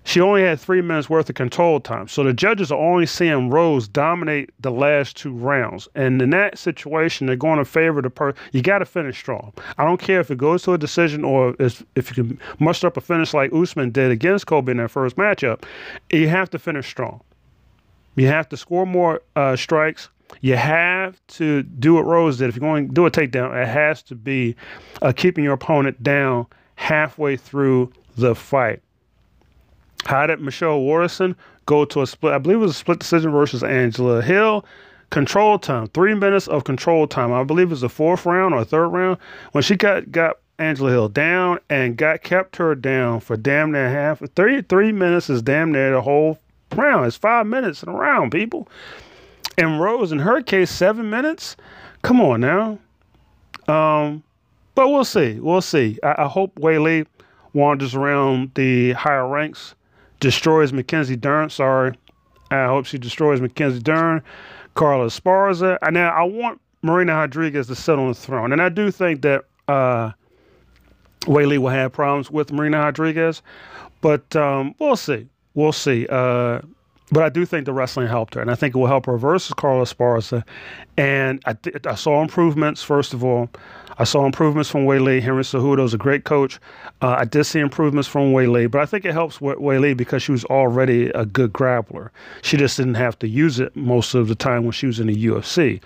she 0.04 0.20
only 0.20 0.42
had 0.42 0.60
three 0.60 0.82
minutes 0.82 1.10
worth 1.10 1.30
of 1.30 1.36
control 1.36 1.80
time. 1.80 2.08
So 2.08 2.24
the 2.24 2.34
judges 2.34 2.72
are 2.72 2.80
only 2.80 3.06
seeing 3.06 3.50
Rose 3.50 3.88
dominate 3.88 4.50
the 4.60 4.72
last 4.72 5.16
two 5.16 5.32
rounds. 5.32 5.88
And 5.94 6.22
in 6.22 6.32
that 6.32 6.58
situation, 6.58 7.28
they're 7.28 7.36
going 7.36 7.60
to 7.60 7.66
favor 7.66 8.02
the 8.02 8.10
person. 8.10 8.42
You 8.52 8.62
got 8.62 8.80
to 8.80 8.86
finish 8.86 9.18
strong. 9.20 9.54
I 9.78 9.86
don't 9.86 10.00
care 10.00 10.20
if 10.20 10.32
it 10.32 10.38
goes 10.38 10.64
to 10.64 10.74
a 10.74 10.78
decision 10.78 11.24
or 11.24 11.56
if, 11.60 11.84
if 11.96 12.10
you 12.10 12.24
can 12.24 12.40
muster 12.60 12.88
up 12.88 12.98
a 12.98 13.02
finish 13.02 13.34
like 13.34 13.54
Usman 13.54 13.92
did 13.92 14.12
against 14.12 14.48
Colby 14.48 14.72
in 14.72 14.78
that 14.78 14.90
first 14.90 15.18
matchup. 15.18 15.64
You 16.10 16.28
have 16.30 16.50
to 16.52 16.60
finish 16.60 16.88
strong. 16.88 17.22
You 18.16 18.28
have 18.28 18.50
to 18.50 18.58
score 18.58 18.86
more 18.86 19.22
uh, 19.36 19.56
strikes. 19.56 20.10
You 20.42 20.56
have 20.56 21.22
to 21.28 21.64
do 21.64 21.94
what 21.94 22.06
Rose 22.06 22.38
did. 22.38 22.50
If 22.50 22.56
you're 22.56 22.62
going 22.62 22.88
to 22.88 22.94
do 22.94 23.06
a 23.06 23.12
takedown, 23.12 23.62
it 23.62 23.68
has 23.68 24.02
to 24.04 24.16
be 24.16 24.56
uh, 25.02 25.14
keeping 25.16 25.44
your 25.44 25.54
opponent 25.54 26.02
down 26.02 26.48
halfway 26.76 27.38
through 27.38 27.92
the 28.18 28.34
fight. 28.34 28.82
How 30.06 30.26
did 30.26 30.42
Michelle 30.42 30.82
Waterson 30.82 31.36
go 31.66 31.86
to 31.86 32.02
a 32.02 32.08
split? 32.08 32.34
I 32.34 32.38
believe 32.38 32.58
it 32.58 32.62
was 32.62 32.72
a 32.72 32.76
split 32.76 33.00
decision 33.00 33.32
versus 33.32 33.64
Angela 33.64 34.22
Hill. 34.22 34.66
Control 35.10 35.60
time, 35.60 35.88
three 35.88 36.16
minutes 36.16 36.48
of 36.48 36.64
control 36.64 37.06
time. 37.06 37.34
I 37.34 37.44
believe 37.44 37.68
it 37.68 37.72
was 37.72 37.82
the 37.82 37.90
fourth 37.90 38.26
round 38.26 38.54
or 38.54 38.64
third 38.64 38.88
round 38.88 39.18
when 39.52 39.62
she 39.62 39.76
got 39.76 40.10
got 40.10 40.38
Angela 40.58 40.90
Hill 40.90 41.10
down 41.10 41.60
and 41.70 41.98
got 41.98 42.24
kept 42.24 42.56
her 42.56 42.76
down 42.76 43.20
for 43.20 43.36
damn 43.36 43.74
near 43.74 43.90
half. 43.90 44.22
Three 44.36 44.62
three 44.62 44.94
minutes 44.94 45.30
is 45.30 45.42
damn 45.42 45.74
near 45.74 45.92
the 45.92 46.02
whole 46.02 46.40
round. 46.76 47.06
It's 47.08 47.18
five 47.18 47.46
minutes 47.46 47.84
in 47.84 47.90
a 47.90 47.94
round, 47.94 48.32
people. 48.32 48.70
And 49.58 49.82
Rose, 49.82 50.14
in 50.14 50.20
her 50.20 50.42
case, 50.42 50.72
seven 50.72 51.10
minutes. 51.10 51.58
Come 52.04 52.22
on 52.22 52.40
now. 52.40 52.80
Um, 53.68 54.24
but 54.76 54.90
we'll 54.90 55.04
see. 55.04 55.40
We'll 55.40 55.62
see. 55.62 56.00
I, 56.04 56.24
I 56.24 56.28
hope 56.28 56.56
Weili 56.56 57.06
wanders 57.54 57.96
around 57.96 58.52
the 58.56 58.94
higher 58.94 59.28
ranks 59.28 59.76
destroys 60.22 60.72
Mackenzie 60.72 61.18
Dern. 61.18 61.50
Sorry. 61.50 61.94
I 62.50 62.68
hope 62.68 62.86
she 62.86 62.98
destroys 62.98 63.42
Mackenzie 63.42 63.82
Dern. 63.82 64.22
Carla 64.76 65.08
Esparza. 65.08 65.78
And 65.82 65.96
now 65.96 66.12
I 66.12 66.24
want 66.24 66.62
Marina 66.82 67.16
Rodriguez 67.16 67.68
to 67.68 67.76
sit 67.76 68.00
on 68.00 68.08
the 68.08 68.14
throne. 68.14 68.54
And 68.54 68.62
I 68.62 68.70
do 68.70 68.90
think 68.90 69.22
that 69.24 69.44
uh, 69.68 70.12
Weili 71.22 71.58
will 71.58 71.70
have 71.70 71.92
problems 71.92 72.32
with 72.32 72.54
Marina 72.54 72.80
Rodriguez. 72.80 73.42
But 74.00 74.34
um, 74.36 74.74
we'll 74.80 74.96
see. 74.96 75.28
We'll 75.54 75.74
see. 75.74 76.08
Uh, 76.08 76.62
but 77.12 77.24
I 77.24 77.30
do 77.30 77.46
think 77.46 77.66
the 77.66 77.74
wrestling 77.74 78.08
helped 78.08 78.36
her, 78.36 78.42
and 78.42 78.50
I 78.50 78.56
think 78.56 78.74
it 78.76 78.78
will 78.78 78.88
help 78.88 79.06
her 79.06 79.18
versus 79.18 79.54
Carla 79.54 79.84
Esparza. 79.84 80.44
And 80.98 81.42
I, 81.46 81.54
th- 81.54 81.86
I 81.86 81.96
saw 81.96 82.22
improvements, 82.22 82.84
first 82.84 83.14
of 83.14 83.24
all. 83.24 83.50
I 83.98 84.04
saw 84.04 84.26
improvements 84.26 84.70
from 84.70 84.86
Weili. 84.86 85.22
Henry 85.22 85.44
Cejudo 85.44 85.84
is 85.84 85.94
a 85.94 85.98
great 85.98 86.24
coach. 86.24 86.60
Uh, 87.02 87.18
I 87.20 87.26
did 87.26 87.44
see 87.44 87.60
improvements 87.60 88.08
from 88.08 88.32
Weili, 88.32 88.72
but 88.72 88.82
I 88.82 88.86
think 88.86 89.06
it 89.06 89.12
helps 89.12 89.40
Weili 89.40 89.96
because 89.96 90.24
she 90.24 90.32
was 90.32 90.46
already 90.46 91.10
a 91.10 91.26
good 91.26 91.54
grappler. 91.54 92.10
She 92.42 92.58
just 92.58 92.78
didn't 92.78 92.96
have 92.96 93.20
to 93.20 93.28
use 93.28 93.60
it 93.60 93.76
most 93.76 94.16
of 94.16 94.28
the 94.28 94.36
time 94.36 94.64
when 94.64 94.72
she 94.72 94.88
was 94.88 95.00
in 95.00 95.08
the 95.08 95.26
UFC. 95.26 95.82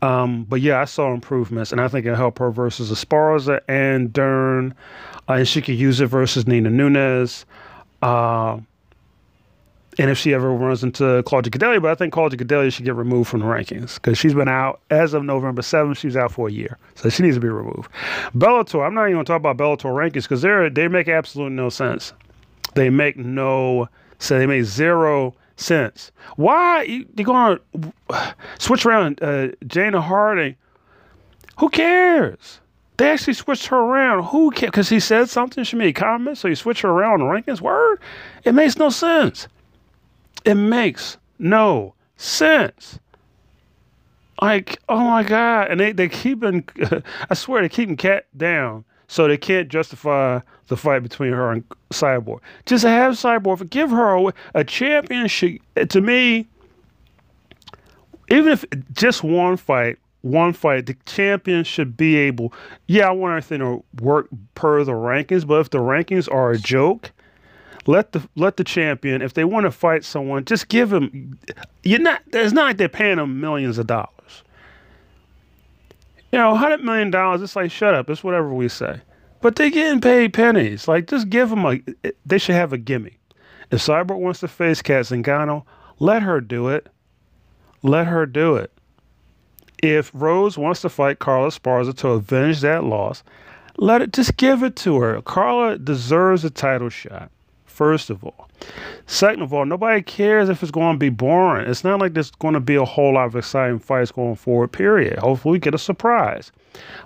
Um, 0.00 0.44
but 0.44 0.60
yeah, 0.60 0.80
I 0.80 0.84
saw 0.84 1.12
improvements, 1.12 1.72
and 1.72 1.80
I 1.80 1.88
think 1.88 2.06
it 2.06 2.14
helped 2.14 2.38
her 2.38 2.50
versus 2.50 2.90
Esparza 2.90 3.60
and 3.68 4.12
Dern, 4.12 4.74
uh, 5.28 5.34
and 5.34 5.48
she 5.48 5.60
could 5.60 5.76
use 5.76 6.00
it 6.00 6.06
versus 6.06 6.46
Nina 6.46 6.70
Nunes. 6.70 7.44
Uh, 8.00 8.60
and 9.98 10.10
if 10.10 10.16
she 10.18 10.32
ever 10.32 10.50
runs 10.52 10.82
into 10.82 11.22
Claudia 11.24 11.50
Gadelha, 11.50 11.82
but 11.82 11.90
I 11.90 11.94
think 11.94 12.12
Claudia 12.12 12.38
Gadelha 12.38 12.72
should 12.72 12.84
get 12.84 12.94
removed 12.94 13.28
from 13.28 13.40
the 13.40 13.46
rankings 13.46 13.96
because 13.96 14.16
she's 14.16 14.34
been 14.34 14.48
out 14.48 14.80
as 14.90 15.12
of 15.12 15.24
November 15.24 15.62
7th. 15.62 15.98
She's 15.98 16.16
out 16.16 16.32
for 16.32 16.48
a 16.48 16.52
year, 16.52 16.78
so 16.94 17.08
she 17.10 17.22
needs 17.22 17.36
to 17.36 17.40
be 17.40 17.48
removed. 17.48 17.90
Bellator, 18.34 18.86
I'm 18.86 18.94
not 18.94 19.04
even 19.04 19.14
going 19.16 19.24
to 19.26 19.30
talk 19.30 19.40
about 19.40 19.58
Bellator 19.58 19.92
rankings 19.92 20.22
because 20.22 20.42
they 20.42 20.68
they 20.70 20.88
make 20.88 21.08
absolutely 21.08 21.54
no 21.54 21.68
sense. 21.68 22.12
They 22.74 22.88
make 22.88 23.16
no 23.16 23.88
sense. 24.18 24.40
They 24.40 24.46
make 24.46 24.64
zero 24.64 25.34
sense. 25.56 26.10
Why 26.36 27.04
are 27.18 27.22
going 27.22 27.58
to 27.78 28.34
switch 28.58 28.86
around 28.86 29.22
uh, 29.22 29.48
Janay 29.66 30.02
Harding? 30.02 30.56
Who 31.58 31.68
cares? 31.68 32.60
They 32.96 33.10
actually 33.10 33.34
switched 33.34 33.66
her 33.66 33.76
around. 33.78 34.24
Who 34.24 34.50
cares? 34.52 34.70
Because 34.70 34.88
he 34.88 35.00
said 35.00 35.28
something. 35.28 35.64
She 35.64 35.76
made 35.76 35.94
comments, 35.94 36.40
so 36.40 36.48
you 36.48 36.54
switch 36.54 36.82
her 36.82 36.88
around 36.88 37.20
the 37.20 37.26
rankings. 37.26 37.60
Word? 37.60 38.00
It 38.44 38.52
makes 38.52 38.78
no 38.78 38.88
sense. 38.88 39.48
It 40.44 40.54
makes 40.54 41.18
no 41.38 41.94
sense. 42.16 42.98
Like, 44.40 44.78
oh 44.88 45.00
my 45.00 45.22
God. 45.22 45.68
And 45.70 45.78
they, 45.78 45.92
they 45.92 46.08
keeping, 46.08 46.68
I 47.30 47.34
swear, 47.34 47.62
they 47.62 47.68
keeping 47.68 47.96
Cat 47.96 48.26
down 48.36 48.84
so 49.06 49.28
they 49.28 49.36
can't 49.36 49.68
justify 49.68 50.40
the 50.68 50.76
fight 50.76 51.02
between 51.02 51.32
her 51.32 51.52
and 51.52 51.64
Cyborg. 51.90 52.40
Just 52.66 52.84
have 52.84 53.14
Cyborg, 53.14 53.68
give 53.70 53.90
her 53.90 54.16
a, 54.16 54.32
a 54.54 54.64
championship. 54.64 55.60
Uh, 55.76 55.84
to 55.84 56.00
me, 56.00 56.48
even 58.30 58.52
if 58.52 58.64
just 58.92 59.22
one 59.22 59.56
fight, 59.56 59.98
one 60.22 60.54
fight, 60.54 60.86
the 60.86 60.96
champion 61.04 61.62
should 61.62 61.96
be 61.96 62.16
able. 62.16 62.54
Yeah, 62.86 63.08
I 63.08 63.10
want 63.12 63.32
everything 63.32 63.58
to 63.58 63.84
work 64.02 64.28
per 64.54 64.82
the 64.82 64.92
rankings, 64.92 65.46
but 65.46 65.60
if 65.60 65.70
the 65.70 65.78
rankings 65.78 66.32
are 66.32 66.52
a 66.52 66.58
joke, 66.58 67.12
let 67.86 68.12
the 68.12 68.26
let 68.36 68.56
the 68.56 68.64
champion, 68.64 69.22
if 69.22 69.34
they 69.34 69.44
want 69.44 69.64
to 69.64 69.70
fight 69.70 70.04
someone, 70.04 70.44
just 70.44 70.68
give 70.68 70.90
them. 70.90 71.38
You're 71.82 72.00
not. 72.00 72.22
It's 72.32 72.52
not 72.52 72.64
like 72.64 72.76
they're 72.76 72.88
paying 72.88 73.16
them 73.16 73.40
millions 73.40 73.78
of 73.78 73.86
dollars. 73.86 74.44
You 76.30 76.38
know, 76.38 76.54
hundred 76.54 76.84
million 76.84 77.10
dollars. 77.10 77.42
It's 77.42 77.56
like 77.56 77.70
shut 77.70 77.94
up. 77.94 78.08
It's 78.08 78.22
whatever 78.22 78.52
we 78.52 78.68
say. 78.68 79.00
But 79.40 79.56
they're 79.56 79.70
getting 79.70 80.00
paid 80.00 80.32
pennies. 80.32 80.86
Like 80.86 81.08
just 81.08 81.28
give 81.28 81.50
them 81.50 81.64
a. 81.64 81.80
They 82.24 82.38
should 82.38 82.54
have 82.54 82.72
a 82.72 82.78
gimme. 82.78 83.18
If 83.70 83.80
Cyborg 83.80 84.20
wants 84.20 84.40
to 84.40 84.48
face 84.48 84.82
Cat 84.82 85.06
Zingano, 85.06 85.64
let 85.98 86.22
her 86.22 86.40
do 86.40 86.68
it. 86.68 86.88
Let 87.82 88.06
her 88.06 88.26
do 88.26 88.56
it. 88.56 88.70
If 89.82 90.12
Rose 90.14 90.56
wants 90.56 90.82
to 90.82 90.88
fight 90.88 91.18
Carla 91.18 91.48
Esparza 91.48 91.96
to 91.96 92.08
avenge 92.10 92.60
that 92.60 92.84
loss, 92.84 93.24
let 93.78 94.00
it 94.02 94.12
just 94.12 94.36
give 94.36 94.62
it 94.62 94.76
to 94.76 95.00
her. 95.00 95.20
Carla 95.22 95.78
deserves 95.78 96.44
a 96.44 96.50
title 96.50 96.88
shot 96.88 97.32
first 97.72 98.10
of 98.10 98.22
all. 98.24 98.48
Second 99.06 99.42
of 99.42 99.52
all, 99.52 99.64
nobody 99.64 100.02
cares 100.02 100.48
if 100.48 100.62
it's 100.62 100.70
going 100.70 100.94
to 100.94 100.98
be 100.98 101.08
boring. 101.08 101.68
It's 101.68 101.82
not 101.82 101.98
like 102.00 102.14
there's 102.14 102.30
going 102.30 102.54
to 102.54 102.60
be 102.60 102.76
a 102.76 102.84
whole 102.84 103.14
lot 103.14 103.26
of 103.26 103.36
exciting 103.36 103.78
fights 103.78 104.12
going 104.12 104.36
forward, 104.36 104.68
period. 104.68 105.18
Hopefully, 105.18 105.52
we 105.52 105.58
get 105.58 105.74
a 105.74 105.78
surprise. 105.78 106.52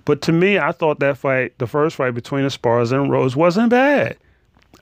But 0.05 0.23
to 0.23 0.33
me, 0.33 0.59
I 0.59 0.73
thought 0.73 1.01
that 1.01 1.17
fight, 1.17 1.59
the 1.59 1.67
first 1.67 1.97
fight 1.97 2.15
between 2.15 2.45
Esparza 2.45 3.01
and 3.01 3.11
Rose, 3.11 3.35
wasn't 3.35 3.71
bad. 3.71 4.17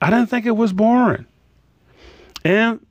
I 0.03 0.11
didn't 0.11 0.27
think 0.27 0.47
it 0.47 0.57
was 0.57 0.73
boring. 0.73 1.27
And 2.45 2.85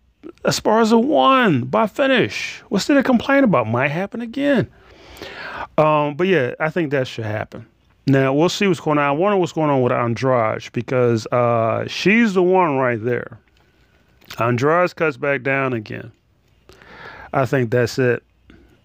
Esparza 0.46 1.04
won 1.04 1.66
by 1.66 1.88
finish. 1.88 2.62
What's 2.70 2.88
there 2.88 2.98
to 2.98 3.04
complain 3.04 3.44
about? 3.44 3.68
Might 3.68 3.92
happen 3.92 4.22
again. 4.22 4.72
Um, 5.78 6.16
but 6.16 6.28
yeah, 6.28 6.54
I 6.60 6.70
think 6.70 6.92
that 6.92 7.08
should 7.08 7.26
happen. 7.26 7.68
Now 8.06 8.34
we'll 8.34 8.50
see 8.50 8.68
what's 8.68 8.82
going 8.82 8.98
on. 8.98 9.06
I 9.06 9.12
wonder 9.12 9.38
what's 9.38 9.54
going 9.54 9.70
on 9.70 9.82
with 9.82 9.94
Andrade 9.94 10.70
because 10.74 11.26
uh, 11.28 11.88
she's 11.88 12.34
the 12.34 12.44
one 12.44 12.78
right 12.78 13.02
there. 13.02 13.40
Andrade 14.40 14.96
cuts 14.96 15.16
back 15.16 15.44
down 15.44 15.74
again. 15.74 16.12
I 17.34 17.46
think 17.46 17.72
that's 17.72 17.98
it. 17.98 18.24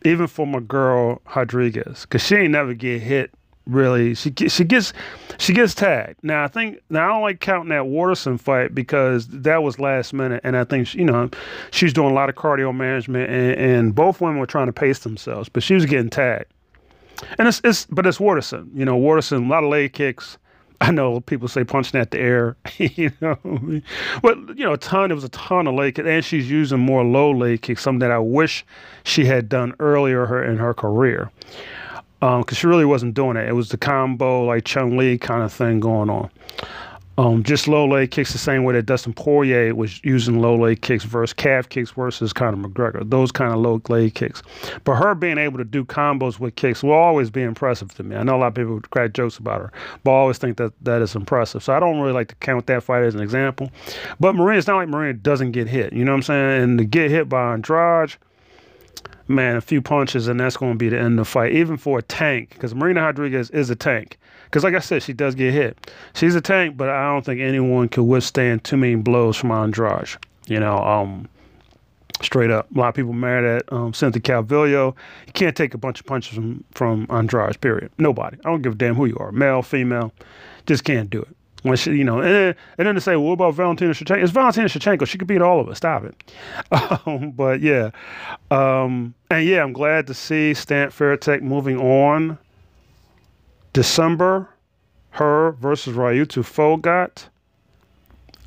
Even 0.05 0.29
for 0.29 0.47
my 0.47 0.61
girl 0.61 1.21
Rodriguez, 1.35 2.03
because 2.03 2.23
she 2.23 2.37
ain't 2.37 2.53
never 2.53 2.75
get 2.75 3.03
hit. 3.03 3.33
Really, 3.67 4.15
she 4.15 4.33
she 4.49 4.65
gets 4.65 4.95
she 5.37 5.53
gets 5.53 5.75
tagged. 5.75 6.21
Now 6.23 6.45
I 6.45 6.49
think 6.49 6.81
now 6.89 7.05
I 7.05 7.09
don't 7.13 7.23
like 7.23 7.41
counting 7.41 7.69
that 7.69 7.87
Waterson 7.87 8.39
fight 8.39 8.75
because 8.75 9.27
that 9.29 9.63
was 9.63 9.79
last 9.79 10.15
minute, 10.15 10.41
and 10.43 10.57
I 10.57 10.65
think 10.65 10.87
she, 10.87 11.01
you 11.01 11.05
know 11.05 11.29
she's 11.71 11.93
doing 11.93 12.11
a 12.11 12.15
lot 12.15 12.31
of 12.31 12.35
cardio 12.35 12.75
management, 12.75 13.31
and, 13.31 13.61
and 13.61 13.95
both 13.95 14.23
women 14.23 14.39
were 14.39 14.47
trying 14.47 14.69
to 14.69 14.73
pace 14.73 15.01
themselves, 15.01 15.51
but 15.51 15.63
she 15.63 15.75
was 15.75 15.85
getting 15.85 16.09
tagged. 16.09 16.47
And 17.39 17.49
it's, 17.49 17.61
it's 17.65 17.87
but 17.87 18.07
it's 18.07 18.21
Waterson. 18.21 18.71
You 18.75 18.85
know, 18.85 18.97
Waterson, 18.97 19.45
a 19.45 19.49
lot 19.49 19.65
of 19.65 19.71
leg 19.71 19.93
kicks. 19.93 20.39
I 20.81 20.93
know 20.93 21.21
people 21.21 21.49
say 21.49 21.65
punching 21.65 21.99
at 21.99 22.13
the 22.13 22.21
air, 22.21 22.57
you 22.79 23.11
know, 23.21 23.37
but 24.23 24.39
you 24.57 24.65
know, 24.65 24.75
a 24.75 24.79
ton. 24.79 25.11
It 25.11 25.15
was 25.15 25.25
a 25.25 25.29
ton 25.31 25.67
of 25.67 25.75
leg 25.75 25.97
kicks, 25.97 26.07
and 26.07 26.25
she's 26.25 26.51
using 26.51 26.79
more 26.79 27.05
low 27.05 27.31
leg 27.33 27.63
kicks, 27.63 27.83
something 27.83 28.01
that 28.01 28.13
I 28.13 28.19
wish 28.19 28.65
she 29.03 29.25
had 29.25 29.49
done 29.49 29.75
earlier 29.81 30.27
her 30.27 30.45
in 30.45 30.59
her 30.59 30.75
career, 30.75 31.31
because 32.21 32.37
um, 32.37 32.45
she 32.55 32.67
really 32.67 32.85
wasn't 32.85 33.15
doing 33.15 33.37
it. 33.37 33.49
It 33.49 33.55
was 33.55 33.71
the 33.71 33.77
combo 33.77 34.45
like 34.45 34.65
Chun 34.65 34.97
Li 34.97 35.19
kind 35.19 35.43
of 35.43 35.53
thing 35.53 35.81
going 35.81 36.11
on. 36.11 36.31
Um, 37.19 37.43
just 37.43 37.67
low 37.67 37.85
leg 37.85 38.13
kicks 38.13 38.31
the 38.31 38.39
same 38.39 38.63
way 38.63 38.75
that 38.75 38.87
Dustin 38.87 39.13
Poirier 39.13 39.75
was 39.75 40.03
using 40.05 40.39
low 40.41 40.55
leg 40.55 40.83
kicks 40.83 41.03
versus 41.03 41.35
calf 41.35 41.69
kicks 41.69 41.91
versus 41.91 42.33
Conor 42.33 42.69
McGregor. 42.69 43.11
Those 43.11 43.33
kind 43.33 43.53
of 43.53 43.59
low 43.59 43.83
leg 43.89 44.15
kicks. 44.15 44.41
But 44.85 44.95
her 44.95 45.17
being 45.17 45.37
able 45.37 45.59
to 45.59 45.65
do 45.65 45.85
combos 45.85 46.39
with 46.39 46.55
kicks 46.55 46.85
will 46.85 46.93
always 46.93 47.29
be 47.29 47.43
impressive 47.43 47.93
to 47.95 48.05
me. 48.05 48.15
I 48.15 48.23
know 48.23 48.37
a 48.37 48.39
lot 48.39 48.47
of 48.47 48.55
people 48.55 48.81
crack 48.93 49.15
jokes 49.15 49.37
about 49.37 49.61
her, 49.61 49.73
but 50.05 50.13
I 50.13 50.15
always 50.15 50.39
think 50.39 50.59
that 50.59 50.73
that 50.85 51.03
is 51.03 51.17
impressive. 51.17 51.65
So 51.65 51.75
I 51.75 51.81
don't 51.81 51.99
really 51.99 52.13
like 52.13 52.29
to 52.29 52.37
count 52.37 52.69
that 52.69 52.85
fight 52.85 53.03
as 53.03 53.17
an 53.17 53.21
example. 53.21 53.73
But 54.21 54.37
Marina, 54.37 54.59
it's 54.59 54.69
not 54.69 54.77
like 54.77 54.89
Marina 54.89 55.15
doesn't 55.15 55.51
get 55.51 55.67
hit. 55.67 55.93
You 55.93 56.05
know 56.05 56.13
what 56.13 56.19
I'm 56.19 56.23
saying? 56.23 56.63
And 56.63 56.79
to 56.79 56.85
get 56.85 57.11
hit 57.11 57.29
by 57.29 57.53
Andrade, 57.53 58.15
man, 59.27 59.57
a 59.57 59.61
few 59.61 59.83
punches 59.83 60.29
and 60.29 60.39
that's 60.39 60.57
going 60.57 60.75
to 60.75 60.79
be 60.79 60.89
the 60.89 61.01
end 61.01 61.19
of 61.19 61.27
the 61.27 61.31
fight, 61.31 61.51
even 61.51 61.79
for 61.79 61.99
a 61.99 62.03
tank, 62.03 62.51
because 62.51 62.77
Marina 62.77 63.03
Rodriguez 63.03 63.51
is 63.51 63.71
a 63.71 63.77
tank. 63.77 64.19
Because, 64.49 64.65
like 64.65 64.75
I 64.75 64.79
said, 64.79 65.03
she 65.03 65.13
does 65.13 65.35
get 65.35 65.53
hit. 65.53 65.91
She's 66.15 66.35
a 66.35 66.41
tank, 66.41 66.77
but 66.77 66.89
I 66.89 67.13
don't 67.13 67.23
think 67.25 67.41
anyone 67.41 67.91
could 67.91 68.05
withstand 68.05 68.65
too 68.65 68.79
many 68.79 68.95
blows 68.95 69.37
from 69.37 69.51
Andrade. 69.51 70.09
You 70.47 70.59
know, 70.59 70.79
um, 70.79 71.29
straight 72.23 72.51
up. 72.51 72.67
A 72.75 72.79
lot 72.79 72.89
of 72.89 72.95
people 72.95 73.13
mad 73.13 73.45
at 73.45 73.71
um, 73.71 73.93
Cynthia 73.93 74.23
Calvillo. 74.23 74.95
You 75.27 75.33
can't 75.35 75.55
take 75.55 75.75
a 75.75 75.79
bunch 75.79 76.01
of 76.01 76.07
punches 76.07 76.35
from, 76.35 76.65
from 76.73 77.07
Andrade, 77.11 77.61
period. 77.61 77.91
Nobody. 77.99 78.39
I 78.45 78.49
don't 78.49 78.63
give 78.63 78.73
a 78.73 78.77
damn 78.77 78.95
who 78.95 79.05
you 79.05 79.19
are, 79.19 79.33
male, 79.33 79.61
female. 79.61 80.13
Just 80.67 80.85
can't 80.85 81.11
do 81.11 81.21
it. 81.21 81.29
When 81.63 81.77
she, 81.77 81.91
you 81.91 82.05
know, 82.05 82.21
and 82.21 82.33
then, 82.33 82.55
and 82.79 82.87
then 82.87 82.95
to 82.95 83.01
say, 83.01 83.17
well, 83.17 83.27
what 83.27 83.33
about 83.35 83.55
Valentina 83.55 83.93
Shevchenko? 83.93 84.23
It's 84.23 84.33
Valentina 84.33 84.69
Shevchenko. 84.69 85.07
She 85.07 85.19
could 85.19 85.27
beat 85.27 85.43
all 85.43 85.61
of 85.61 85.69
us. 85.69 85.79
Stop 85.79 86.05
it. 86.05 86.33
Um, 87.07 87.33
but 87.33 87.61
yeah, 87.61 87.91
um, 88.51 89.15
and 89.31 89.47
yeah, 89.47 89.63
I'm 89.63 89.73
glad 89.73 90.07
to 90.09 90.15
see 90.15 90.55
Stamp 90.55 90.93
Fairtex 90.93 91.43
moving 91.43 91.79
on 91.79 92.39
December, 93.73 94.49
her 95.11 95.53
versus 95.53 95.97
Ritu 95.97 96.43
Phogat. 96.43 97.29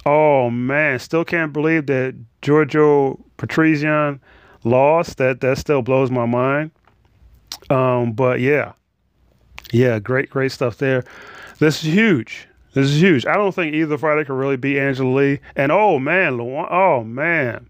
Oh 0.06 0.50
man, 0.50 1.00
still 1.00 1.24
can't 1.24 1.54
believe 1.54 1.86
that 1.88 2.16
Giorgio 2.42 3.24
Petrosyan 3.38 4.20
lost. 4.64 5.18
That 5.18 5.42
that 5.42 5.58
still 5.58 5.82
blows 5.82 6.10
my 6.10 6.26
mind. 6.26 6.72
Um, 7.70 8.14
but 8.14 8.40
yeah, 8.40 8.74
yeah, 9.72 10.00
great, 10.00 10.30
great 10.30 10.52
stuff 10.52 10.78
there. 10.78 11.04
This 11.60 11.84
is 11.84 11.94
huge. 11.94 12.48
This 12.74 12.88
is 12.88 13.02
huge. 13.02 13.26
I 13.26 13.34
don't 13.36 13.54
think 13.54 13.76
either 13.76 13.98
fighter 13.98 14.26
can 14.26 14.36
really 14.36 14.58
beat 14.58 14.80
Angela 14.80 15.14
Lee. 15.14 15.40
And 15.56 15.72
oh 15.72 16.00
man, 16.00 16.38
Luan, 16.38 16.68
oh 16.72 17.04
man, 17.04 17.70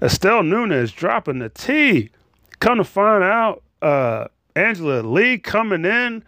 Istela 0.00 0.46
Nunes 0.46 0.92
dropping 0.92 1.38
the 1.38 1.48
T. 1.48 2.10
Come 2.58 2.78
to 2.78 2.84
find 2.84 3.24
out, 3.24 3.62
uh, 3.80 4.28
Angela 4.54 5.02
Lee 5.02 5.38
coming 5.38 5.84
in 5.84 6.24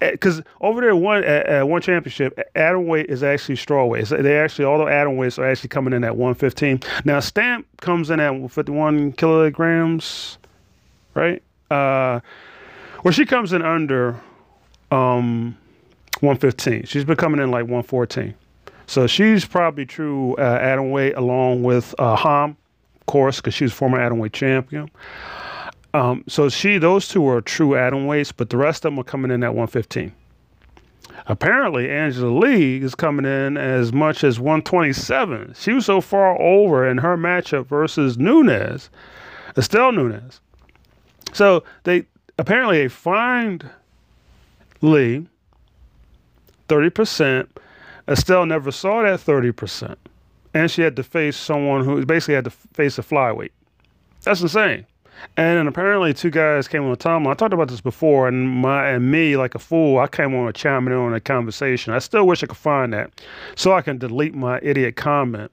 because 0.00 0.40
eh, 0.40 0.44
over 0.60 0.80
there 0.80 0.96
one 0.96 1.24
at, 1.24 1.46
at, 1.46 1.68
one 1.68 1.80
championship, 1.80 2.38
atom 2.54 2.86
weight 2.86 3.06
is 3.08 3.22
actually 3.22 3.56
straw 3.56 3.84
weight. 3.84 4.06
They 4.06 4.38
actually 4.38 4.64
all 4.64 4.78
the 4.78 4.86
atom 4.86 5.16
weights 5.16 5.38
are 5.38 5.48
actually 5.48 5.68
coming 5.68 5.92
in 5.92 6.04
at 6.04 6.16
115. 6.16 6.80
Now 7.04 7.20
Stamp 7.20 7.66
comes 7.80 8.10
in 8.10 8.20
at 8.20 8.50
51 8.50 9.12
kilograms, 9.12 10.38
right? 11.14 11.42
Uh, 11.70 12.20
well, 13.04 13.12
she 13.12 13.24
comes 13.24 13.52
in 13.52 13.62
under 13.62 14.20
um 14.90 15.56
115. 16.20 16.84
She's 16.84 17.04
been 17.04 17.16
coming 17.16 17.40
in 17.40 17.50
like 17.50 17.62
114. 17.64 18.34
So 18.86 19.06
she's 19.06 19.44
probably 19.44 19.86
true 19.86 20.34
uh, 20.36 20.58
atom 20.60 20.90
weight 20.90 21.14
along 21.16 21.62
with 21.62 21.94
uh, 21.98 22.16
Ham, 22.16 22.56
of 23.00 23.06
course, 23.06 23.36
because 23.36 23.54
she 23.54 23.64
was 23.64 23.72
former 23.72 24.00
atom 24.00 24.18
weight 24.18 24.32
champion. 24.32 24.90
Um, 25.94 26.24
so 26.26 26.48
she, 26.48 26.78
those 26.78 27.08
two 27.08 27.26
are 27.28 27.40
true 27.40 27.76
atom 27.76 28.06
weights, 28.06 28.32
but 28.32 28.50
the 28.50 28.56
rest 28.56 28.84
of 28.84 28.92
them 28.92 28.98
are 28.98 29.04
coming 29.04 29.30
in 29.30 29.42
at 29.44 29.54
115. 29.54 30.12
Apparently, 31.26 31.88
Angela 31.88 32.30
Lee 32.30 32.78
is 32.78 32.94
coming 32.94 33.24
in 33.24 33.56
as 33.56 33.92
much 33.92 34.24
as 34.24 34.40
127. 34.40 35.54
She 35.56 35.72
was 35.72 35.86
so 35.86 36.00
far 36.00 36.40
over 36.40 36.88
in 36.88 36.98
her 36.98 37.16
matchup 37.16 37.66
versus 37.66 38.18
Nunes, 38.18 38.90
Istela 39.54 39.94
Nunes. 39.94 40.40
So 41.32 41.62
they 41.84 42.06
apparently 42.38 42.78
they 42.78 42.88
fined 42.88 43.68
Lee 44.80 45.26
30%. 46.68 47.46
Istela 48.08 48.48
never 48.48 48.72
saw 48.72 49.02
that 49.02 49.20
30%. 49.20 49.96
And 50.54 50.70
she 50.70 50.82
had 50.82 50.96
to 50.96 51.02
face 51.02 51.36
someone 51.36 51.84
who 51.84 52.04
basically 52.04 52.34
had 52.34 52.44
to 52.44 52.50
face 52.50 52.98
a 52.98 53.02
flyweight. 53.02 53.52
That's 54.22 54.40
insane. 54.42 54.86
And 55.36 55.58
then 55.58 55.66
apparently 55.66 56.12
two 56.12 56.30
guys 56.30 56.68
came 56.68 56.84
on 56.84 56.90
the 56.90 56.96
timeline. 56.96 57.30
I 57.30 57.34
talked 57.34 57.54
about 57.54 57.68
this 57.68 57.80
before, 57.80 58.28
and 58.28 58.48
my 58.48 58.90
and 58.90 59.10
me, 59.10 59.36
like 59.36 59.54
a 59.54 59.58
fool, 59.58 59.98
I 59.98 60.06
came 60.06 60.34
on 60.34 60.48
a 60.48 60.52
chiming 60.52 60.92
in 60.92 60.98
on 60.98 61.14
a 61.14 61.20
conversation. 61.20 61.92
I 61.92 62.00
still 62.00 62.26
wish 62.26 62.42
I 62.42 62.46
could 62.46 62.56
find 62.56 62.92
that 62.92 63.22
so 63.56 63.72
I 63.72 63.82
can 63.82 63.98
delete 63.98 64.34
my 64.34 64.58
idiot 64.62 64.96
comment. 64.96 65.52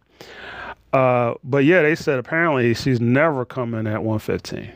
Uh, 0.91 1.35
but 1.43 1.65
yeah, 1.65 1.81
they 1.81 1.95
said 1.95 2.19
apparently 2.19 2.73
she's 2.73 2.99
never 2.99 3.45
coming 3.45 3.87
at 3.87 4.03
115. 4.03 4.71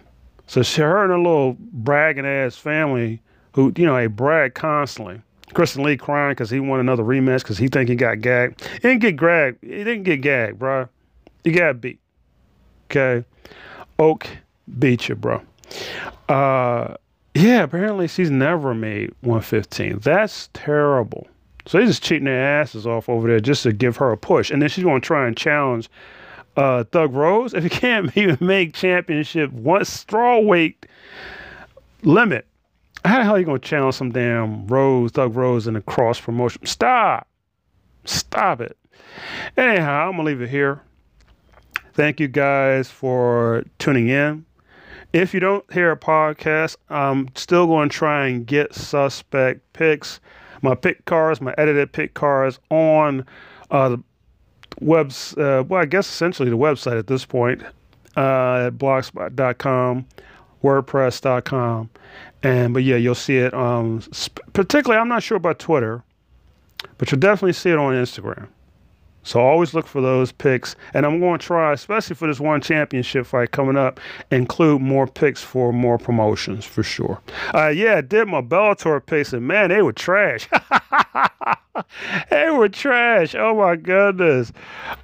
So 0.48 0.62
she, 0.62 0.82
her 0.82 1.04
and 1.04 1.12
her 1.12 1.18
little 1.18 1.58
bragging 1.60 2.26
ass 2.26 2.56
family, 2.56 3.22
who 3.54 3.74
you 3.76 3.86
know, 3.86 3.96
they 3.96 4.08
brag 4.08 4.54
constantly. 4.54 5.22
Christian 5.54 5.84
Lee 5.84 5.98
crying 5.98 6.32
because 6.32 6.50
he 6.50 6.60
won 6.60 6.80
another 6.80 7.04
rematch 7.04 7.39
because 7.39 7.58
he 7.58 7.68
think 7.68 7.89
he 7.89 7.96
got 7.96 8.22
gagged. 8.22 8.62
He 8.62 8.80
didn't 8.80 9.02
get 9.02 9.18
gagged. 9.18 9.58
He 9.62 9.84
didn't 9.84 10.04
get 10.04 10.22
gagged, 10.22 10.60
bro. 10.60 10.88
He 11.44 11.52
got 11.52 11.82
beat. 11.82 12.00
Okay. 12.89 13.26
Oak 14.00 14.28
beat 14.80 15.09
you, 15.09 15.16
bro. 15.16 15.41
Uh, 16.30 16.95
yeah, 17.34 17.64
apparently 17.64 18.07
she's 18.07 18.30
never 18.30 18.74
made 18.74 19.14
115. 19.22 19.99
That's 19.99 20.49
terrible. 20.53 21.28
So 21.66 21.78
they're 21.78 21.88
just 21.88 22.03
cheating 22.03 22.26
their 22.26 22.61
asses 22.61 22.86
off 22.86 23.09
over 23.09 23.28
there 23.28 23.39
just 23.39 23.64
to 23.64 23.74
give 23.74 23.97
her 23.97 24.11
a 24.11 24.18
push. 24.18 24.51
And 24.51 24.61
then 24.61 24.70
she's 24.70 24.84
going 24.84 25.01
to 25.01 25.05
try 25.05 25.28
and 25.28 25.36
challenge 25.36 25.89
uh, 26.57 26.84
Thug 26.86 27.14
Rose. 27.14 27.53
If 27.53 27.64
you 27.64 27.70
can't 27.70 28.16
even 28.18 28.38
make 28.39 28.74
championship 28.74 29.51
one 29.51 29.86
straw 29.86 30.39
weight 30.39 30.86
limit, 32.03 32.45
how 33.05 33.18
the 33.18 33.24
hell 33.24 33.36
are 33.36 33.39
you 33.39 33.45
going 33.45 33.59
to 33.59 33.68
challenge 33.68 33.95
some 33.95 34.11
damn 34.11 34.68
Rose, 34.68 35.11
Thug 35.11 35.36
Rose 35.36 35.68
in 35.68 35.76
a 35.76 35.82
cross 35.82 36.20
promotion? 36.20 36.66
Stop. 36.66 37.28
Stop 38.05 38.61
it. 38.61 38.78
Anyhow, 39.57 40.09
I'm 40.09 40.16
going 40.16 40.26
to 40.26 40.32
leave 40.32 40.41
it 40.41 40.49
here. 40.49 40.82
Thank 41.93 42.20
you 42.20 42.28
guys 42.28 42.89
for 42.89 43.64
tuning 43.78 44.09
in. 44.09 44.45
If 45.14 45.32
you 45.32 45.39
don't 45.39 45.72
hear 45.72 45.91
a 45.91 45.97
podcast, 45.97 46.76
I'm 46.89 47.30
still 47.36 47.68
going 47.68 47.89
to 47.89 47.95
try 47.95 48.28
and 48.28 48.47
get 48.47 48.74
suspect 48.74 49.61
picks, 49.74 50.20
my 50.64 50.74
pick 50.74 51.05
cards, 51.05 51.39
my 51.39 51.53
edited 51.57 51.91
pick 51.91 52.16
cards 52.16 52.59
on 52.72 53.26
uh, 53.70 53.89
the 53.89 54.03
webs. 54.82 55.38
Uh, 55.38 55.64
well, 55.68 55.82
I 55.82 55.86
guess 55.86 56.09
essentially 56.09 56.49
the 56.49 56.57
website 56.57 56.97
at 56.97 57.05
this 57.05 57.26
point 57.26 57.61
uh, 58.18 58.66
at 58.68 58.72
blogspot.com, 58.72 60.05
WordPress.com, 60.64 61.89
and 62.41 62.74
but 62.74 62.84
yeah, 62.84 62.95
you'll 62.95 63.14
see 63.14 63.38
it. 63.38 63.53
Um, 63.53 64.01
sp- 64.09 64.41
particularly, 64.53 64.99
I'm 64.99 65.09
not 65.09 65.22
sure 65.22 65.38
about 65.38 65.59
Twitter, 65.59 66.03
but 66.97 67.11
you'll 67.11 67.20
definitely 67.20 67.53
see 67.53 67.70
it 67.70 67.78
on 67.78 67.93
Instagram. 67.93 68.47
So 69.24 69.39
always 69.39 69.74
look 69.74 69.88
for 69.88 70.01
those 70.01 70.32
picks. 70.32 70.76
And 70.93 71.05
I'm 71.05 71.19
going 71.19 71.39
to 71.39 71.45
try, 71.45 71.74
especially 71.74 72.15
for 72.15 72.28
this 72.28 72.39
one 72.39 72.61
championship 72.61 73.26
fight 73.26 73.51
coming 73.51 73.78
up, 73.78 73.99
include 74.32 74.82
more 74.82 75.07
picks 75.07 75.41
for 75.41 75.71
more 75.74 75.97
promotions 75.97 76.65
for 76.65 76.84
sure. 76.84 77.21
Uh, 77.53 77.69
yeah, 77.69 77.95
I 77.95 78.01
did 78.01 78.28
my 78.28 78.41
Bellator 78.41 79.03
picks, 79.05 79.34
and 79.34 79.47
man, 79.47 79.69
they 79.69 79.82
were 79.82 79.93
trash. 79.93 80.47
they 82.30 82.49
were 82.49 82.69
trash. 82.69 83.36
Oh 83.36 83.55
my 83.55 83.76
goodness. 83.76 84.51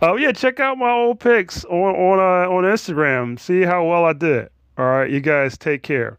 Oh 0.02 0.12
uh, 0.12 0.16
yeah, 0.16 0.32
check 0.32 0.60
out 0.60 0.78
my 0.78 0.92
old 0.92 1.20
picks 1.20 1.66
on 1.66 1.96
on 1.96 2.20
uh, 2.20 2.50
on 2.50 2.64
Instagram. 2.64 3.40
See 3.40 3.62
how 3.62 3.86
well 3.86 4.06
I 4.06 4.14
did. 4.14 4.50
All 4.78 4.86
right, 4.86 5.10
you 5.10 5.20
guys 5.20 5.58
take 5.58 5.84
care. 5.84 6.18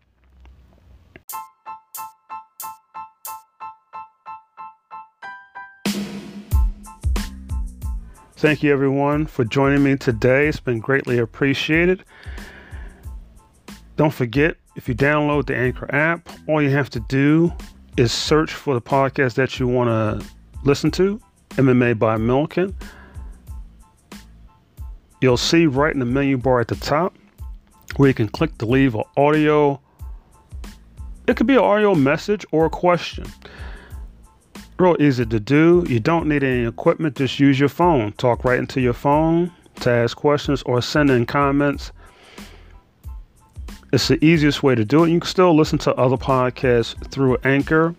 Thank 8.41 8.63
you, 8.63 8.73
everyone, 8.73 9.27
for 9.27 9.45
joining 9.45 9.83
me 9.83 9.99
today. 9.99 10.49
It's 10.49 10.61
been 10.61 10.81
greatly 10.81 11.19
appreciated. 11.19 12.05
Don't 13.97 14.15
forget, 14.15 14.57
if 14.77 14.89
you 14.89 14.95
download 14.95 15.45
the 15.45 15.55
Anchor 15.55 15.95
app, 15.95 16.27
all 16.49 16.63
you 16.63 16.71
have 16.71 16.89
to 16.91 17.01
do 17.01 17.53
is 17.99 18.13
search 18.13 18.55
for 18.55 18.73
the 18.73 18.81
podcast 18.81 19.35
that 19.35 19.61
you 19.61 19.69
want 19.69 19.91
to 19.91 20.27
listen 20.65 20.91
to 20.93 21.21
MMA 21.51 21.99
by 21.99 22.17
Milikin. 22.17 22.73
You'll 25.21 25.37
see 25.37 25.67
right 25.67 25.93
in 25.93 26.01
the 26.01 26.07
menu 26.07 26.39
bar 26.39 26.61
at 26.61 26.69
the 26.69 26.77
top 26.77 27.19
where 27.97 28.09
you 28.09 28.15
can 28.15 28.29
click 28.29 28.57
to 28.57 28.65
leave 28.65 28.95
an 28.95 29.05
audio. 29.19 29.79
It 31.27 31.37
could 31.37 31.47
be 31.47 31.57
an 31.57 31.61
audio 31.61 31.95
message 31.95 32.47
or 32.53 32.65
a 32.65 32.71
question 32.71 33.27
real 34.81 34.97
easy 35.01 35.27
to 35.27 35.41
do. 35.41 35.85
You 35.89 36.01
don't 36.01 36.27
need 36.27 36.43
any 36.43 36.67
equipment, 36.67 37.17
just 37.17 37.39
use 37.39 37.61
your 37.61 37.69
phone. 37.69 38.13
Talk 38.13 38.45
right 38.45 38.59
into 38.59 38.81
your 38.81 38.93
phone 38.93 39.53
to 39.81 39.91
ask 39.91 40.17
questions 40.17 40.63
or 40.63 40.83
send 40.83 41.11
in 41.11 41.27
comments. 41.27 41.93
It's 43.93 44.09
the 44.09 44.25
easiest 44.25 44.63
way 44.63 44.75
to 44.75 44.85
do 44.85 45.05
it. 45.05 45.11
You 45.11 45.21
can 45.21 45.29
still 45.29 45.55
listen 45.55 45.79
to 45.81 45.95
other 45.95 46.17
podcasts 46.17 46.95
through 47.11 47.37
Anchor. 47.45 47.95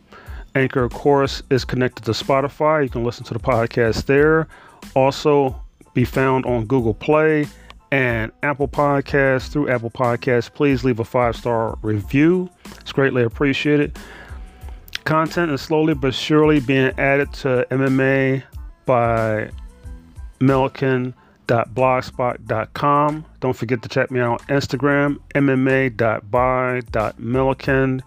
Anchor, 0.55 0.83
of 0.83 0.93
course, 0.93 1.43
is 1.49 1.63
connected 1.65 2.03
to 2.05 2.11
Spotify. 2.11 2.83
You 2.83 2.89
can 2.89 3.03
listen 3.03 3.23
to 3.25 3.33
the 3.33 3.39
podcast 3.39 4.05
there. 4.05 4.47
Also, 4.95 5.61
be 5.93 6.05
found 6.05 6.45
on 6.45 6.65
Google 6.65 6.93
Play 6.93 7.47
and 7.91 8.31
Apple 8.43 8.67
Podcasts. 8.67 9.49
Through 9.49 9.69
Apple 9.69 9.91
Podcasts, 9.91 10.53
please 10.53 10.83
leave 10.83 10.99
a 10.99 11.05
five 11.05 11.35
star 11.35 11.77
review. 11.81 12.49
It's 12.79 12.91
greatly 12.91 13.23
appreciated. 13.23 13.97
Content 15.03 15.51
is 15.51 15.61
slowly 15.61 15.93
but 15.93 16.13
surely 16.13 16.59
being 16.59 16.91
added 16.97 17.31
to 17.33 17.65
MMA 17.71 18.43
by 18.85 19.49
Milikin.blogspot.com. 20.39 23.25
Don't 23.39 23.55
forget 23.55 23.81
to 23.81 23.89
check 23.89 24.11
me 24.11 24.19
out 24.19 24.41
on 24.41 24.47
Instagram, 24.47 25.17
mma.by.milikin. 25.33 28.01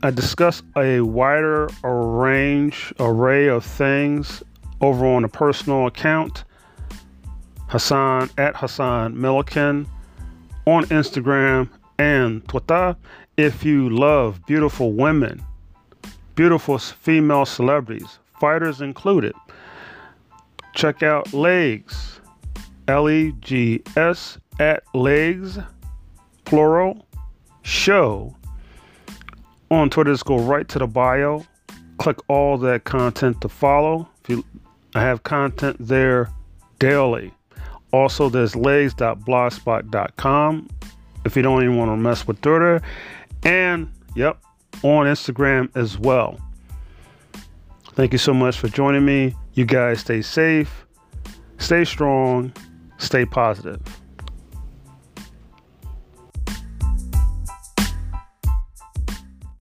I 0.00 0.12
discuss 0.12 0.62
a 0.76 1.00
wider 1.00 1.68
range 1.82 2.94
array 3.00 3.48
of 3.48 3.64
things 3.64 4.44
over 4.80 5.04
on 5.04 5.24
a 5.24 5.28
personal 5.28 5.88
account, 5.88 6.44
Hassan 7.66 8.30
at 8.38 8.54
Hassan 8.56 9.16
Milikin, 9.16 9.88
on 10.66 10.84
Instagram 10.84 11.68
and 11.98 12.46
Twitter 12.48 12.96
if 13.38 13.64
you 13.64 13.88
love 13.88 14.44
beautiful 14.46 14.92
women, 14.92 15.42
beautiful 16.34 16.76
female 16.76 17.46
celebrities, 17.46 18.18
fighters 18.40 18.80
included, 18.80 19.32
check 20.74 21.04
out 21.04 21.32
Legs, 21.32 22.20
L 22.88 23.08
E 23.08 23.32
G 23.40 23.80
S 23.96 24.38
at 24.58 24.82
Legs, 24.92 25.60
plural, 26.44 27.06
show. 27.62 28.34
On 29.70 29.88
Twitter, 29.88 30.12
just 30.12 30.24
go 30.24 30.38
right 30.38 30.66
to 30.68 30.80
the 30.80 30.88
bio, 30.88 31.46
click 31.98 32.18
all 32.28 32.58
that 32.58 32.82
content 32.82 33.40
to 33.42 33.48
follow. 33.48 34.08
If 34.24 34.30
you, 34.30 34.44
I 34.96 35.02
have 35.02 35.22
content 35.22 35.76
there 35.78 36.28
daily. 36.80 37.32
Also, 37.92 38.28
there's 38.28 38.56
legs.blogspot.com 38.56 40.68
if 41.24 41.36
you 41.36 41.42
don't 41.42 41.62
even 41.62 41.76
want 41.76 41.90
to 41.90 41.96
mess 41.96 42.26
with 42.26 42.40
Twitter 42.40 42.82
and, 43.44 43.92
yep, 44.14 44.42
on 44.82 45.06
Instagram 45.06 45.74
as 45.76 45.98
well. 45.98 46.38
Thank 47.92 48.12
you 48.12 48.18
so 48.18 48.32
much 48.32 48.58
for 48.58 48.68
joining 48.68 49.04
me. 49.04 49.34
You 49.54 49.64
guys 49.64 50.00
stay 50.00 50.22
safe, 50.22 50.86
stay 51.58 51.84
strong, 51.84 52.52
stay 52.98 53.24
positive. 53.24 53.80